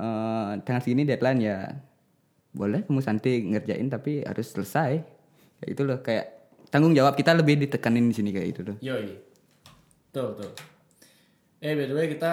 eh, 0.00 0.50
tanggal 0.64 0.82
segini 0.82 1.04
deadline 1.04 1.40
ya 1.44 1.76
boleh 2.56 2.88
kamu 2.88 3.04
santai 3.04 3.44
ngerjain 3.44 3.92
tapi 3.92 4.24
harus 4.24 4.48
selesai 4.48 5.04
kayak 5.60 5.70
itu 5.70 5.82
loh 5.84 6.00
kayak 6.00 6.26
tanggung 6.72 6.96
jawab 6.96 7.12
kita 7.14 7.36
lebih 7.36 7.60
ditekanin 7.68 8.08
di 8.08 8.14
sini 8.16 8.30
kayak 8.32 8.48
itu 8.48 8.60
loh 8.64 8.76
Yoi. 8.80 9.12
Tuh, 10.14 10.30
tuh. 10.38 10.54
Eh, 11.58 11.74
by 11.74 11.90
the 11.90 11.94
way 11.94 12.06
kita 12.06 12.32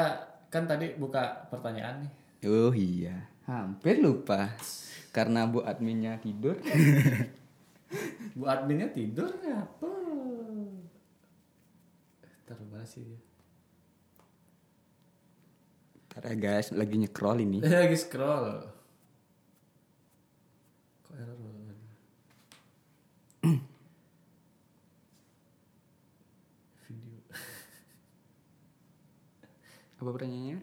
kan 0.53 0.70
tadi 0.70 0.93
buka 0.93 1.49
pertanyaan 1.49 2.05
nih. 2.05 2.12
oh 2.45 2.74
iya 2.76 3.26
hampir 3.49 3.97
lupa 3.97 4.53
karena 5.12 5.43
bu 5.45 5.59
adminnya 5.62 6.18
tidur 6.20 6.55
Bu 8.32 8.47
adminnya 8.47 8.88
tidur 8.88 9.28
apa? 9.43 9.91
Taruh 12.47 12.64
mana 12.72 12.88
sih 12.88 13.03
dia? 13.03 13.20
Karena 16.07 16.32
guys 16.36 16.72
lagi 16.72 16.95
nyekrol 16.95 17.43
ini 17.43 17.59
Eh, 17.59 17.68
lagi 17.84 17.99
scroll. 17.99 18.64
Kok 21.03 21.16
error 21.20 21.36
lagi? 21.36 21.76
Video. 26.88 27.20
apa 30.01 30.09
pertanyaannya 30.09 30.57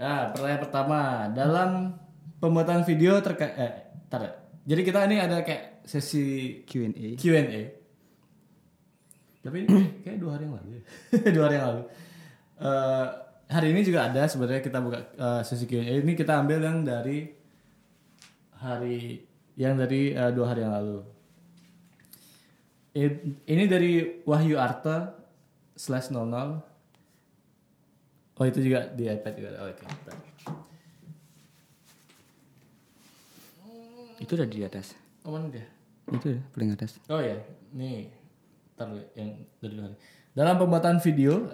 Ya, 0.00 0.32
pertanyaan 0.32 0.62
pertama. 0.64 1.00
Dalam 1.32 1.70
pembuatan 2.40 2.82
video 2.82 3.20
terkait 3.20 3.52
eh 3.54 3.72
tar. 4.08 4.24
Jadi 4.64 4.80
kita 4.82 5.04
ini 5.04 5.20
ada 5.20 5.40
kayak 5.40 5.84
sesi 5.84 6.60
Q&A 6.64 7.16
Q&A. 7.16 7.62
Tapi 9.40 9.56
ini 9.64 10.04
kayak 10.04 10.18
dua 10.18 10.36
hari 10.36 10.44
yang 10.44 10.54
lalu. 10.56 10.68
ya. 10.72 10.82
dua 11.36 11.44
hari 11.48 11.54
yang 11.56 11.66
lalu. 11.68 11.82
Eh, 12.60 13.06
hari 13.48 13.66
ini 13.72 13.80
juga 13.80 14.00
ada 14.08 14.22
sebenarnya 14.24 14.60
kita 14.60 14.78
buka 14.80 14.98
eh, 15.10 15.42
sesi 15.44 15.64
Q&A. 15.64 16.00
Ini 16.00 16.12
kita 16.12 16.36
ambil 16.36 16.60
yang 16.60 16.84
dari 16.84 17.24
hari 18.58 19.24
yang 19.56 19.76
dari 19.76 20.12
eh, 20.12 20.30
dua 20.30 20.46
hari 20.52 20.60
yang 20.60 20.76
lalu. 20.76 20.98
I- 22.90 23.22
Ini 23.46 23.64
dari 23.64 23.92
Wahyu 24.26 24.58
Arta 24.58 25.14
slash 25.72 26.12
00. 26.12 26.20
Oh 28.36 28.44
itu 28.44 28.60
juga 28.60 28.88
di 28.88 29.04
iPad 29.04 29.32
juga. 29.36 29.50
Oh, 29.60 29.68
Oke. 29.68 29.84
bentar. 29.84 30.16
Itu 34.30 34.38
udah 34.38 34.46
di 34.46 34.62
atas 34.62 34.94
Oh 35.20 35.34
mana 35.34 35.50
dia? 35.50 35.66
itu 36.08 36.26
ya 36.30 36.40
paling 36.48 36.70
atas 36.70 37.02
Oh 37.06 37.18
ya, 37.18 37.34
nih 37.72 38.14
taruh 38.72 39.02
yang 39.12 39.30
dari 39.58 39.74
luar. 39.74 39.92
Dalam 40.30 40.54
pembuatan 40.56 40.96
video 40.98 41.50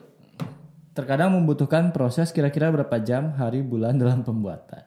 terkadang 0.92 1.32
membutuhkan 1.32 1.90
proses 1.90 2.28
kira-kira 2.30 2.68
berapa 2.68 2.96
jam, 2.98 3.32
hari, 3.34 3.60
bulan 3.60 3.96
dalam 3.96 4.20
pembuatan. 4.20 4.84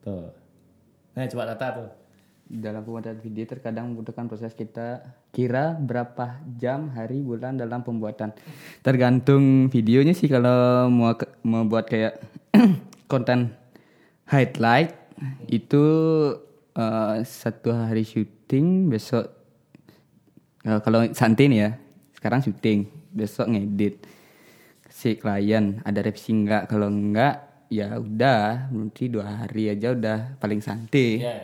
Tuh. 0.00 0.32
Nah, 1.12 1.24
coba 1.26 1.44
data 1.46 1.66
tuh. 1.74 1.90
dalam 2.44 2.80
pembuatan 2.80 3.16
video 3.18 3.44
terkadang 3.46 3.88
membutuhkan 3.88 4.24
proses 4.24 4.52
kita 4.52 5.00
kira 5.30 5.72
berapa 5.74 6.28
jam 6.54 6.90
hari 6.90 7.20
bulan 7.20 7.56
dalam 7.56 7.80
pembuatan 7.80 8.36
tergantung 8.80 9.72
videonya 9.72 10.12
sih 10.12 10.28
kalau 10.28 10.86
mau 10.86 11.16
ke- 11.16 11.40
mau 11.40 11.64
buat 11.64 11.88
kayak 11.88 12.20
konten 13.08 13.56
highlight 14.26 14.92
itu 15.46 15.82
eh, 16.74 17.16
satu 17.22 17.70
hari 17.70 18.02
syuting 18.02 18.90
besok 18.90 19.30
eh, 20.66 20.80
kalau 20.82 21.06
santai 21.14 21.46
nih 21.48 21.58
ya 21.58 21.70
sekarang 22.18 22.40
syuting 22.40 22.88
besok 23.12 23.52
ngedit. 23.52 24.00
Si 24.90 25.18
klien 25.18 25.82
ada 25.82 26.00
revisi 26.00 26.30
enggak 26.30 26.70
kalau 26.70 26.86
enggak 26.88 27.66
ya 27.68 27.98
udah 27.98 28.70
nanti 28.70 29.10
dua 29.10 29.44
hari 29.44 29.72
aja 29.72 29.92
udah 29.92 30.38
paling 30.38 30.60
santai. 30.62 31.10
Ya. 31.20 31.36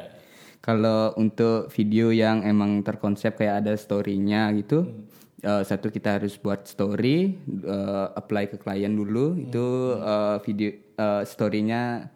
kalau 0.61 1.17
untuk 1.17 1.73
video 1.73 2.13
yang 2.13 2.45
emang 2.45 2.85
terkonsep 2.85 3.33
kayak 3.41 3.65
ada 3.65 3.73
story-nya 3.81 4.53
gitu, 4.61 4.93
eh, 5.41 5.65
satu 5.65 5.89
kita 5.89 6.21
harus 6.21 6.37
buat 6.37 6.69
story, 6.69 7.33
eh, 7.65 8.07
apply 8.13 8.53
ke 8.53 8.57
klien 8.61 8.93
dulu, 8.93 9.41
itu 9.41 9.97
eh, 9.97 10.37
video 10.45 10.71
eh, 11.01 11.23
story-nya 11.25 12.13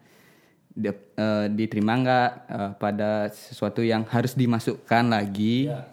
di- 0.75 0.91
eh, 1.15 1.47
diterima 1.49 1.93
nggak 1.95 2.29
eh, 2.51 2.71
pada 2.75 3.31
sesuatu 3.31 3.79
yang 3.79 4.03
harus 4.11 4.35
dimasukkan 4.35 5.07
lagi. 5.07 5.71
Ya. 5.71 5.87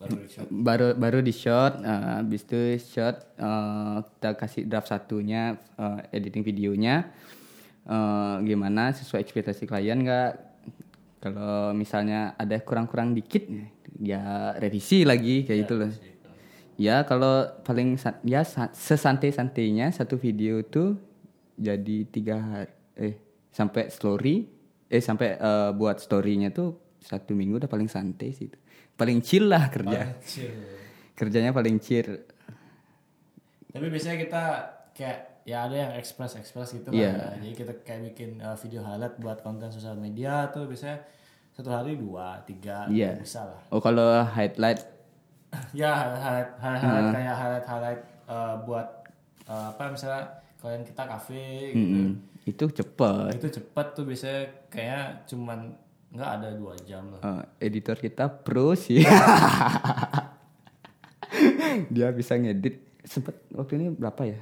Baru 0.00 0.18
di 0.18 0.28
shot. 0.32 0.46
Baru 0.50 0.88
baru 0.98 1.18
di 1.22 1.30
shot, 1.30 1.72
eh, 1.78 2.04
habis 2.18 2.42
itu 2.42 2.60
shot 2.80 3.22
eh, 3.38 3.96
kita 4.02 4.30
kasih 4.34 4.62
draft 4.66 4.88
satunya, 4.90 5.60
eh, 5.76 6.16
editing 6.16 6.42
videonya, 6.42 7.12
eh, 7.86 8.34
gimana 8.42 8.90
sesuai 8.90 9.22
ekspektasi 9.22 9.68
klien 9.68 10.00
nggak? 10.00 10.32
Kalau 11.22 11.70
misalnya 11.70 12.34
ada 12.34 12.58
kurang-kurang 12.58 13.14
dikit, 13.14 13.46
ya 14.02 14.58
revisi 14.58 15.06
lagi 15.06 15.46
kayak 15.46 15.58
gitu 15.62 15.74
loh. 15.78 15.92
Ya 16.74 17.06
kalau 17.06 17.46
paling 17.62 17.94
ya 18.26 18.42
sa- 18.42 18.74
sesantai-santainya 18.74 19.94
satu 19.94 20.18
video 20.18 20.66
tuh 20.66 20.98
jadi 21.54 22.02
tiga 22.10 22.42
hari, 22.42 22.72
eh 22.98 23.14
sampai 23.52 23.86
story, 23.86 24.48
eh 24.88 24.98
sampai 24.98 25.36
eh, 25.36 25.70
buat 25.70 25.96
storynya 25.96 26.48
tuh 26.48 26.72
satu 26.98 27.32
minggu 27.32 27.58
udah 27.58 27.68
paling 27.68 27.86
santai 27.86 28.32
sih. 28.32 28.48
Paling 28.92 29.20
chill 29.20 29.46
lah 29.46 29.68
kerja 29.68 30.20
Chill. 30.22 30.52
kerjanya 31.12 31.50
paling 31.50 31.76
chill 31.78 32.12
Tapi 33.68 33.86
biasanya 33.88 34.18
kita 34.18 34.42
kayak 34.92 35.18
ya 35.42 35.64
ada 35.64 35.76
yang 35.78 35.92
express 35.94 36.36
express 36.36 36.72
gitu 36.72 36.92
Iya. 36.92 37.12
lah. 37.12 37.34
Jadi 37.36 37.52
kita 37.54 37.72
kayak 37.80 38.00
bikin 38.10 38.30
uh, 38.38 38.54
video 38.54 38.80
highlight 38.80 39.16
buat 39.16 39.40
konten 39.40 39.68
sosial 39.68 39.96
media 39.96 40.46
tuh 40.48 40.68
biasanya 40.68 41.00
satu 41.50 41.68
hari 41.68 41.96
dua 41.96 42.40
tiga 42.42 42.84
Iya. 42.86 43.16
bisa 43.16 43.44
lah. 43.44 43.60
oh 43.68 43.80
kalau 43.80 44.24
highlight 44.26 44.84
ya 45.74 45.90
highlight 45.90 46.48
highlight, 46.56 46.80
highlight 46.80 47.08
kayak 47.10 47.34
highlight 47.34 47.66
highlight 47.66 48.00
uh, 48.24 48.54
buat 48.62 48.86
uh, 49.46 49.72
apa 49.72 49.84
misalnya 49.90 50.22
kalian 50.62 50.82
kita 50.82 51.02
kafe 51.04 51.74
gitu. 51.74 51.98
mm, 51.98 52.10
itu 52.44 52.64
cepet 52.72 53.30
itu 53.34 53.48
cepat 53.52 53.86
tuh 53.92 54.06
biasanya 54.06 54.40
kayak 54.66 55.26
cuman 55.26 55.74
nggak 56.08 56.30
ada 56.30 56.48
dua 56.52 56.76
jam 56.82 57.08
lah. 57.08 57.20
Eh, 57.20 57.66
editor 57.66 57.96
kita 57.96 58.30
pro 58.30 58.72
sih 58.72 59.02
dia 61.88 62.08
bisa 62.10 62.36
ngedit 62.36 62.78
sempet 63.02 63.34
waktu 63.50 63.72
ini 63.76 63.86
berapa 63.90 64.22
ya 64.24 64.40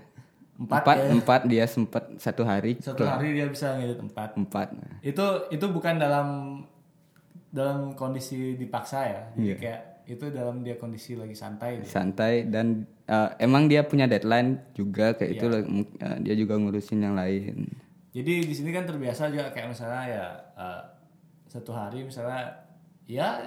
Empat 0.61 0.85
empat, 0.85 0.97
ya. 0.99 1.09
empat 1.11 1.41
dia 1.49 1.65
sempat 1.65 2.05
satu 2.21 2.45
hari 2.45 2.77
Satu 2.77 3.01
hari 3.01 3.33
dia 3.33 3.49
bisa 3.49 3.81
ngedit 3.81 3.97
empat. 3.97 4.37
empat 4.37 4.77
Itu 5.01 5.49
itu 5.49 5.65
bukan 5.67 5.97
dalam 5.97 6.29
dalam 7.49 7.97
kondisi 7.97 8.55
dipaksa 8.55 8.99
ya. 9.03 9.21
Jadi 9.33 9.41
Iya. 9.43 9.57
kayak 9.57 9.81
itu 10.11 10.27
dalam 10.35 10.67
dia 10.67 10.75
kondisi 10.75 11.15
lagi 11.15 11.39
santai. 11.39 11.87
santai 11.87 12.51
dan 12.51 12.83
eh, 13.07 13.31
emang 13.39 13.71
dia 13.71 13.87
punya 13.87 14.11
deadline 14.11 14.59
juga 14.75 15.15
kayak 15.15 15.31
Iya. 15.31 15.39
itu 15.39 15.47
eh, 16.03 16.19
dia 16.27 16.35
juga 16.35 16.59
ngurusin 16.59 17.01
yang 17.07 17.15
lain 17.15 17.71
Jadi 18.11 18.43
di 18.43 18.55
sini 18.59 18.75
kan 18.75 18.91
terbiasa 18.91 19.31
juga 19.31 19.55
kayak 19.55 19.71
misalnya 19.71 20.03
ya 20.11 20.27
uh, 20.59 20.83
satu 21.47 21.71
hari 21.71 22.03
misalnya 22.03 22.59
ya 23.07 23.39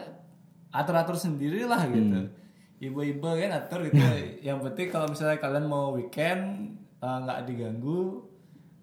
atur-atur 0.71 1.19
sendiri 1.19 1.67
lah 1.67 1.83
gitu 1.91 2.31
ibu-ibu 2.79 3.27
kan 3.27 3.51
atur 3.59 3.83
gitu 3.91 3.99
yang 4.47 4.63
penting 4.63 4.87
kalau 4.87 5.11
misalnya 5.11 5.35
kalian 5.43 5.67
mau 5.67 5.91
weekend 5.91 6.79
nggak 7.03 7.43
diganggu 7.43 8.23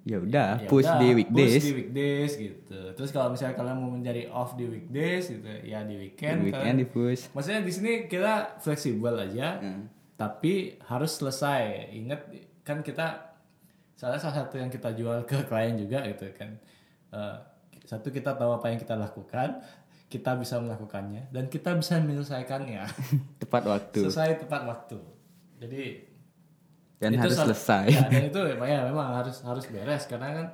Ya 0.03 0.17
udah, 0.17 0.57
ya 0.57 0.67
push 0.67 0.89
di 0.97 1.09
weekdays. 1.13 1.55
push 1.55 1.67
di 1.67 1.75
weekdays 1.77 2.33
gitu. 2.35 2.81
Terus 2.95 3.11
kalau 3.11 3.29
misalnya 3.31 3.53
kalian 3.53 3.77
mau 3.77 3.91
mencari 3.91 4.25
off 4.27 4.57
di 4.57 4.65
weekdays 4.65 5.29
gitu 5.29 5.45
ya 5.63 5.85
di 5.85 5.93
weekend, 5.95 6.41
Weekend 6.43 6.57
kalian- 6.57 6.81
di 6.81 6.87
push. 6.87 7.29
maksudnya 7.31 7.61
di 7.61 7.69
sini 7.69 7.93
kita 8.07 8.57
fleksibel 8.59 9.13
aja 9.15 9.61
tapi 10.15 10.81
harus 10.83 11.13
selesai. 11.15 11.93
Ingat 11.93 12.21
kan 12.63 12.81
kita 12.81 13.37
salah 13.93 14.17
salah 14.17 14.37
satu 14.39 14.57
yang 14.57 14.69
kita 14.69 14.93
jual 14.93 15.21
ke 15.23 15.37
klien 15.45 15.77
juga 15.77 16.01
gitu 16.07 16.33
kan. 16.33 16.57
Eh, 17.11 17.37
satu 17.83 18.09
kita 18.09 18.33
tahu 18.33 18.55
apa 18.55 18.69
yang 18.69 18.79
kita 18.79 18.95
lakukan 18.95 19.61
kita 20.07 20.35
bisa 20.35 20.59
melakukannya 20.59 21.29
dan 21.29 21.47
kita 21.47 21.71
bisa 21.73 21.97
menyelesaikannya. 21.99 22.83
Tepat 23.43 23.63
waktu. 23.65 24.01
selesai 24.03 24.41
tepat 24.41 24.65
waktu. 24.65 24.99
Jadi 25.57 25.83
Dan 27.01 27.17
itu 27.17 27.25
harus 27.25 27.39
selesai. 27.39 27.85
ya, 27.89 28.03
dan 28.07 28.23
itu 28.29 28.41
ya 28.45 28.81
memang 28.85 29.09
harus 29.17 29.41
harus 29.41 29.65
beres 29.67 30.05
karena 30.05 30.29
kan 30.37 30.47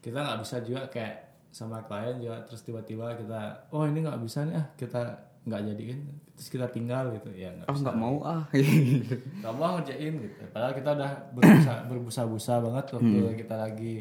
kita 0.00 0.16
nggak 0.16 0.38
bisa 0.40 0.56
juga 0.60 0.82
kayak 0.88 1.14
sama 1.48 1.84
klien 1.84 2.16
juga 2.18 2.40
terus 2.42 2.64
tiba-tiba 2.64 3.14
kita 3.14 3.68
oh 3.68 3.84
ini 3.84 4.00
nggak 4.00 4.16
bisa 4.18 4.42
nih 4.42 4.56
ah 4.56 4.66
kita 4.74 5.02
nggak 5.44 5.60
jadiin 5.60 6.00
terus 6.34 6.48
kita 6.48 6.66
tinggal 6.66 7.12
gitu 7.12 7.28
ya 7.30 7.52
nggak 7.52 7.68
Oh 7.68 7.76
nggak 7.76 7.94
mau 7.94 8.16
ah. 8.24 8.42
nggak 9.44 9.54
mau 9.54 9.76
ngerjain 9.76 10.14
gitu 10.18 10.42
padahal 10.50 10.72
kita 10.72 10.90
udah 10.96 11.10
berbusa 11.30 11.72
berbusa-busa 11.86 12.54
banget 12.58 12.84
waktu 12.90 13.12
Hmm. 13.20 13.36
kita 13.36 13.54
lagi 13.54 13.94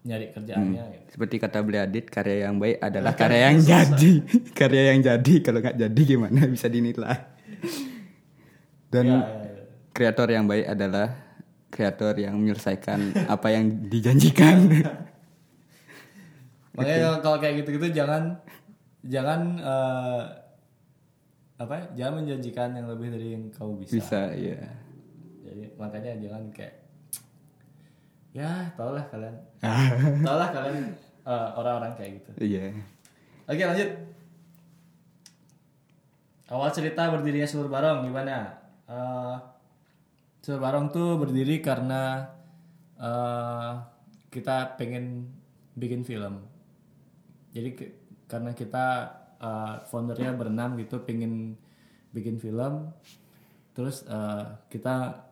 nyari 0.00 0.30
kerjaannya 0.30 0.84
gitu. 0.86 1.08
Seperti 1.12 1.34
kata 1.36 1.60
beli 1.60 1.76
Adit, 1.76 2.06
karya 2.06 2.46
yang 2.46 2.56
baik 2.56 2.78
adalah 2.78 3.10
karya 3.12 3.50
yang 3.50 3.58
jadi. 3.58 4.12
karya 4.62 4.82
yang 4.94 5.00
jadi, 5.02 5.34
kalau 5.42 5.58
nggak 5.58 5.76
jadi 5.76 6.02
gimana 6.06 6.46
bisa 6.54 6.70
dinilai. 6.70 7.18
Dan 8.86 9.04
Ya, 9.06 9.18
ya, 9.18 9.28
ya. 9.34 9.39
Kreator 9.90 10.30
yang 10.30 10.46
baik 10.46 10.70
adalah 10.70 11.30
kreator 11.70 12.18
yang 12.18 12.34
menyelesaikan 12.36 13.30
apa 13.30 13.48
yang 13.54 13.86
dijanjikan. 13.86 14.66
makanya 16.74 17.22
kalau 17.22 17.38
kayak 17.38 17.62
gitu-gitu 17.62 17.94
jangan 17.94 18.38
jangan 19.06 19.40
eh, 19.58 20.22
apa 21.60 21.72
ya, 21.76 21.84
jangan 22.04 22.24
menjanjikan 22.24 22.68
yang 22.72 22.86
lebih 22.90 23.08
dari 23.12 23.26
yang 23.36 23.44
kau 23.54 23.78
bisa. 23.78 23.92
bisa, 23.94 24.20
ya. 24.34 24.58
Jadi 25.46 25.76
makanya 25.76 26.16
jangan 26.18 26.42
kayak 26.50 26.74
ya 28.34 28.50
tau 28.74 28.94
lah 28.94 29.04
kalian. 29.10 29.36
tau 30.26 30.36
lah 30.38 30.48
kalian 30.50 30.76
eh, 31.26 31.48
orang-orang 31.54 31.92
kayak 31.94 32.10
gitu. 32.22 32.30
Iya. 32.42 32.64
Oke 33.46 33.62
lanjut. 33.66 33.90
Awal 36.50 36.70
cerita 36.74 37.06
berdirinya 37.14 37.46
Sulur 37.46 37.70
Barong 37.70 38.02
gimana? 38.02 38.58
Eh 38.90 39.36
Sulur 40.40 40.60
Barong 40.60 40.88
tuh 40.88 41.20
berdiri 41.20 41.60
karena 41.60 42.24
eh 42.96 43.72
kita 44.30 44.76
pengen 44.78 45.28
bikin 45.76 46.02
film. 46.02 46.40
Jadi 47.50 47.68
ke- 47.76 47.94
karena 48.24 48.54
kita 48.54 48.86
eh, 49.40 49.76
foundernya 49.88 50.32
berenam 50.36 50.76
gitu 50.76 51.00
pengen 51.02 51.56
bikin 52.12 52.36
film. 52.38 52.88
Terus 53.76 54.04
eh, 54.06 54.44
kita 54.68 55.26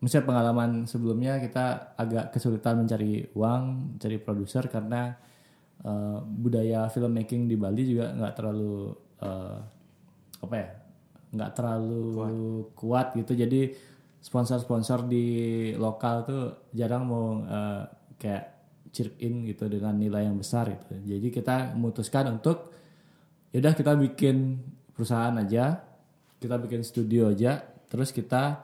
misalnya 0.00 0.28
pengalaman 0.32 0.70
sebelumnya 0.88 1.36
kita 1.40 1.92
agak 1.96 2.32
kesulitan 2.32 2.80
mencari 2.84 3.28
uang, 3.36 3.62
mencari 3.96 4.16
produser 4.20 4.64
karena 4.68 5.14
eh, 5.84 6.18
budaya 6.24 6.88
filmmaking 6.88 7.48
di 7.48 7.56
Bali 7.56 7.82
juga 7.84 8.12
nggak 8.12 8.34
terlalu 8.36 8.92
eh, 9.20 9.58
apa 10.40 10.54
ya, 10.56 10.68
nggak 11.36 11.52
terlalu 11.52 12.04
kuat. 12.74 13.12
gitu. 13.14 13.32
Jadi 13.36 13.60
sponsor-sponsor 14.20 15.08
di 15.08 15.26
lokal 15.74 16.16
tuh 16.28 16.44
jarang 16.76 17.08
mau 17.08 17.40
eh, 17.44 17.82
kayak 18.20 18.44
chip 18.92 19.16
in 19.22 19.48
gitu 19.48 19.70
dengan 19.70 19.96
nilai 19.96 20.28
yang 20.28 20.36
besar 20.36 20.68
gitu. 20.68 21.00
Jadi 21.00 21.28
kita 21.32 21.72
memutuskan 21.72 22.36
untuk 22.36 22.74
yaudah 23.50 23.74
kita 23.74 23.96
bikin 23.96 24.60
perusahaan 24.92 25.32
aja, 25.40 25.80
kita 26.36 26.60
bikin 26.60 26.84
studio 26.84 27.32
aja, 27.32 27.64
terus 27.88 28.12
kita 28.12 28.60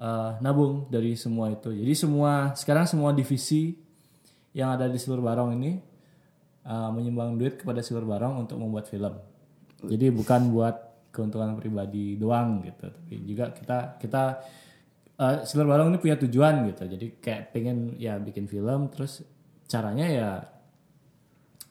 eh, 0.00 0.30
nabung 0.40 0.88
dari 0.88 1.18
semua 1.20 1.52
itu. 1.52 1.74
Jadi 1.74 1.92
semua 1.92 2.56
sekarang 2.56 2.88
semua 2.88 3.12
divisi 3.12 3.76
yang 4.54 4.72
ada 4.72 4.86
di 4.86 4.96
seluruh 4.96 5.20
Barong 5.20 5.52
ini 5.52 5.76
eh, 6.64 6.90
menyumbang 6.94 7.36
duit 7.36 7.60
kepada 7.60 7.84
seluruh 7.84 8.08
Barong 8.08 8.40
untuk 8.40 8.56
membuat 8.56 8.88
film. 8.88 9.20
Jadi 9.84 10.08
bukan 10.08 10.48
buat 10.48 10.76
keuntungan 11.12 11.54
pribadi 11.60 12.16
doang 12.16 12.64
gitu, 12.64 12.90
tapi 12.90 13.14
juga 13.22 13.54
kita 13.54 14.00
kita 14.02 14.22
eh, 15.20 15.36
seluruh 15.46 15.68
Barong 15.74 15.88
ini 15.94 15.98
punya 16.02 16.16
tujuan 16.18 16.66
gitu. 16.70 16.82
Jadi 16.86 17.06
kayak 17.22 17.54
pengen 17.54 17.98
ya 17.98 18.18
bikin 18.18 18.46
film, 18.50 18.90
terus 18.90 19.22
caranya 19.70 20.06
ya 20.10 20.30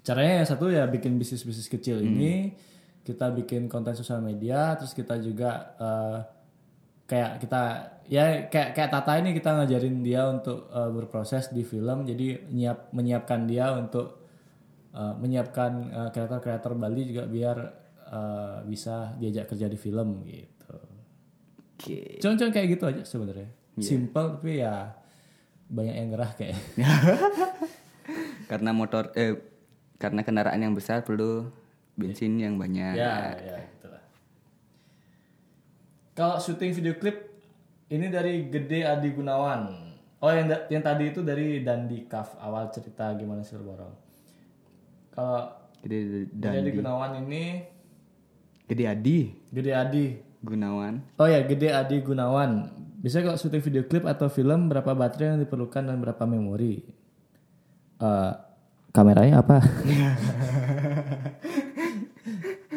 caranya 0.04 0.44
yang 0.44 0.48
satu 0.48 0.68
ya 0.72 0.84
bikin 0.88 1.16
bisnis 1.20 1.44
bisnis 1.48 1.68
kecil 1.72 2.00
ini. 2.04 2.56
Kita 3.04 3.36
bikin 3.36 3.68
konten 3.68 3.92
sosial 4.00 4.24
media 4.24 4.80
terus 4.80 4.96
kita 4.96 5.20
juga 5.20 5.76
eh, 5.76 6.20
kayak 7.04 7.32
kita 7.44 7.62
ya 8.08 8.48
kayak 8.48 8.70
kayak 8.80 8.90
Tata 8.96 9.14
ini 9.20 9.36
kita 9.36 9.50
ngajarin 9.60 9.98
dia 10.04 10.24
untuk 10.32 10.72
eh, 10.72 10.92
berproses 10.92 11.52
di 11.52 11.64
film. 11.68 12.08
Jadi 12.08 12.48
nyiap 12.52 12.96
menyiapkan 12.96 13.44
dia 13.44 13.76
untuk 13.76 14.24
eh, 14.96 15.14
menyiapkan 15.20 15.72
kreator-kreator 16.16 16.80
Bali 16.80 17.12
juga 17.12 17.28
biar 17.28 17.58
eh, 18.08 18.58
bisa 18.72 19.20
diajak 19.20 19.52
kerja 19.52 19.68
di 19.68 19.76
film 19.76 20.24
gitu 20.24 20.53
Oke. 21.84 22.24
cuman-cuman 22.24 22.52
kayak 22.56 22.68
gitu 22.80 22.84
aja 22.88 23.04
sebenarnya. 23.04 23.50
Simple 23.76 24.40
tapi 24.40 24.64
ya 24.64 24.96
banyak 25.68 25.96
yang 26.00 26.10
gerah 26.16 26.32
kayak. 26.40 26.56
Karena 28.52 28.72
motor 28.72 29.12
eh 29.20 29.36
karena 30.00 30.24
kendaraan 30.24 30.60
yang 30.60 30.76
besar 30.76 31.04
perlu 31.04 31.52
bensin 32.00 32.40
yang 32.40 32.56
banyak. 32.60 32.96
ya 32.96 33.36
ya 33.40 33.74
kalau 36.14 36.38
syuting 36.38 36.78
video 36.78 36.94
klip 37.02 37.26
ini 37.90 38.06
dari 38.14 38.46
Gede 38.46 38.86
Adi 38.86 39.10
Gunawan. 39.18 39.62
Oh 40.22 40.30
yang 40.30 40.46
yang 40.70 40.86
tadi 40.86 41.10
itu 41.10 41.26
dari 41.26 41.66
Dandi 41.66 42.06
Kaf. 42.06 42.38
Awal 42.38 42.70
cerita 42.70 43.12
gimana 43.18 43.42
sih 43.42 43.58
Borong? 43.58 43.98
Kalau 45.10 45.42
Gede 45.82 45.98
Gede 46.06 46.20
dan 46.38 46.62
Adi 46.62 46.72
Gunawan 46.78 47.12
ini 47.26 47.66
Gede 48.70 48.86
Adi? 48.86 49.20
Gede 49.50 49.72
Adi 49.74 50.06
Gunawan. 50.44 51.00
oh 51.16 51.26
ya 51.26 51.42
Gede 51.42 51.72
Adi 51.72 52.00
Gunawan 52.00 52.68
bisa 53.00 53.20
kalau 53.20 53.34
syuting 53.34 53.60
video 53.62 53.84
klip 53.84 54.04
atau 54.04 54.28
film 54.28 54.68
berapa 54.68 54.92
baterai 54.92 55.34
yang 55.34 55.42
diperlukan 55.42 55.84
dan 55.84 55.98
berapa 55.98 56.24
memori 56.24 56.84
Eh, 57.96 58.34
kameranya 58.90 59.40
apa 59.40 59.64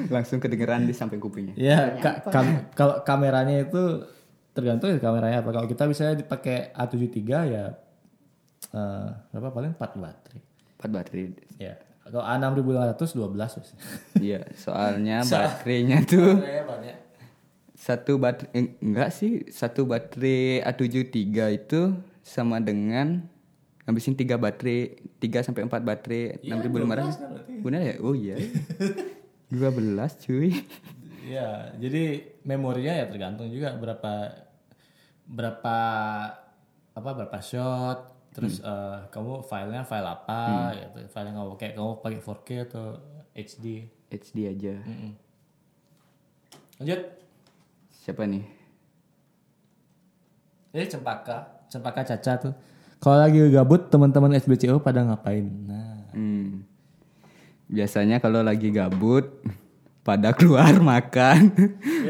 Langsung 0.07 0.39
kedengeran 0.39 0.87
di 0.87 0.95
samping 0.95 1.19
kupingnya. 1.19 1.55
Ya, 1.57 1.99
ka- 1.99 2.23
kam- 2.25 2.71
kalau 2.73 3.03
kameranya 3.03 3.59
itu 3.61 4.07
tergantung 4.53 4.89
ya 4.89 4.99
kameranya 4.99 5.43
apa. 5.43 5.51
Kalau 5.51 5.67
kita 5.67 5.85
misalnya 5.85 6.15
dipakai 6.17 6.71
A73 6.73 7.21
ya 7.45 7.65
eh 8.69 9.09
berapa 9.33 9.51
paling 9.51 9.73
4 9.73 9.83
baterai. 9.97 10.41
4 10.79 10.91
baterai. 10.93 11.23
Ya. 11.57 11.75
Kalau 12.05 12.23
A6500 12.23 13.19
12 13.19 13.59
wes. 13.59 13.71
Iya, 14.17 14.41
soalnya 14.55 15.25
baterainya 15.27 15.99
tuh 16.05 16.39
Baterainya 16.39 16.65
banyak. 16.65 16.97
Satu 17.77 18.17
baterai 18.17 18.57
eh, 18.57 18.67
enggak 18.81 19.13
sih 19.13 19.45
satu 19.53 19.85
baterai 19.85 20.65
A73 20.65 21.13
itu 21.53 21.93
sama 22.25 22.57
dengan 22.57 23.29
habisin 23.85 24.17
tiga 24.17 24.41
baterai 24.41 24.97
3 25.21 25.47
sampai 25.47 25.69
4 25.69 25.85
baterai 25.85 26.41
6500 26.43 26.49
kan 26.51 27.31
berarti. 27.31 27.55
benar 27.63 27.81
ya? 27.85 27.95
Oh 28.03 28.17
iya. 28.17 28.37
12 29.53 30.25
cuy. 30.27 30.51
Ya, 31.23 31.71
jadi 31.79 32.35
memorinya 32.43 32.99
ya 32.99 33.07
tergantung 33.07 33.47
juga 33.53 33.79
berapa 33.79 34.35
berapa 35.27 35.77
apa 36.97 37.11
berapa 37.13 37.39
shot 37.45 38.15
terus 38.35 38.59
eh, 38.59 38.99
kamu 39.13 39.45
filenya 39.47 39.85
file 39.87 40.09
apa 40.09 40.73
gitu. 40.75 40.99
File 41.13 41.31
yang 41.31 41.37
kamu 41.45 41.49
pakai 41.55 41.71
kamu 41.79 41.91
pakai 42.03 42.21
4K 42.25 42.49
atau 42.73 42.87
HD 43.37 43.87
HD 44.11 44.37
aja. 44.51 44.75
Lanjut 46.83 47.26
siapa 48.07 48.23
nih 48.23 48.47
Ini 50.71 50.87
cempaka, 50.87 51.67
cempaka 51.73 52.05
caca 52.05 52.33
tuh. 52.37 52.55
Kalau 53.01 53.17
lagi 53.17 53.41
gabut 53.49 53.89
teman-teman 53.89 54.37
SBCO 54.37 54.79
pada 54.79 55.03
ngapain? 55.03 55.43
Nah, 55.43 56.13
Hmm. 56.15 56.63
Biasanya 57.67 58.21
kalau 58.21 58.45
lagi 58.47 58.71
gabut 58.71 59.41
pada 60.07 60.31
keluar 60.37 60.71
makan. 60.93 61.51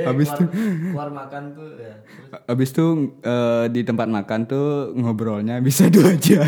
habis 0.04 0.28
keluar, 0.28 0.38
tuh 0.42 0.48
keluar 0.92 1.10
makan 1.14 1.42
tuh 1.56 1.68
ya. 1.80 1.94
Terus, 2.04 2.42
habis 2.44 2.68
tuh 2.74 2.90
eh, 3.22 3.64
di 3.72 3.80
tempat 3.86 4.10
makan 4.10 4.40
tuh 4.44 4.92
ngobrolnya 4.98 5.62
bisa 5.62 5.86
dua 5.94 6.12
jam. 6.18 6.44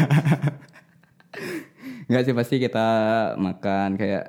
Enggak 2.10 2.22
sih 2.26 2.34
pasti 2.34 2.60
kita 2.60 2.86
makan 3.38 3.94
kayak 3.94 4.24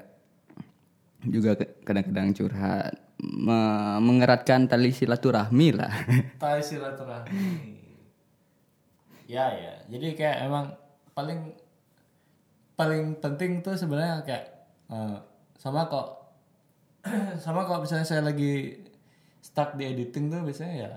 juga 1.26 1.58
kadang-kadang 1.84 2.32
curhat 2.32 3.09
Me- 3.20 4.00
mengeratkan 4.00 4.72
tali 4.72 4.96
silaturahmi 4.96 5.76
lah. 5.76 5.92
Tali 6.42 6.64
silaturahmi. 6.64 7.76
Ya 9.28 9.52
ya. 9.52 9.74
Jadi 9.92 10.16
kayak 10.16 10.48
emang 10.48 10.72
paling 11.12 11.52
paling 12.80 13.20
penting 13.20 13.60
tuh 13.60 13.76
sebenarnya 13.76 14.24
kayak 14.24 14.46
eh, 14.88 15.18
sama 15.60 15.92
kok 15.92 16.08
sama 17.44 17.68
kalau 17.68 17.84
misalnya 17.84 18.08
saya 18.08 18.24
lagi 18.24 18.80
stuck 19.44 19.76
di 19.76 19.84
editing 19.84 20.32
tuh 20.32 20.40
biasanya 20.48 20.76
ya 20.88 20.92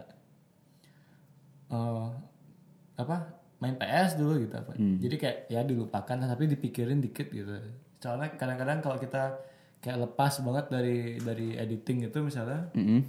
eh, 1.75 2.07
apa 3.03 3.17
main 3.59 3.75
PS 3.79 4.19
dulu 4.19 4.43
gitu 4.43 4.55
apa. 4.59 4.75
Jadi 4.79 5.17
kayak 5.19 5.39
ya 5.51 5.63
dilupakan 5.63 6.17
tapi 6.19 6.47
dipikirin 6.51 7.03
dikit 7.03 7.31
gitu. 7.31 7.51
Soalnya 7.99 8.35
kadang-kadang 8.35 8.79
kalau 8.83 8.99
kita 8.99 9.39
kayak 9.83 9.99
lepas 10.01 10.39
banget 10.41 10.67
dari 10.69 10.99
dari 11.19 11.49
editing 11.55 12.07
itu 12.07 12.19
misalnya 12.21 12.71
Mm-mm. 12.73 13.03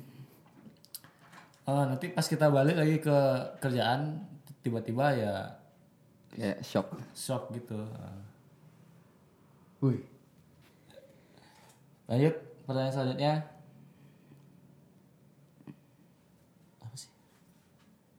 Oh, 1.64 1.80
nanti 1.80 2.12
pas 2.12 2.28
kita 2.28 2.50
balik 2.50 2.76
lagi 2.76 3.00
ke 3.00 3.18
kerjaan 3.58 4.20
tiba-tiba 4.60 5.16
ya 5.16 5.34
kayak 6.30 6.60
shock 6.60 6.92
shock 7.14 7.48
gitu. 7.52 7.80
Ah. 7.94 8.20
Wih. 9.80 10.04
Lanjut 12.04 12.36
pertanyaan 12.66 12.92
selanjutnya. 12.92 13.34
Apa 16.84 16.96
sih? 17.00 17.08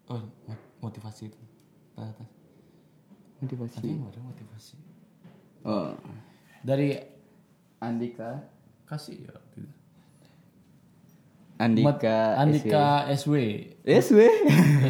Oh, 0.09 0.25
mo- 0.49 0.65
motivasi 0.81 1.29
itu. 1.29 1.41
Motivasi 3.37 3.77
motivasi. 3.93 4.77
oh 5.65 5.93
Dari 6.65 6.97
Andika 7.83 8.47
kasih 8.85 9.27
ya. 9.27 9.35
Andika 11.55 12.35
Andika 12.39 13.07
SW. 13.15 13.35
SW 13.87 14.21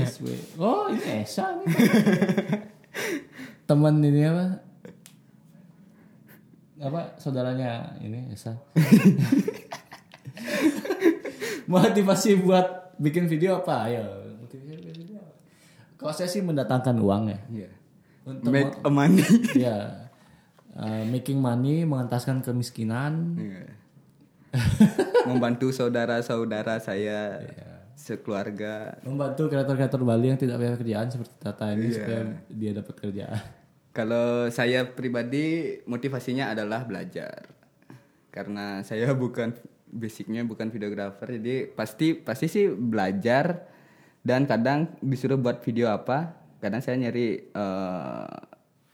SW. 0.09 0.27
Oh, 0.57 0.89
ini 0.89 1.25
Esa 1.25 1.61
nih. 1.61 1.69
Teman 3.69 4.01
ini 4.01 4.25
apa? 4.25 4.61
Apa 6.85 7.17
saudaranya 7.21 7.97
ini 8.01 8.33
Esa. 8.33 8.57
Motivasi 11.65 12.41
buat 12.45 12.97
bikin 13.01 13.25
video 13.25 13.65
apa? 13.65 13.89
Ayo, 13.89 14.05
motivasi 14.41 14.73
bikin 14.77 14.97
video 15.05 15.17
apa? 15.21 15.33
Kalau 15.97 16.13
saya 16.13 16.29
sih 16.29 16.45
mendatangkan 16.45 16.97
uang 17.01 17.33
ya. 17.33 17.41
Iya. 17.49 17.71
Untuk 18.25 18.53
make 18.53 18.73
a 18.81 18.89
money 18.89 19.25
ya 19.53 20.04
uh, 20.79 21.05
making 21.09 21.39
money, 21.39 21.83
mengentaskan 21.87 22.43
kemiskinan. 22.43 23.39
Iya. 23.39 23.65
membantu 25.29 25.75
saudara-saudara 25.75 26.79
saya 26.79 27.43
sekeluarga 27.99 28.99
Membantu 29.03 29.51
kreator-kreator 29.51 30.03
Bali 30.03 30.31
yang 30.31 30.39
tidak 30.39 30.63
punya 30.63 30.79
kerjaan 30.79 31.09
seperti 31.11 31.35
Tata 31.41 31.73
ini 31.73 31.89
supaya 31.91 32.23
dia 32.51 32.71
dapat 32.71 32.95
kerjaan. 32.95 33.41
Kalau 33.95 34.51
saya 34.51 34.91
pribadi 34.91 35.79
motivasinya 35.87 36.51
adalah 36.51 36.83
belajar. 36.83 37.47
Karena 38.35 38.83
saya 38.83 39.15
bukan 39.23 39.55
basicnya 39.95 40.43
bukan 40.43 40.75
videografer, 40.75 41.39
jadi 41.39 41.71
pasti 41.71 42.19
pasti 42.19 42.51
sih 42.51 42.67
belajar 42.67 43.71
dan 44.27 44.43
kadang 44.43 44.91
disuruh 44.99 45.39
buat 45.39 45.63
video 45.63 45.87
apa, 45.87 46.35
kadang 46.59 46.83
saya 46.83 46.99
nyari 46.99 47.47
eh, 47.47 48.37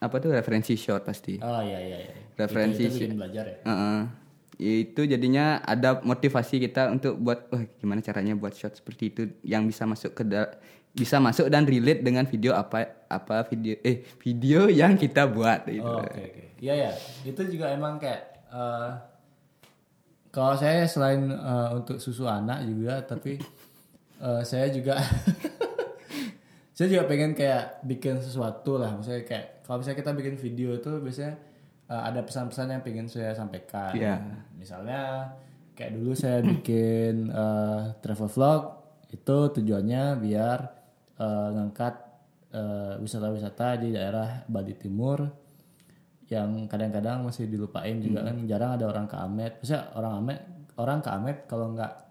apa 0.01 0.17
tuh 0.17 0.33
referensi 0.33 0.75
shot 0.81 1.05
pasti. 1.05 1.37
Oh 1.45 1.61
iya 1.61 1.79
iya 1.79 1.99
iya. 2.09 2.15
Referensi 2.41 2.89
itu, 2.89 2.97
itu 2.97 2.97
bikin 3.05 3.17
belajar 3.21 3.45
ya. 3.47 3.59
Heeh. 3.69 4.01
itu 4.61 5.09
jadinya 5.09 5.65
ada 5.65 6.05
motivasi 6.05 6.61
kita 6.61 6.93
untuk 6.93 7.17
buat 7.17 7.49
wah 7.49 7.65
gimana 7.81 8.05
caranya 8.05 8.37
buat 8.37 8.53
shot 8.53 8.77
seperti 8.77 9.09
itu 9.09 9.23
yang 9.41 9.65
bisa 9.65 9.89
masuk 9.89 10.13
ke 10.13 10.21
bisa 10.93 11.17
masuk 11.17 11.49
dan 11.49 11.65
relate 11.65 12.05
dengan 12.05 12.29
video 12.29 12.53
apa 12.53 13.07
apa 13.09 13.47
video 13.49 13.81
eh 13.81 14.05
video 14.21 14.69
yang 14.69 15.01
kita 15.01 15.25
buat 15.25 15.65
gitu. 15.65 15.81
Oh, 15.81 16.05
Oke 16.05 16.21
oke. 16.29 16.45
Iya 16.61 16.75
ya. 16.77 16.93
Itu 17.25 17.41
juga 17.49 17.73
emang 17.73 17.97
kayak 17.97 18.21
eh, 18.53 18.91
kalau 20.29 20.55
saya 20.61 20.85
selain 20.85 21.31
eh, 21.31 21.69
untuk 21.73 21.97
susu 21.97 22.29
anak 22.29 22.61
juga, 22.69 23.01
tapi 23.01 23.41
eh, 24.21 24.43
saya 24.45 24.69
juga 24.69 25.01
saya 26.81 26.97
juga 26.97 27.13
pengen 27.13 27.37
kayak 27.37 27.85
bikin 27.85 28.25
sesuatu 28.25 28.81
lah. 28.81 28.97
Misalnya 28.97 29.29
kayak 29.29 29.69
kalau 29.69 29.85
misalnya 29.85 30.01
kita 30.01 30.11
bikin 30.17 30.37
video 30.41 30.73
itu 30.73 30.89
biasanya 30.97 31.37
eh, 31.93 32.03
ada 32.09 32.25
pesan-pesan 32.25 32.73
yang 32.73 32.81
pengen 32.81 33.05
saya 33.05 33.37
sampaikan. 33.37 33.93
Iya. 33.93 34.17
Misalnya 34.57 35.29
kayak 35.77 35.93
dulu 35.93 36.17
saya 36.17 36.41
bikin 36.41 37.29
eh, 37.29 37.83
travel 38.01 38.33
vlog 38.33 38.63
itu 39.13 39.37
tujuannya 39.61 40.25
biar 40.25 40.59
eh, 41.21 41.49
ngangkat 41.53 41.95
eh, 42.57 42.97
wisata-wisata 42.97 43.77
di 43.77 43.93
daerah 43.93 44.49
Bali 44.49 44.73
Timur 44.73 45.21
yang 46.33 46.65
kadang-kadang 46.65 47.29
masih 47.29 47.45
dilupain 47.45 48.01
juga 48.01 48.25
kan 48.25 48.41
jarang 48.49 48.81
ada 48.81 48.89
orang 48.89 49.05
ke 49.05 49.21
Amet. 49.21 49.53
Maksudnya 49.61 49.93
orang 50.01 50.13
Amet 50.17 50.41
orang 50.81 51.05
ke 51.05 51.13
Amet 51.13 51.45
kalau 51.45 51.77
nggak 51.77 52.10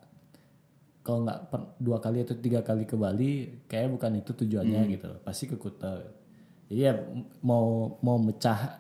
kalau 1.10 1.26
nggak 1.26 1.40
dua 1.82 1.98
kali 1.98 2.22
atau 2.22 2.38
tiga 2.38 2.62
kali 2.62 2.86
ke 2.86 2.94
Bali 2.94 3.66
kayak 3.66 3.90
bukan 3.98 4.22
itu 4.22 4.30
tujuannya 4.38 4.86
gitu. 4.94 5.10
Pasti 5.26 5.50
ke 5.50 5.58
Kuta. 5.58 6.06
Jadi 6.70 6.86
ya 6.86 6.94
mau 7.42 7.98
mau 8.06 8.22
mecah 8.22 8.78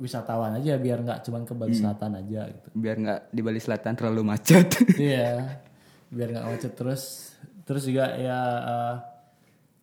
wisatawan 0.00 0.56
aja 0.56 0.80
biar 0.80 1.04
nggak 1.04 1.20
cuman 1.28 1.44
ke 1.44 1.52
Bali 1.52 1.76
Selatan 1.76 2.16
aja 2.16 2.48
gitu. 2.48 2.68
Biar 2.72 2.96
nggak 2.96 3.20
di 3.28 3.40
Bali 3.44 3.60
Selatan 3.60 3.92
terlalu 3.92 4.24
macet. 4.24 4.72
iya. 4.96 5.60
Biar 6.08 6.32
nggak 6.32 6.46
macet. 6.48 6.72
Terus 6.72 7.36
terus 7.68 7.84
juga 7.84 8.08
ya 8.16 8.40
eh, 8.64 8.94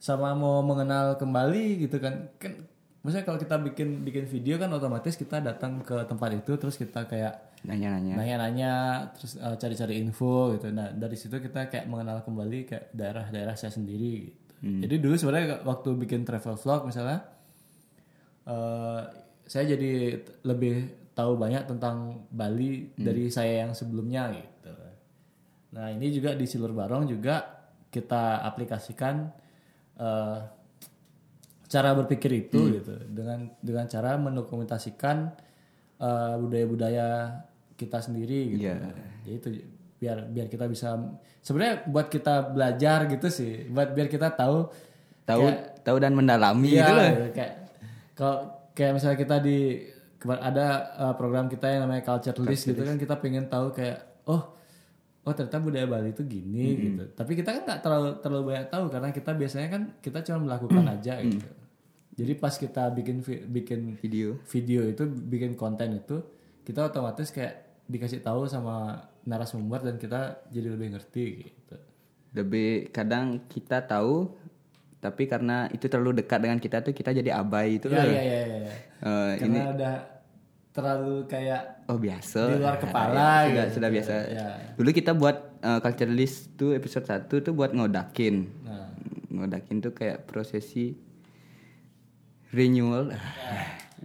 sama 0.02 0.34
mau 0.34 0.66
mengenal 0.66 1.22
kembali 1.22 1.86
gitu 1.86 2.02
kan. 2.02 2.34
Kan 2.42 2.66
maksudnya 3.06 3.22
kalau 3.22 3.38
kita 3.38 3.62
bikin 3.62 4.02
bikin 4.02 4.26
video 4.26 4.58
kan 4.58 4.74
otomatis 4.74 5.14
kita 5.14 5.46
datang 5.46 5.86
ke 5.86 5.94
tempat 6.10 6.42
itu 6.42 6.58
terus 6.58 6.74
kita 6.74 7.06
kayak 7.06 7.53
Nanya-nanya. 7.64 8.20
nanya-nanya 8.20 8.72
terus 9.16 9.40
eh, 9.40 9.56
cari-cari 9.56 10.04
info 10.04 10.52
gitu. 10.56 10.68
Nah 10.76 10.92
dari 10.92 11.16
situ 11.16 11.40
kita 11.40 11.72
kayak 11.72 11.88
mengenal 11.88 12.20
kembali 12.28 12.68
kayak 12.68 12.92
daerah-daerah 12.92 13.56
saya 13.56 13.72
sendiri 13.72 14.28
gitu. 14.28 14.44
Jadi 14.64 14.96
dulu 15.00 15.16
sebenarnya 15.20 15.64
waktu 15.68 15.90
bikin 15.96 16.24
travel 16.28 16.56
vlog 16.60 16.88
misalnya 16.88 17.24
eh, 18.48 19.02
saya 19.48 19.76
jadi 19.76 20.24
lebih 20.44 20.76
tahu 21.16 21.40
banyak 21.40 21.68
tentang 21.70 22.28
Bali 22.32 22.90
dari 22.96 23.30
saya 23.30 23.64
yang 23.68 23.72
sebelumnya 23.72 24.34
gitu. 24.34 24.74
Nah 25.76 25.88
ini 25.94 26.10
juga 26.12 26.34
di 26.36 26.44
Silur 26.48 26.74
Barong 26.76 27.08
juga 27.08 27.44
kita 27.88 28.44
aplikasikan 28.44 29.32
eh, 30.00 30.40
cara 31.72 31.90
berpikir 31.96 32.32
itu 32.48 32.60
gitu. 32.82 32.94
Dengan 33.08 33.52
dengan 33.64 33.86
cara 33.88 34.20
mendokumentasikan 34.20 35.18
eh, 36.02 36.36
budaya-budaya 36.44 37.08
kita 37.74 38.00
sendiri 38.00 38.56
gitu. 38.56 38.66
Jadi 39.26 39.34
itu 39.34 39.48
biar 39.98 40.28
biar 40.28 40.48
kita 40.48 40.68
bisa 40.68 41.00
sebenarnya 41.40 41.88
buat 41.88 42.08
kita 42.08 42.52
belajar 42.52 43.08
gitu 43.08 43.28
sih, 43.28 43.68
buat 43.70 43.92
biar 43.92 44.08
kita 44.08 44.34
tahu 44.34 44.68
Tahu 45.24 45.48
tahu 45.88 45.98
dan 46.04 46.12
mendalami 46.12 46.76
Iya, 46.76 46.84
gitu 46.84 46.92
lah. 46.92 47.08
gitu. 47.08 47.26
kayak 47.32 47.54
kalau 48.12 48.36
kayak 48.76 48.92
misalnya 49.00 49.16
kita 49.16 49.36
di 49.40 49.58
ada 50.28 50.68
uh, 51.00 51.14
program 51.16 51.48
kita 51.48 51.64
yang 51.72 51.88
namanya 51.88 52.04
culture 52.04 52.36
list 52.44 52.68
gitu 52.68 52.84
kan 52.84 53.00
kita 53.00 53.16
pengen 53.24 53.48
tahu 53.48 53.72
kayak 53.72 54.04
oh 54.28 54.52
oh 55.24 55.32
ternyata 55.32 55.64
budaya 55.64 55.88
Bali 55.88 56.12
itu 56.12 56.28
gini 56.28 56.76
gitu. 56.76 57.04
Tapi 57.16 57.40
kita 57.40 57.56
kan 57.56 57.62
nggak 57.64 57.80
terlalu 57.80 58.10
terlalu 58.20 58.44
banyak 58.52 58.68
tahu 58.68 58.86
karena 58.92 59.10
kita 59.16 59.32
biasanya 59.32 59.68
kan 59.72 59.82
kita 60.04 60.20
cuma 60.28 60.40
melakukan 60.44 60.84
aja 60.92 61.14
gitu. 61.24 61.50
Jadi 62.20 62.34
pas 62.36 62.54
kita 62.60 62.84
bikin 62.92 63.24
bikin 63.48 63.80
Video. 64.04 64.36
video 64.44 64.82
itu 64.84 65.08
bikin 65.08 65.56
konten 65.56 66.04
itu 66.04 66.20
kita 66.64 66.90
otomatis 66.90 67.30
kayak 67.30 67.84
dikasih 67.88 68.24
tahu 68.24 68.48
sama 68.48 69.08
narasumber 69.28 69.84
dan 69.84 69.96
kita 70.00 70.48
jadi 70.52 70.68
lebih 70.72 70.96
ngerti 70.96 71.26
gitu. 71.44 71.76
Lebih 72.34 72.90
kadang 72.90 73.46
kita 73.52 73.84
tahu 73.84 74.32
tapi 75.04 75.28
karena 75.28 75.68
itu 75.76 75.92
terlalu 75.92 76.24
dekat 76.24 76.40
dengan 76.40 76.60
kita 76.64 76.80
tuh 76.80 76.96
kita 76.96 77.12
jadi 77.12 77.36
abai 77.36 77.76
itu 77.76 77.92
loh. 77.92 78.00
iya 78.00 78.24
iya. 78.24 78.40
iya. 78.48 78.74
Karena 79.36 79.76
udah 79.76 79.96
terlalu 80.74 81.28
kayak 81.28 81.74
Oh 81.92 82.00
biasa. 82.00 82.42
Di 82.56 82.60
luar 82.64 82.80
kepala 82.84 83.28
sudah, 83.52 83.66
gitu. 83.68 83.76
sudah 83.76 83.90
biasa. 83.92 84.14
Ya. 84.32 84.48
Dulu 84.80 84.90
kita 84.96 85.12
buat 85.12 85.38
uh, 85.60 85.80
culture 85.84 86.08
list 86.08 86.56
tuh 86.56 86.72
episode 86.72 87.04
1 87.04 87.28
tuh 87.28 87.54
buat 87.54 87.76
ngodakin. 87.76 88.36
Nah. 88.64 88.96
Ngodakin 89.28 89.84
tuh 89.84 89.92
kayak 89.92 90.24
prosesi 90.24 90.96
renewal. 92.56 93.12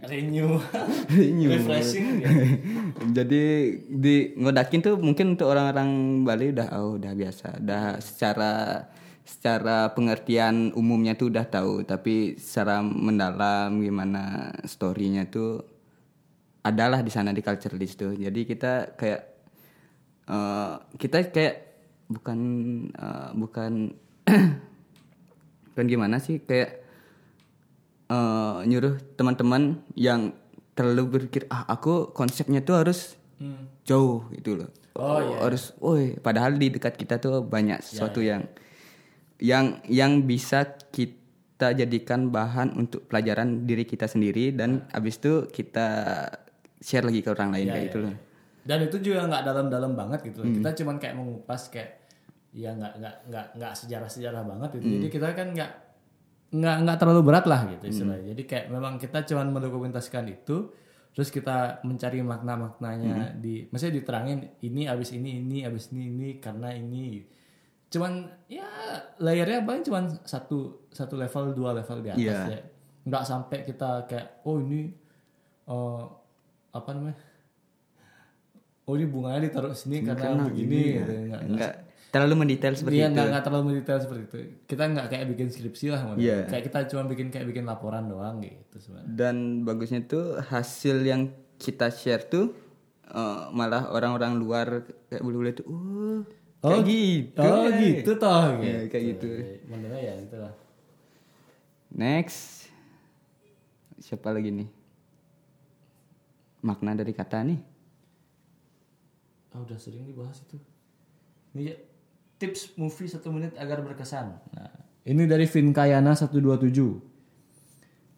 Renew, 0.07 0.61
Renew. 1.17 1.49
refreshing. 1.51 2.23
ya. 2.23 2.29
Jadi 3.17 3.43
di 3.89 4.15
ngodakin 4.39 4.79
tuh 4.79 4.95
mungkin 4.95 5.35
untuk 5.35 5.51
orang-orang 5.51 6.23
Bali 6.23 6.55
udah 6.55 6.67
oh 6.79 6.95
udah 6.95 7.11
biasa, 7.11 7.59
udah 7.59 7.99
secara 7.99 8.51
secara 9.27 9.93
pengertian 9.93 10.73
umumnya 10.73 11.13
tuh 11.13 11.29
udah 11.29 11.45
tahu, 11.45 11.85
tapi 11.85 12.39
secara 12.39 12.81
mendalam 12.81 13.77
gimana 13.77 14.55
storynya 14.65 15.29
tuh 15.29 15.61
adalah 16.65 17.03
di 17.05 17.11
sana 17.13 17.29
di 17.35 17.43
culture 17.43 17.75
list 17.77 17.99
tuh. 17.99 18.15
Jadi 18.15 18.41
kita 18.47 18.97
kayak 18.97 19.21
eh, 20.29 20.73
kita 20.97 21.17
kayak 21.29 21.55
bukan 22.09 22.39
eh, 22.89 23.29
bukan 23.37 23.71
bukan 25.73 25.85
gimana 25.85 26.17
sih 26.17 26.41
kayak 26.41 26.88
eh, 28.09 28.57
nyuruh 28.65 28.97
teman-teman 29.15 29.79
yang 29.93 30.33
terlalu 30.73 31.19
berpikir 31.19 31.45
ah 31.51 31.67
aku 31.67 32.09
konsepnya 32.11 32.63
tuh 32.63 32.79
harus 32.79 33.19
jauh 33.87 34.27
gitu 34.35 34.59
loh. 34.59 34.69
Oh, 34.99 35.19
iya. 35.23 35.47
harus, 35.47 35.71
woi, 35.79 36.19
padahal 36.19 36.59
di 36.59 36.67
dekat 36.75 36.99
kita 36.99 37.23
tuh 37.23 37.39
banyak 37.39 37.79
sesuatu 37.79 38.19
yang 38.19 38.43
yang 39.39 39.79
yang 39.87 40.27
bisa 40.27 40.75
kita 40.91 41.71
jadikan 41.71 42.27
bahan 42.27 42.75
untuk 42.75 43.07
pelajaran 43.07 43.63
diri 43.63 43.87
kita 43.87 44.11
sendiri 44.11 44.51
dan 44.51 44.83
abis 44.91 45.23
itu 45.23 45.47
kita 45.47 45.87
share 46.83 47.07
lagi 47.07 47.23
ke 47.23 47.31
orang 47.31 47.55
lain 47.55 47.67
Iya, 47.67 47.71
kayak 47.71 47.79
iya, 47.79 47.87
gitu 47.87 47.99
loh. 48.03 48.11
iya. 48.11 48.19
Dan 48.59 48.79
itu 48.91 48.97
juga 48.99 49.19
nggak 49.31 49.43
dalam-dalam 49.47 49.91
banget 49.95 50.19
gitu. 50.27 50.43
Hmm. 50.43 50.53
Kita 50.59 50.69
cuman 50.83 50.95
kayak 50.99 51.15
mengupas 51.15 51.61
kayak 51.71 51.91
ya 52.51 52.75
nggak 52.75 52.93
nggak 52.99 53.15
nggak 53.31 53.45
nggak 53.55 53.73
sejarah-sejarah 53.79 54.43
banget 54.43 54.69
gitu. 54.79 54.85
Hmm. 54.85 54.95
Jadi 54.99 55.07
kita 55.07 55.27
kan 55.31 55.47
nggak 55.55 55.71
nggak 56.49 56.75
nggak 56.81 56.97
terlalu 56.97 57.21
berat 57.21 57.45
lah 57.45 57.61
gitu 57.69 57.85
istilahnya. 57.87 58.33
Jadi 58.33 58.43
kayak 58.43 58.65
memang 58.69 58.97
kita 58.97 59.21
cuman 59.23 59.53
mendokumentasikan 59.53 60.25
itu 60.27 60.73
terus 61.09 61.29
kita 61.29 61.81
mencari 61.83 62.21
makna-maknanya 62.21 63.33
Hmm. 63.33 63.41
di 63.41 63.65
maksudnya 63.67 63.97
diterangin 63.97 64.39
ini 64.61 64.85
abis 64.85 65.09
ini 65.11 65.41
ini 65.41 65.65
abis 65.65 65.89
ini 65.89 66.05
ini 66.05 66.29
karena 66.37 66.69
ini 66.71 67.25
cuman 67.89 68.29
ya 68.45 68.69
layernya 69.17 69.65
paling 69.65 69.81
cuman 69.81 70.05
satu 70.21 70.85
satu 70.93 71.17
level 71.17 71.57
dua 71.57 71.73
level 71.73 72.05
di 72.05 72.09
atas 72.13 72.21
Iya. 72.21 72.39
ya 72.47 72.59
nggak 73.09 73.23
sampai 73.25 73.57
kita 73.65 74.05
kayak 74.05 74.45
oh 74.45 74.61
ini 74.61 74.93
eh, 75.65 76.01
apa 76.71 76.89
namanya 76.93 77.17
oh 78.85 78.93
ini 78.93 79.05
bunganya 79.05 79.41
ditaruh 79.43 79.73
sini 79.73 80.05
karena, 80.05 80.45
begini 80.45 80.77
ya. 80.77 81.03
gitu. 81.03 81.13
nggak 81.25 81.41
Enggak 81.49 81.73
terlalu 82.09 82.33
mendetail 82.41 82.73
seperti 82.73 82.97
Iya 82.99 83.07
itu. 83.07 83.13
nggak 83.13 83.27
nggak 83.29 83.43
terlalu 83.45 83.63
mendetail 83.69 83.99
seperti 84.01 84.21
itu. 84.25 84.37
Kita 84.65 84.83
nggak 84.89 85.07
kayak 85.09 85.25
bikin 85.29 85.47
skripsi 85.53 85.85
lah. 85.93 86.01
Iya. 86.17 86.49
kayak 86.49 86.63
kita 86.69 86.79
cuma 86.89 87.03
bikin 87.05 87.27
kayak 87.29 87.45
bikin 87.45 87.65
laporan 87.69 88.09
doang 88.09 88.41
gitu 88.41 88.75
sebenarnya. 88.81 89.09
Dan 89.13 89.35
bagusnya 89.61 90.01
tuh 90.03 90.41
hasil 90.41 91.05
yang 91.05 91.29
kita 91.61 91.93
share 91.93 92.25
tuh 92.25 92.49
eh, 93.09 93.41
malah 93.53 93.89
orang-orang 93.89 94.37
luar 94.37 94.67
kayak 95.09 95.21
bule-bule 95.21 95.51
tuh, 95.53 95.65
uh, 95.65 96.21
kayak 96.61 96.85
gitu. 96.85 97.41
Oh 97.41 97.65
ya." 97.65 97.77
gitu 97.77 98.11
toh. 98.17 98.43
Iya, 98.61 98.79
kayak 98.85 99.03
gitu. 99.17 99.29
Modelnya 99.65 99.97
ya 100.01 100.13
gitu 100.21 100.37
lah. 100.37 100.53
Next, 101.89 102.69
siapa 103.97 104.29
lagi 104.29 104.53
nih? 104.53 104.69
Makna 106.61 106.93
dari 106.93 107.13
kata 107.13 107.41
nih. 107.41 107.59
Ah 109.49 109.59
udah 109.65 109.77
sering 109.81 110.05
dibahas 110.05 110.37
itu. 110.45 110.61
Ini 111.57 111.73
ya, 111.73 111.75
tips 112.39 112.73
movie 112.79 113.11
satu 113.11 113.29
menit 113.29 113.53
agar 113.59 113.83
berkesan. 113.83 114.39
Nah, 114.55 114.71
ini 115.03 115.27
dari 115.27 115.43
Vinkayana 115.45 116.15
127. 116.15 116.39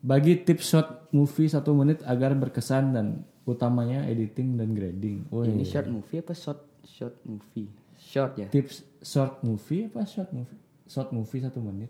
Bagi 0.02 0.34
tips 0.42 0.66
short 0.66 0.90
movie 1.14 1.50
satu 1.50 1.74
menit 1.74 2.02
agar 2.06 2.34
berkesan 2.34 2.94
dan 2.94 3.06
utamanya 3.46 4.06
editing 4.06 4.58
dan 4.58 4.74
grading. 4.78 5.26
Oh, 5.30 5.46
Ini 5.46 5.66
short 5.66 5.90
movie 5.90 6.22
apa 6.22 6.34
short 6.34 6.62
short 6.86 7.18
movie? 7.26 7.70
Short 8.02 8.34
ya. 8.38 8.50
tips 8.50 8.82
short 9.02 9.42
movie 9.46 9.90
apa 9.90 10.06
short 10.10 10.30
movie? 10.34 10.58
Short 10.90 11.10
movie 11.14 11.42
satu 11.42 11.62
menit. 11.62 11.90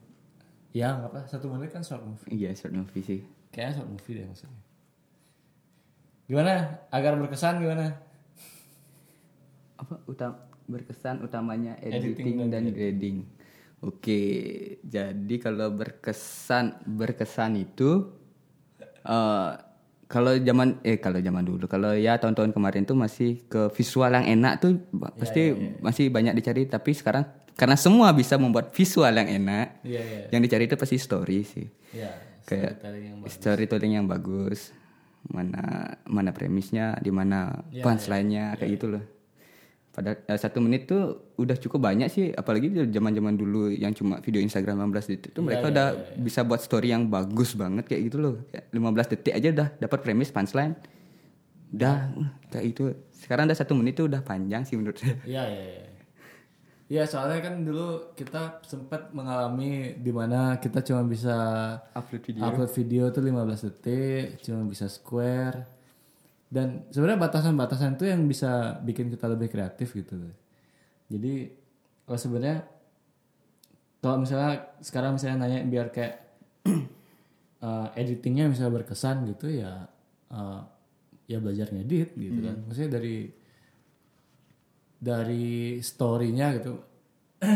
Ya 0.72 0.96
nggak 0.96 1.08
apa 1.12 1.20
satu 1.28 1.52
menit 1.52 1.72
kan 1.72 1.84
short 1.84 2.04
movie. 2.04 2.32
Iya 2.32 2.52
short 2.56 2.76
movie 2.76 3.04
sih. 3.04 3.20
Kayaknya 3.52 3.72
short 3.80 3.90
movie 3.92 4.14
deh 4.20 4.26
maksudnya. 4.28 4.60
Gimana? 6.28 6.54
Agar 6.92 7.16
berkesan 7.20 7.60
gimana? 7.60 7.96
Apa 9.80 10.00
utam 10.08 10.32
berkesan 10.72 11.20
utamanya 11.20 11.76
Editing 11.78 12.16
editing, 12.16 12.50
dan 12.50 12.64
grading. 12.70 13.18
Oke, 13.82 14.22
jadi 14.80 15.36
kalau 15.38 15.70
berkesan 15.72 16.66
berkesan 16.88 17.58
itu 17.58 18.14
eh 19.02 19.52
kalau 20.06 20.36
zaman 20.38 20.78
eh 20.82 20.96
kalau 20.96 21.18
zaman 21.18 21.42
dulu 21.42 21.66
kalau 21.66 21.92
ya 21.92 22.16
tahun-tahun 22.16 22.52
kemarin 22.52 22.84
tuh 22.84 22.94
masih 22.94 23.42
ke 23.44 23.72
visual 23.72 24.12
yang 24.12 24.28
enak 24.30 24.60
tuh 24.60 24.78
ba- 24.92 25.10
pasti 25.12 25.50
masih 25.80 26.08
banyak 26.08 26.36
dicari 26.36 26.68
tapi 26.68 26.92
sekarang 26.92 27.26
karena 27.52 27.74
semua 27.74 28.12
bisa 28.12 28.36
membuat 28.36 28.70
visual 28.72 29.10
yang 29.10 29.30
enak 29.32 29.82
Iya 29.82 30.02
iya. 30.02 30.22
yang 30.30 30.42
dicari 30.42 30.66
itu 30.66 30.76
pasti 30.76 31.00
story 31.00 31.42
sih 31.42 31.66
Iya. 31.92 32.12
kayak 32.44 32.72
storytelling 32.78 33.04
yang 33.04 33.18
bagus. 33.18 33.34
storytelling 33.34 33.94
yang 33.94 34.06
bagus 34.06 34.60
mana 35.24 35.64
mana 36.04 36.30
premisnya 36.30 36.98
di 36.98 37.10
mana 37.10 37.64
Iya, 37.72 37.82
punchline-nya 37.82 38.46
kayak 38.56 38.72
gitu 38.74 38.86
loh 38.92 39.04
pada 39.92 40.16
eh, 40.16 40.40
satu 40.40 40.64
menit 40.64 40.88
tuh 40.88 41.36
udah 41.36 41.60
cukup 41.60 41.84
banyak 41.84 42.08
sih 42.08 42.32
apalagi 42.32 42.72
zaman 42.88 43.12
zaman 43.12 43.36
dulu 43.36 43.68
yang 43.68 43.92
cuma 43.92 44.24
video 44.24 44.40
Instagram 44.40 44.88
15 44.88 45.12
detik 45.12 45.32
tuh 45.36 45.44
mereka 45.44 45.68
udah 45.68 46.16
bisa 46.16 46.48
buat 46.48 46.64
story 46.64 46.96
yang 46.96 47.12
bagus 47.12 47.60
banget 47.60 47.92
kayak 47.92 48.08
gitu 48.08 48.18
loh. 48.24 48.36
Kayak 48.48 48.72
15 48.72 49.12
detik 49.12 49.34
aja 49.36 49.48
udah 49.52 49.68
dapat 49.84 50.00
premis 50.00 50.32
punchline. 50.32 50.80
Udah 51.76 52.08
uh, 52.16 52.30
kayak 52.52 52.66
itu 52.72 52.84
sekarang 53.20 53.52
udah 53.52 53.58
satu 53.60 53.76
menit 53.76 54.00
tuh 54.00 54.08
udah 54.08 54.24
panjang 54.24 54.64
sih 54.64 54.80
menurut 54.80 54.96
saya. 54.96 55.20
Iya 55.28 55.44
iya 55.52 55.64
iya. 55.68 55.86
Iya 56.92 57.04
soalnya 57.08 57.40
kan 57.40 57.64
dulu 57.64 58.12
kita 58.20 58.60
sempat 58.68 59.16
mengalami 59.16 59.96
di 59.96 60.12
mana 60.12 60.60
kita 60.60 60.84
cuma 60.84 61.08
bisa 61.08 61.36
upload 61.96 62.20
video. 62.20 62.44
upload 62.44 62.72
video 62.76 63.04
tuh 63.16 63.24
15 63.24 63.64
detik, 63.64 64.44
cuma 64.44 64.68
bisa 64.68 64.92
square. 64.92 65.81
Dan 66.52 66.92
sebenarnya 66.92 67.32
batasan-batasan 67.32 67.96
itu 67.96 68.12
yang 68.12 68.28
bisa 68.28 68.76
bikin 68.84 69.08
kita 69.08 69.32
lebih 69.32 69.48
kreatif 69.48 69.96
gitu. 69.96 70.20
Jadi 71.08 71.48
kalau 72.04 72.20
sebenarnya 72.20 72.68
kalau 74.04 74.20
misalnya 74.20 74.76
sekarang 74.84 75.16
misalnya 75.16 75.48
nanya 75.48 75.64
biar 75.64 75.96
kayak 75.96 76.16
eh, 77.64 77.88
editingnya 78.04 78.52
bisa 78.52 78.68
berkesan 78.68 79.32
gitu 79.32 79.48
ya 79.48 79.88
eh, 80.28 80.62
ya 81.32 81.40
belajar 81.40 81.72
ngedit 81.72 82.20
gitu 82.20 82.40
kan. 82.44 82.68
Maksudnya 82.68 83.00
dari 83.00 83.32
dari 85.00 85.80
story-nya 85.80 86.48
gitu. 86.60 86.74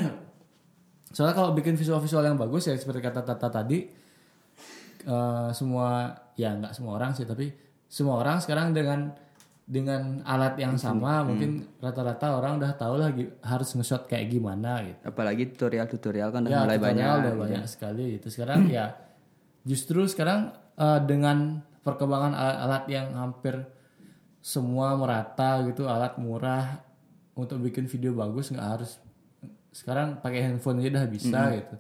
Soalnya 1.15 1.35
kalau 1.35 1.51
bikin 1.51 1.75
visual-visual 1.75 2.23
yang 2.23 2.39
bagus 2.39 2.71
ya 2.71 2.79
seperti 2.79 3.03
kata 3.03 3.27
Tata 3.27 3.51
tadi 3.51 3.91
eh, 5.03 5.49
semua 5.51 6.15
ya 6.39 6.55
nggak 6.55 6.71
semua 6.71 6.95
orang 6.95 7.11
sih 7.11 7.27
tapi 7.27 7.64
semua 7.95 8.19
orang 8.19 8.43
sekarang 8.43 8.75
dengan 8.75 9.15
dengan 9.63 10.19
alat 10.27 10.59
yang 10.59 10.75
sama 10.75 11.23
mungkin 11.23 11.63
rata-rata 11.79 12.35
orang 12.37 12.59
udah 12.59 12.75
tahu 12.75 12.99
lah 12.99 13.09
harus 13.41 13.71
nge-shot 13.71 14.05
kayak 14.05 14.35
gimana 14.35 14.83
gitu. 14.83 14.99
apalagi 15.07 15.43
tutorial-tutorial 15.55 16.29
kan 16.29 16.43
udah 16.43 16.51
Ya, 16.51 16.59
mulai 16.67 16.77
banyak 16.77 17.07
udah 17.23 17.33
banyak 17.39 17.65
sekali 17.71 18.19
gitu. 18.19 18.27
Sekarang 18.29 18.67
ya 18.67 18.99
justru 19.63 20.03
sekarang 20.11 20.51
eh, 20.75 20.99
dengan 21.07 21.63
perkembangan 21.81 22.35
alat-alat 22.35 22.83
yang 22.91 23.07
hampir 23.15 23.55
semua 24.43 24.93
merata 24.99 25.63
gitu, 25.65 25.89
alat 25.89 26.19
murah 26.21 26.85
untuk 27.33 27.57
bikin 27.63 27.89
video 27.89 28.13
bagus 28.13 28.53
nggak 28.53 28.67
harus 28.77 29.01
sekarang 29.73 30.21
pakai 30.21 30.45
handphone 30.45 30.83
aja 30.83 30.99
udah 30.99 31.07
bisa 31.09 31.39
gitu. 31.57 31.75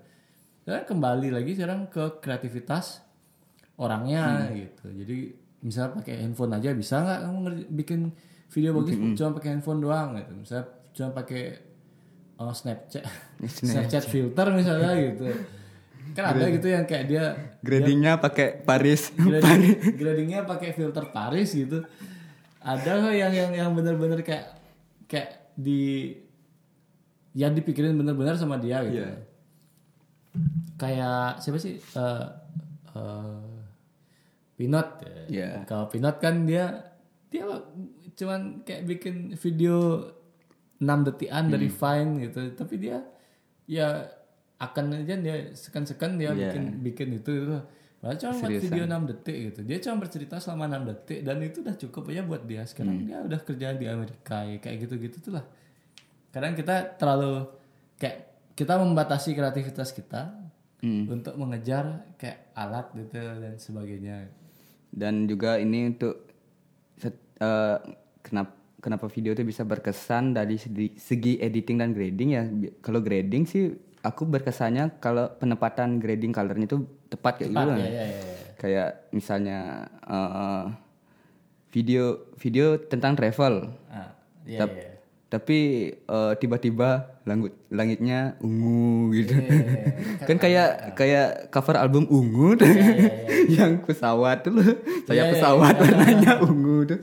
Dan 0.65 0.81
kembali 0.89 1.29
lagi 1.29 1.53
sekarang 1.53 1.85
ke 1.91 2.17
kreativitas 2.17 3.05
orangnya 3.77 4.49
gitu. 4.57 4.89
Jadi 4.89 5.44
misalnya 5.65 5.97
pakai 5.97 6.21
handphone 6.21 6.53
aja 6.53 6.69
bisa 6.77 7.01
nggak 7.01 7.19
kamu 7.25 7.39
bikin 7.73 8.01
video 8.53 8.77
bagus 8.77 8.93
cuma 9.17 9.33
pakai 9.41 9.49
handphone 9.57 9.81
doang 9.81 10.13
gitu. 10.21 10.33
Misalnya 10.37 10.65
cuma 10.93 11.09
pakai 11.17 11.43
oh, 12.37 12.53
Snapchat, 12.53 13.03
Snapchat 13.65 14.05
filter 14.05 14.47
misalnya 14.53 14.93
gitu. 14.93 15.25
Kan 16.13 16.37
ada 16.37 16.45
gitu 16.53 16.69
yang 16.69 16.85
kayak 16.85 17.05
dia 17.09 17.33
gradingnya 17.65 18.21
pakai 18.21 18.61
Paris 18.61 19.09
grading, 19.17 19.73
gradingnya 19.99 20.39
pakai 20.45 20.69
filter 20.77 21.09
Paris 21.09 21.57
gitu. 21.57 21.81
Ada 22.61 23.09
yang 23.13 23.33
yang 23.33 23.51
yang 23.51 23.69
benar-benar 23.73 24.21
kayak 24.21 24.53
kayak 25.09 25.49
di 25.57 26.13
yang 27.33 27.57
dipikirin 27.57 27.97
benar-benar 27.97 28.37
sama 28.37 28.61
dia 28.61 28.85
gitu. 28.85 29.01
Iya. 29.01 29.11
Kayak 30.77 31.41
siapa 31.41 31.57
sih? 31.57 31.81
Eh 31.81 32.25
eh, 32.93 33.54
Pinot. 34.55 34.87
ya. 35.01 35.15
Iya. 35.27 35.49
Kalau 35.63 35.85
Pinot 35.87 36.15
kan 36.17 36.43
dia 36.43 36.95
dia 37.27 37.43
cuman 38.15 38.63
kayak 38.63 38.87
bikin 38.87 39.15
video 39.35 39.99
6 40.77 40.87
detikan 41.03 41.47
dari 41.47 41.67
Hmm. 41.67 41.77
Vine 41.77 42.11
gitu. 42.23 42.41
Tapi 42.53 42.75
dia 42.77 42.97
ya 43.65 44.07
akan 44.55 45.03
aja 45.03 45.15
dia 45.15 45.51
sekan-sekan 45.51 46.15
dia 46.15 46.31
Iya. 46.31 46.51
bikin 46.51 46.63
bikin 46.81 47.07
itu 47.13 47.31
gitu. 47.35 47.57
Padahal 47.99 48.17
cuma 48.17 48.33
buat 48.37 48.51
video 48.61 48.83
6 48.85 49.03
detik 49.05 49.37
gitu. 49.45 49.59
Dia 49.63 49.77
cuma 49.81 49.95
bercerita 49.99 50.35
selama 50.37 50.63
6 50.69 50.83
detik 50.85 51.19
dan 51.21 51.37
itu 51.41 51.57
udah 51.59 51.75
cukup 51.75 52.03
aja 52.07 52.21
buat 52.23 52.43
dia. 52.45 52.63
Sekarang 52.63 52.95
Hmm. 52.95 53.05
dia 53.05 53.17
udah 53.19 53.39
kerja 53.41 53.67
di 53.73 53.85
Amerika 53.85 54.37
ya, 54.41 54.55
kayak 54.57 54.77
gitu-gitu 54.81 55.17
tuh 55.21 55.33
lah. 55.33 55.45
Kadang 56.29 56.53
kita 56.53 56.95
terlalu 56.95 57.49
kayak 57.97 58.17
kita 58.53 58.77
membatasi 58.77 59.33
kreativitas 59.33 59.91
kita 59.91 60.31
Hmm. 60.79 61.09
untuk 61.09 61.35
mengejar 61.35 62.15
kayak 62.15 62.53
alat 62.53 62.87
gitu 62.93 63.15
dan 63.17 63.55
sebagainya. 63.57 64.27
Dan 64.95 65.27
juga 65.27 65.59
ini 65.59 65.91
untuk 65.91 66.23
set- 66.95 67.19
eh, 67.43 67.77
kenapa 68.23 68.55
kenapa 68.79 69.09
video 69.09 69.33
itu 69.33 69.41
bisa 69.41 69.65
berkesan 69.65 70.37
dari 70.37 70.61
segi, 70.95 71.41
editing 71.41 71.81
dan 71.81 71.89
grading 71.91 72.29
ya. 72.31 72.43
Kalau 72.79 73.01
grading 73.01 73.43
sih 73.49 73.73
aku 74.05 74.29
berkesannya 74.29 75.01
kalau 75.01 75.25
penempatan 75.41 75.97
grading 75.97 76.29
colornya 76.29 76.69
itu 76.69 76.85
tepat 77.09 77.41
kayak 77.41 77.49
gitu. 77.49 77.59
ya, 77.59 77.65
lah. 77.65 77.77
ya, 77.81 77.89
ya, 77.89 78.05
ya. 78.05 78.23
Kayak 78.55 78.89
misalnya 79.11 79.59
eh, 80.05 80.65
video 81.75 82.31
video 82.39 82.79
tentang 82.79 83.19
travel. 83.19 83.73
Ah, 83.91 84.15
iya, 84.47 84.59
Tap- 84.63 84.77
iya. 84.77 84.94
Tapi 85.25 85.57
eh, 85.91 86.33
tiba-tiba 86.37 87.19
langit 87.25 87.51
langitnya 87.67 88.37
ungu 88.39 89.09
gitu. 89.11 89.33
Iya, 89.33 89.43
iya, 89.43 89.63
iya. 89.65 90.25
kan 90.29 90.37
kayak 90.37 90.69
kayak 90.93 91.27
cover 91.49 91.75
album 91.75 92.05
ungu 92.07 92.55
tuh. 92.55 92.69
yang 93.57 93.81
pesawat 93.81 94.41
tuh 94.41 94.53
loh. 94.53 94.69
Saya 95.03 95.11
Iya, 95.11 95.23
iya, 95.23 95.31
pesawat 95.33 95.73
iya. 95.73 95.81
warnanya 95.81 96.31
ungu 96.41 96.77
tuh. 96.85 96.99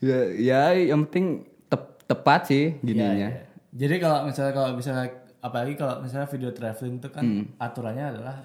Ya 0.00 0.18
ya 0.32 0.60
yang 0.74 1.06
penting 1.06 1.44
tep- 1.66 2.00
tepat 2.04 2.48
sih 2.48 2.74
Iya, 2.74 2.82
gininya. 2.82 3.28
iya. 3.30 3.42
Jadi 3.70 3.96
kalau 3.98 4.26
misalnya 4.26 4.52
kalau 4.52 4.70
misalnya 4.74 5.06
apalagi 5.40 5.74
kalau 5.74 5.94
misalnya 6.00 6.26
video 6.26 6.50
traveling 6.50 6.98
itu 6.98 7.08
kan 7.08 7.24
aturannya 7.56 8.06
adalah 8.10 8.36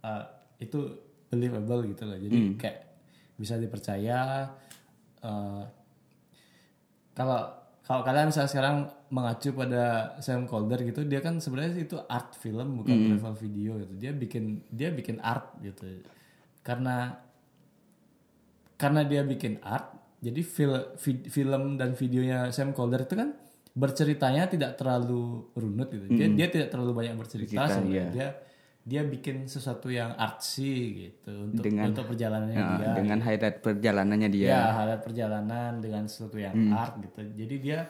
uh, 0.00 0.22
itu 0.56 0.78
believable 1.26 1.82
gitu 1.84 2.06
loh. 2.06 2.16
Jadi 2.16 2.56
kayak 2.56 2.78
bisa 3.34 3.54
dipercaya. 3.54 4.48
uh, 5.18 5.66
kalau 7.12 7.57
kalau 7.88 8.04
kalian 8.04 8.28
misalnya 8.28 8.52
sekarang 8.52 8.76
mengacu 9.08 9.48
pada 9.50 9.82
Sam 10.20 10.44
Calder 10.44 10.76
gitu, 10.84 11.02
dia 11.02 11.18
kan 11.18 11.40
sebenarnya 11.40 11.72
itu 11.80 11.96
art 12.04 12.36
film 12.36 12.84
bukan 12.84 12.92
travel 13.10 13.34
video 13.34 13.80
gitu. 13.80 13.94
Dia 13.96 14.12
bikin 14.12 14.44
dia 14.68 14.92
bikin 14.92 15.16
art 15.18 15.56
gitu. 15.58 16.04
Karena 16.60 17.16
karena 18.76 19.02
dia 19.02 19.24
bikin 19.24 19.58
art, 19.58 19.90
jadi 20.20 20.40
fil- 20.40 20.92
vid- 20.96 21.26
film 21.26 21.74
dan 21.74 21.92
videonya 21.92 22.52
Sam 22.52 22.70
Calder 22.70 23.02
itu 23.02 23.16
kan 23.16 23.32
berceritanya 23.72 24.46
tidak 24.46 24.76
terlalu 24.76 25.48
runut 25.54 25.88
gitu. 25.88 26.06
Dia 26.12 26.28
dia 26.36 26.48
tidak 26.48 26.68
terlalu 26.68 26.92
banyak 26.94 27.14
bercerita 27.16 27.56
sebenarnya. 27.74 28.04
Dia 28.12 28.28
dia 28.88 29.04
bikin 29.04 29.44
sesuatu 29.44 29.92
yang 29.92 30.16
artsy 30.16 30.72
gitu 31.12 31.28
untuk 31.44 31.60
untuk 31.68 32.08
perjalanannya 32.08 32.56
Nah, 32.56 32.78
dia. 32.78 32.92
dengan 32.96 33.18
highlight 33.20 33.60
perjalanannya 33.60 34.28
dia. 34.28 34.48
Ya, 34.48 34.62
highlight 34.72 35.02
perjalanan 35.02 35.72
dengan 35.78 36.08
sesuatu 36.08 36.36
yang 36.36 36.56
art 36.72 36.96
gitu. 36.98 37.20
Jadi 37.36 37.54
dia 37.60 37.84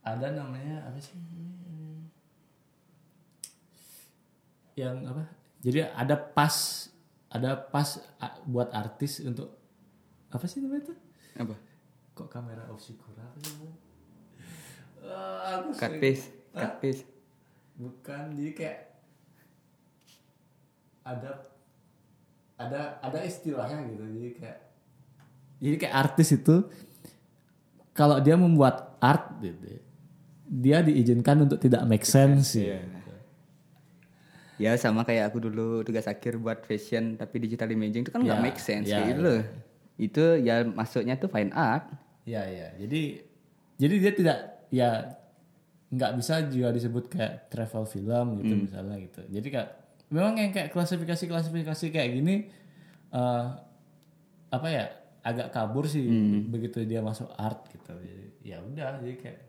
ada 0.00 0.30
namanya 0.30 0.86
apa 0.86 0.96
sih? 0.96 1.18
Yang 4.76 4.96
apa? 5.04 5.22
Jadi 5.60 5.78
ada 5.84 6.16
pas 6.16 6.56
ada 7.28 7.58
pas 7.58 7.88
buat 8.44 8.70
artis 8.70 9.20
untuk 9.20 9.50
apa 10.30 10.46
sih 10.46 10.62
namanya 10.62 10.88
itu? 10.88 10.94
Apa? 11.36 11.54
Kok 12.14 12.28
kamera 12.28 12.64
Oshikura 12.70 13.20
apa 13.20 13.38
sih? 13.40 13.70
Ah, 15.00 15.58
aku 15.58 15.74
Cut 15.74 15.90
sering- 15.98 16.22
cut. 16.54 16.72
Bukan, 17.74 18.36
jadi 18.36 18.50
kayak 18.52 18.78
ada 21.04 21.30
ada 22.60 22.80
ada 23.00 23.18
istilahnya 23.24 23.84
gitu. 23.88 24.04
Jadi 24.04 24.28
kayak 24.36 24.58
jadi 25.60 25.76
kayak 25.76 25.94
artis 25.96 26.28
itu 26.36 26.56
kalau 27.96 28.16
dia 28.20 28.36
membuat 28.36 28.96
art 29.00 29.36
gitu, 29.44 29.80
dia 30.48 30.80
diizinkan 30.80 31.44
untuk 31.44 31.60
tidak 31.60 31.84
make 31.84 32.06
sense 32.08 32.56
ya. 32.56 32.80
Ya 34.60 34.76
sama 34.76 35.08
kayak 35.08 35.32
aku 35.32 35.40
dulu 35.48 35.80
tugas 35.80 36.04
akhir 36.04 36.36
buat 36.36 36.60
fashion 36.68 37.16
tapi 37.16 37.40
digital 37.40 37.72
imaging 37.72 38.04
itu 38.04 38.12
kan 38.12 38.20
nggak 38.20 38.40
Ya, 38.40 38.44
make 38.44 38.60
sense 38.60 38.92
ya, 38.92 39.00
kayak 39.00 39.08
gitu 39.16 39.20
loh. 39.24 39.40
Itu 39.96 40.24
ya 40.36 40.68
masuknya 40.68 41.16
tuh 41.16 41.32
fine 41.32 41.48
art. 41.56 41.88
Ya 42.28 42.44
ya. 42.44 42.68
Jadi 42.76 43.24
jadi 43.80 43.94
dia 43.96 44.12
tidak 44.12 44.38
ya 44.68 44.90
nggak 45.90 46.12
bisa 46.20 46.44
juga 46.52 46.76
disebut 46.76 47.08
kayak 47.08 47.48
travel 47.48 47.88
film 47.88 48.26
gitu 48.44 48.52
misalnya 48.68 48.96
gitu. 49.00 49.24
Jadi 49.32 49.48
kayak 49.48 49.70
memang 50.10 50.34
yang 50.36 50.50
kayak 50.50 50.70
klasifikasi-klasifikasi 50.70 51.86
kayak 51.88 52.10
gini 52.12 52.50
eh 53.10 53.44
apa 54.50 54.66
ya 54.66 54.84
agak 55.20 55.50
kabur 55.50 55.84
sih 55.84 56.02
begitu 56.44 56.82
dia 56.82 56.98
masuk 57.00 57.30
art 57.34 57.66
gitu. 57.68 57.92
Jadi 57.92 58.26
ya 58.42 58.58
udah 58.58 58.98
jadi 58.98 59.16
kayak 59.16 59.40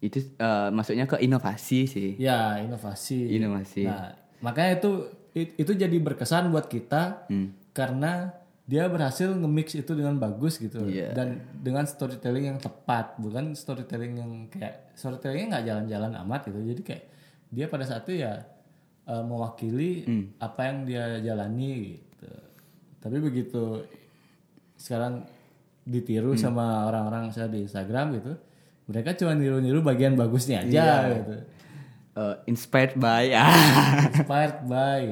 Itu 0.00 0.18
eh, 0.18 0.68
masuknya 0.70 1.06
ke 1.06 1.16
inovasi 1.16 1.86
sih. 1.86 2.10
ya 2.18 2.58
inovasi. 2.58 3.32
Inovasi. 3.32 3.86
Nah, 3.86 4.12
makanya 4.40 4.72
itu 4.76 4.90
it- 5.32 5.54
itu 5.56 5.72
jadi 5.72 5.94
berkesan 5.96 6.50
buat 6.50 6.66
kita 6.66 7.30
Hmm. 7.30 7.54
karena 7.70 8.34
dia 8.62 8.86
berhasil 8.86 9.26
nge-mix 9.28 9.74
itu 9.74 9.92
dengan 9.92 10.18
bagus 10.18 10.56
gitu 10.56 10.86
Iya. 10.86 11.12
dan 11.12 11.38
dengan 11.56 11.82
storytelling 11.82 12.46
yang 12.46 12.58
tepat, 12.58 13.14
bukan 13.16 13.54
storytelling 13.54 14.14
yang 14.16 14.30
kayak 14.48 14.90
storytellingnya 14.94 15.46
nggak 15.52 15.64
jalan-jalan 15.66 16.12
amat 16.20 16.40
gitu. 16.46 16.60
Jadi 16.66 16.82
kayak 16.82 17.04
dia 17.48 17.66
pada 17.66 17.84
saat 17.84 18.02
itu 18.04 18.20
ya 18.20 18.42
eh, 19.04 19.22
mewakili 19.22 19.92
Hmm. 20.02 20.24
apa 20.38 20.60
yang 20.64 20.78
dia 20.84 21.04
jalani 21.20 21.72
gitu. 21.96 22.28
Tapi 22.98 23.16
begitu 23.18 23.82
sekarang 24.76 25.26
ditiru 25.82 26.32
Hmm. 26.32 26.40
sama 26.40 26.64
orang-orang 26.86 27.30
saya 27.30 27.46
di 27.46 27.62
Instagram 27.62 28.14
gitu, 28.16 28.32
mereka 28.84 29.14
cuma 29.14 29.34
niru-niru 29.34 29.80
bagian 29.80 30.14
bagusnya 30.14 30.62
aja 30.62 30.70
Iya. 30.70 30.96
gitu. 31.16 31.34
Eh, 32.12 32.36
inspired 32.46 32.92
by. 32.94 33.32
Inspired 34.12 34.58
by. 34.64 35.02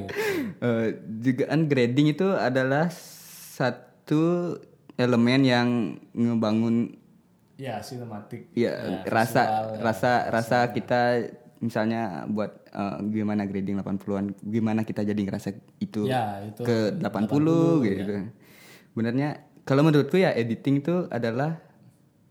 Eh, 0.60 0.86
juga 1.18 1.48
kan 1.48 1.64
grading 1.64 2.12
itu 2.12 2.28
adalah 2.28 2.92
satu 2.92 4.56
elemen 4.94 5.40
yang 5.40 5.68
ngebangun 6.12 6.92
Ya, 7.56 7.80
sinematik. 7.80 8.48
ya 8.52 8.72
rasa 9.04 9.42
rasa 9.76 10.28
rasa 10.28 10.58
kita 10.70 11.28
misalnya 11.60 12.24
buat 12.24 12.64
eh, 12.72 12.98
gimana 13.12 13.44
grading 13.44 13.84
80-an 13.84 14.32
gimana 14.40 14.80
kita 14.82 15.04
jadi 15.04 15.20
ngerasa 15.20 15.52
itu 15.78 16.08
Ya, 16.08 16.40
itu 16.48 16.64
ke 16.64 16.96
80, 16.96 17.84
gitu. 17.84 18.14
Benernya 18.96 19.44
kalau 19.68 19.84
menurutku 19.84 20.16
ya 20.16 20.32
editing 20.32 20.80
itu 20.80 21.04
adalah 21.12 21.60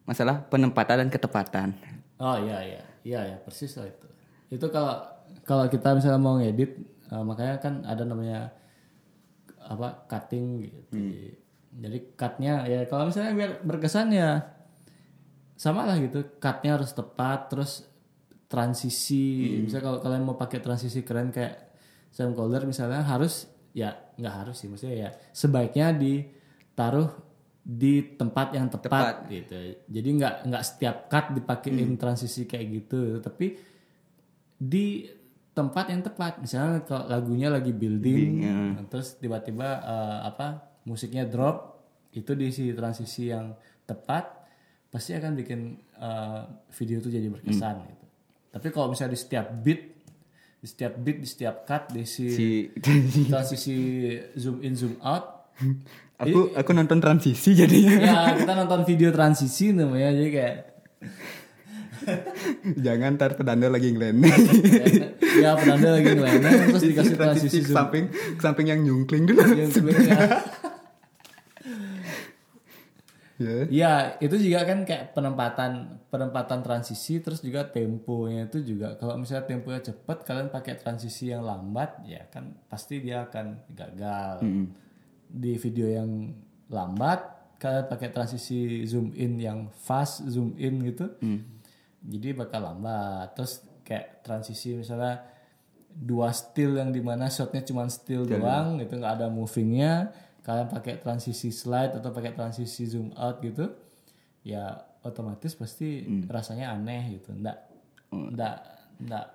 masalah 0.09 0.41
penempatan 0.49 1.05
dan 1.05 1.09
ketepatan. 1.13 1.77
Oh 2.17 2.35
iya 2.41 2.57
iya. 2.65 2.81
Iya 3.05 3.19
ya, 3.31 3.37
persis 3.39 3.77
lah 3.77 3.87
itu. 3.87 4.07
Itu 4.49 4.65
kalau 4.73 4.97
kalau 5.45 5.65
kita 5.69 5.93
misalnya 5.93 6.19
mau 6.19 6.41
ngedit 6.41 6.81
eh, 7.13 7.23
makanya 7.23 7.61
kan 7.61 7.85
ada 7.85 8.03
namanya 8.03 8.49
apa 9.61 10.09
cutting 10.09 10.65
gitu. 10.65 10.81
Jadi 11.79 11.97
cutnya 12.17 12.65
ya 12.65 12.81
kalau 12.89 13.13
misalnya 13.13 13.37
biar 13.37 13.51
berkesan 13.61 14.09
ya 14.09 14.41
sama 15.53 15.85
lah 15.85 16.01
gitu. 16.01 16.25
Cutnya 16.41 16.81
harus 16.81 16.91
tepat 16.97 17.53
terus 17.53 17.85
transisi. 18.49 19.61
Misalnya 19.61 19.85
kalau 19.93 19.99
kalian 20.01 20.25
mau 20.25 20.35
pakai 20.35 20.59
transisi 20.59 21.05
keren 21.05 21.29
kayak 21.29 21.69
Sam 22.09 22.33
Calder 22.33 22.65
misalnya 22.65 23.05
harus 23.05 23.45
ya 23.69 23.93
nggak 24.17 24.35
harus 24.43 24.57
sih 24.57 24.65
maksudnya 24.65 24.97
ya 24.97 25.09
sebaiknya 25.29 25.93
ditaruh 25.93 27.29
di 27.61 28.17
tempat 28.17 28.57
yang 28.57 28.65
tepat, 28.65 29.29
gitu. 29.29 29.53
Jadi 29.85 30.09
nggak 30.17 30.35
nggak 30.49 30.63
setiap 30.65 31.05
cut 31.05 31.37
dipakein 31.37 31.93
transisi 32.01 32.49
kayak 32.49 32.65
gitu, 32.65 33.21
tapi 33.21 33.61
di 34.57 35.05
tempat 35.53 35.93
yang 35.93 36.01
tepat. 36.01 36.41
Misalnya 36.41 36.81
kalau 36.81 37.05
lagunya 37.05 37.53
lagi 37.53 37.69
building, 37.69 38.41
terus 38.89 39.21
tiba-tiba 39.21 39.85
eh, 39.85 40.19
apa 40.33 40.81
musiknya 40.89 41.29
drop, 41.29 41.77
itu 42.09 42.33
diisi 42.33 42.73
transisi 42.73 43.29
yang 43.29 43.53
tepat, 43.85 44.49
pasti 44.89 45.13
akan 45.13 45.37
bikin 45.37 45.77
eh, 46.01 46.41
video 46.73 46.97
itu 47.05 47.13
jadi 47.13 47.27
berkesan 47.29 47.75
gitu. 47.85 47.98
Tapi 48.49 48.67
kalau 48.73 48.89
misalnya 48.89 49.13
di 49.13 49.21
setiap 49.21 49.45
beat, 49.61 49.81
di 50.59 50.67
setiap 50.67 50.93
beat, 50.97 51.17
di 51.21 51.27
setiap 51.29 51.55
cut 51.63 51.93
diisi 51.93 52.27
Si 52.33 52.47
transisi 53.29 53.75
zoom 54.33 54.59
in 54.65 54.73
zoom 54.73 54.97
out, 55.05 55.53
aku 56.23 56.51
aku 56.57 56.69
nonton 56.73 56.99
transisi 56.99 57.53
jadinya. 57.55 57.95
ya 58.01 58.19
kita 58.35 58.53
nonton 58.57 58.81
video 58.83 59.09
transisi 59.13 59.71
namanya 59.71 60.11
jadi 60.17 60.29
kayak 60.33 60.55
Jangan 62.85 63.19
ntar 63.19 63.37
pedanda 63.37 63.69
lagi 63.69 63.93
ngeleneh. 63.93 64.33
ya 65.43 65.53
penanda 65.55 65.93
lagi 65.93 66.09
ngeleneh 66.15 66.73
terus 66.73 66.83
dikasih 66.83 67.15
transisi 67.15 67.47
transisi 67.47 67.59
zoom 67.69 67.75
samping 67.77 68.05
samping 68.41 68.67
yang 68.73 68.79
nyungkling 68.81 69.23
dulu. 69.29 69.45
yang 69.53 69.69
sebenarnya 69.69 70.41
Ya. 73.39 73.63
ya 73.71 73.93
itu 74.19 74.35
juga 74.35 74.67
kan 74.67 74.83
kayak 74.83 75.15
penempatan 75.15 76.03
penempatan 76.11 76.59
transisi 76.59 77.23
terus 77.23 77.39
juga 77.39 77.63
temponya 77.63 78.51
itu 78.51 78.75
juga. 78.75 78.99
Kalau 78.99 79.15
misalnya 79.15 79.47
temponya 79.47 79.79
cepat 79.79 80.27
kalian 80.27 80.51
pakai 80.51 80.75
transisi 80.75 81.31
yang 81.31 81.47
lambat 81.47 82.03
ya 82.03 82.27
kan 82.27 82.51
pasti 82.67 82.99
dia 82.99 83.23
akan 83.31 83.63
gagal. 83.71 84.43
Di 85.31 85.55
video 85.55 85.87
yang 85.87 86.35
lambat 86.67 87.39
kalian 87.63 87.87
pakai 87.87 88.11
transisi 88.11 88.83
zoom 88.83 89.15
in 89.15 89.39
yang 89.39 89.71
fast 89.71 90.27
zoom 90.27 90.55
in 90.59 90.83
gitu 90.83 91.07
jadi 92.03 92.35
bakal 92.35 92.59
lambat. 92.59 93.39
Terus 93.39 93.63
kayak 93.87 94.19
transisi 94.19 94.75
misalnya 94.75 95.23
dua 95.89 96.35
still 96.35 96.75
yang 96.75 96.91
di 96.91 96.99
mana 96.99 97.31
shotnya 97.31 97.63
cuma 97.63 97.87
still 97.87 98.23
doang 98.27 98.77
gitu 98.79 98.99
nggak 98.99 99.13
ada 99.19 99.27
movingnya 99.27 100.13
kalian 100.41 100.67
pakai 100.67 100.97
transisi 100.97 101.49
slide 101.49 101.95
atau 101.95 102.09
pakai 102.09 102.31
transisi 102.31 102.85
zoom 102.85 103.11
out 103.13 103.39
gitu 103.39 103.69
ya 104.41 104.73
otomatis 105.01 105.53
pasti 105.53 106.01
Hmm. 106.01 106.25
rasanya 106.25 106.71
aneh 106.71 107.15
gitu 107.15 107.31
nggak 107.33 107.57
nggak 108.09 108.55
nggak 109.01 109.25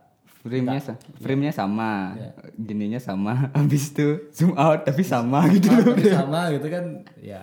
Frame-nya 0.45 0.77
sa- 0.79 1.01
frame-nya 1.17 1.53
sama, 1.53 2.13
Iya. 2.13 2.31
gininya 2.55 3.01
sama, 3.01 3.33
habis 3.57 3.89
itu 3.89 4.29
zoom 4.31 4.53
out 4.55 4.85
tapi 4.85 5.01
sama 5.03 5.49
gitu 5.49 5.73
loh. 5.73 5.97
tapi 5.97 6.05
sama 6.07 6.53
gitu 6.53 6.69
kan 6.69 6.85
ya 7.17 7.41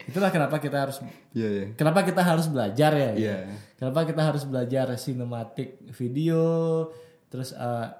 itulah 0.00 0.30
kenapa 0.30 0.56
kita 0.56 0.80
harus 0.80 1.04
Iya 1.30 1.48
iya. 1.50 1.66
kenapa 1.74 2.00
kita 2.02 2.24
harus 2.24 2.48
belajar 2.48 2.88
ya 2.90 3.10
gitu. 3.12 3.28
Iya. 3.28 3.38
kenapa 3.76 4.00
kita 4.06 4.22
harus 4.22 4.42
belajar 4.42 4.86
sinematik 4.96 5.68
video 5.92 6.40
terus 7.26 7.52
uh, 7.52 7.92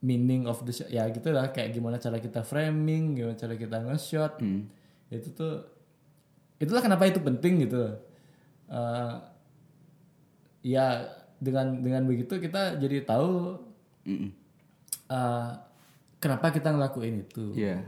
meaning 0.00 0.48
of 0.48 0.64
the 0.64 0.72
shot 0.72 0.88
ya 0.88 1.04
gitu 1.12 1.28
lah 1.32 1.52
kayak 1.52 1.76
gimana 1.76 2.00
cara 2.00 2.16
kita 2.16 2.40
framing 2.40 3.16
gimana 3.16 3.36
cara 3.36 3.54
kita 3.56 3.76
nge-shot. 3.84 4.40
Hmm. 4.40 4.68
itu 5.10 5.34
tuh 5.34 5.66
itulah 6.62 6.80
kenapa 6.80 7.08
itu 7.08 7.20
penting 7.20 7.66
gitu. 7.66 7.98
Uh, 8.70 9.18
ya 10.62 11.10
dengan 11.42 11.82
dengan 11.82 12.06
begitu 12.06 12.38
kita 12.38 12.78
jadi 12.78 13.02
tahu 13.02 13.58
uh, 15.10 15.50
kenapa 16.20 16.46
kita 16.52 16.70
ngelakuin 16.70 17.26
itu. 17.26 17.44
Iya. 17.56 17.82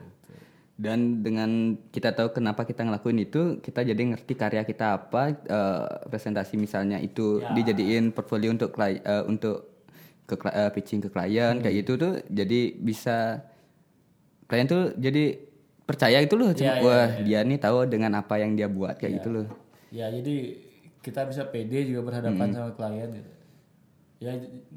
Dan 0.83 1.23
dengan 1.23 1.79
kita 1.95 2.11
tahu 2.11 2.35
kenapa 2.35 2.67
kita 2.67 2.83
ngelakuin 2.83 3.23
itu, 3.23 3.63
kita 3.63 3.87
jadi 3.87 4.03
ngerti 4.03 4.35
karya 4.35 4.67
kita 4.67 4.99
apa, 4.99 5.31
eh, 5.31 5.87
presentasi 6.11 6.59
misalnya 6.59 6.99
itu 6.99 7.39
dijadiin 7.55 8.11
portfolio 8.11 8.51
untuk 8.51 8.75
eh, 8.83 9.23
untuk 9.29 9.72
ke 10.25 10.35
eh, 10.49 10.71
pitching 10.71 11.01
ke 11.01 11.09
klien 11.09 11.59
kayak 11.59 11.77
gitu 11.83 11.93
tuh, 11.97 12.15
jadi 12.27 12.61
bisa 12.75 13.43
klien 14.47 14.65
tuh 14.65 14.93
jadi 14.97 15.39
percaya 15.83 16.23
gitu 16.23 16.39
loh, 16.39 16.55
cuma, 16.55 16.73
Iya, 16.73 16.75
iya, 16.79 16.85
wah 16.87 17.09
dia 17.21 17.41
nih 17.43 17.59
tahu 17.59 17.85
dengan 17.85 18.17
apa 18.17 18.39
yang 18.39 18.55
dia 18.55 18.71
buat 18.71 18.97
kayak 18.97 19.13
gitu 19.21 19.29
loh. 19.35 19.47
ya 19.91 20.09
jadi 20.09 20.37
kita 21.03 21.27
bisa 21.27 21.43
pede 21.45 21.85
juga 21.85 22.01
berhadapan 22.07 22.49
sama 22.49 22.71
klien 22.73 23.11
gitu. 23.11 23.31
Ya 24.23 24.33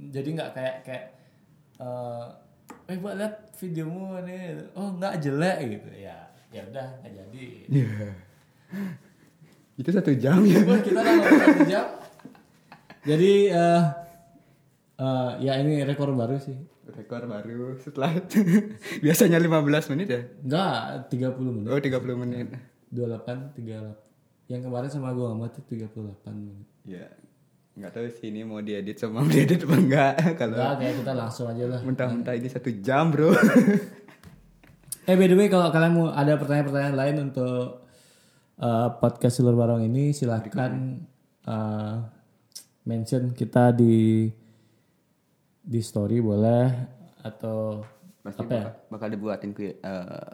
jadi 0.09 0.29
nggak 0.33 0.49
kayak 0.51 0.75
kayak 0.81 1.03
eh 1.77 2.25
eh 2.89 2.97
buat 2.97 3.13
lihat 3.15 3.53
videomu 3.61 4.17
nih 4.25 4.57
oh 4.73 4.97
nggak 4.97 5.21
jelek 5.21 5.57
gitu. 5.69 5.89
Ya 5.95 6.17
ya 6.49 6.65
udah 6.65 6.87
nggak 6.99 7.13
jadi. 7.13 7.45
Itu 9.75 9.89
satu 9.91 10.11
jam 10.15 10.41
ya. 10.43 10.59
Kita 10.81 10.99
satu 10.99 11.63
jam. 11.69 11.85
Jadi 13.05 13.31
eh 13.53 13.81
eh, 14.97 15.31
ya 15.41 15.53
ini 15.59 15.83
rekor 15.83 16.11
baru 16.11 16.37
sih 16.37 16.55
Rekor 16.85 17.25
baru 17.25 17.73
setelah 17.81 18.13
biasanya 19.03 19.41
15 19.41 19.91
menit 19.97 20.07
ya. 20.07 20.21
Enggak, 20.45 21.09
30 21.09 21.41
menit. 21.41 21.67
Oh 21.73 21.81
30 21.81 22.21
menit. 22.21 22.47
28, 22.93 23.57
38. 23.57 24.53
Yang 24.53 24.61
kemarin 24.69 24.89
sama 24.93 25.09
gua 25.17 25.33
Ahmad 25.33 25.49
tuh 25.49 25.65
38 25.65 26.29
menit. 26.29 26.69
Ya. 26.85 27.09
Nggak 27.73 27.91
tahu 27.91 28.05
sih 28.07 28.29
ini 28.29 28.45
mau 28.45 28.61
diedit 28.61 29.01
sama 29.01 29.19
mau 29.19 29.27
diedit 29.27 29.65
apa 29.65 29.75
enggak 29.75 30.13
kalau 30.39 30.55
Enggak, 30.55 30.73
kayak 30.79 30.95
kita 31.01 31.11
langsung 31.11 31.45
aja 31.49 31.63
lah. 31.67 31.79
mentah-mentah 31.83 32.33
ini 32.37 32.47
satu 32.47 32.69
jam 32.79 33.11
bro 33.11 33.35
Eh 35.09 35.15
by 35.19 35.27
the 35.27 35.35
way 35.35 35.51
kalau 35.51 35.67
kalian 35.75 35.91
mau 35.91 36.07
ada 36.07 36.39
pertanyaan-pertanyaan 36.39 36.95
lain 36.95 37.15
untuk 37.27 37.83
uh, 38.63 38.87
podcast 38.95 39.41
Silur 39.41 39.59
Barong 39.59 39.83
ini 39.83 40.15
silahkan 40.15 41.03
uh, 41.43 42.07
mention 42.87 43.35
kita 43.35 43.75
di 43.75 44.31
di 45.65 45.81
story 45.81 46.21
boleh 46.21 46.69
atau 47.25 47.81
pasti 48.21 48.41
apa 48.45 48.53
ya? 48.53 48.65
bakal, 48.69 48.73
bakal 48.93 49.07
dibuatin 49.09 49.51
eh, 49.57 49.73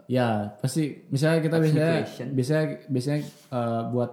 Ya 0.08 0.52
pasti 0.60 1.08
misalnya 1.08 1.40
kita 1.40 1.56
biasanya 1.60 1.96
biasanya 2.32 2.64
biasanya 2.88 3.18
uh, 3.52 3.82
buat 3.92 4.10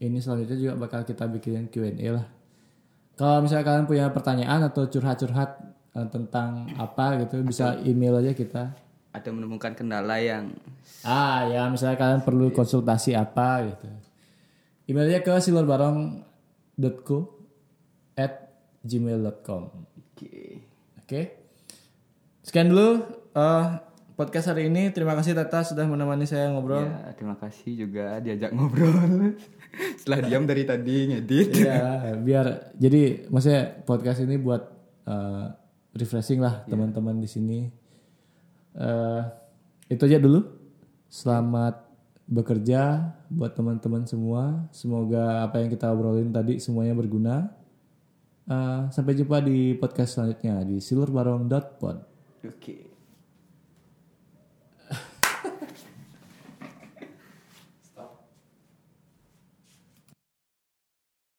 ini 0.00 0.18
selanjutnya 0.20 0.56
juga 0.56 0.74
bakal 0.76 1.00
kita 1.04 1.24
bikin 1.28 1.68
Q&A 1.68 2.08
lah. 2.16 2.26
Kalau 3.18 3.42
misalnya 3.42 3.66
kalian 3.66 3.86
punya 3.88 4.06
pertanyaan 4.14 4.60
atau 4.68 4.86
curhat-curhat 4.86 5.50
uh, 5.96 6.08
tentang 6.08 6.70
apa 6.80 7.24
gitu 7.24 7.44
bisa 7.44 7.76
email 7.84 8.20
aja 8.20 8.32
kita. 8.32 8.64
atau 9.08 9.32
menemukan 9.34 9.72
kendala 9.72 10.20
yang 10.20 10.52
Ah 11.02 11.48
ya 11.48 11.66
misalnya 11.66 11.96
kalian 11.98 12.22
perlu 12.22 12.52
konsultasi 12.54 13.16
apa 13.16 13.66
gitu. 13.66 13.88
Emailnya 14.88 15.24
ke 15.24 15.32
silurbarong.co 15.42 17.18
at 18.14 18.52
gmail.com 18.84 19.87
oke 20.18 20.66
Oke. 20.98 21.20
Sekian 22.44 22.68
dulu 22.68 23.00
eh, 23.32 23.64
podcast 24.12 24.52
hari 24.52 24.68
ini. 24.68 24.92
Terima 24.92 25.16
kasih 25.16 25.32
Tata 25.32 25.64
sudah 25.64 25.88
menemani 25.88 26.28
saya 26.28 26.52
ngobrol. 26.52 26.84
ya 26.84 27.16
terima 27.16 27.32
kasih 27.40 27.86
juga 27.86 28.20
diajak 28.20 28.52
ngobrol 28.52 28.92
setelah 30.00 30.20
diam 30.28 30.44
dari 30.44 30.68
tadi 30.68 31.08
ngedit 31.08 31.64
Iya, 31.64 32.12
biar 32.20 32.76
jadi 32.76 33.24
maksudnya 33.32 33.80
podcast 33.88 34.20
ini 34.20 34.36
buat 34.36 34.68
eh, 35.08 35.46
refreshing 35.96 36.44
lah 36.44 36.68
teman-teman 36.68 37.16
di 37.16 37.28
sini. 37.30 37.60
Eh, 38.76 39.22
itu 39.88 40.02
aja 40.04 40.20
dulu. 40.20 40.44
Selamat 41.08 41.88
bekerja 42.28 43.16
buat 43.32 43.56
teman-teman 43.56 44.04
semua. 44.04 44.68
Semoga 44.76 45.40
apa 45.40 45.64
yang 45.64 45.72
kita 45.72 45.88
obrolin 45.88 46.28
tadi 46.36 46.60
semuanya 46.60 46.92
berguna. 46.92 47.48
Eh, 48.48 48.82
sampai 48.88 49.12
jumpa 49.12 49.44
di 49.44 49.76
podcast 49.76 50.16
selanjutnya 50.16 50.64
di 50.64 50.80
silurbarong.pod. 50.80 51.96
oke 52.48 52.87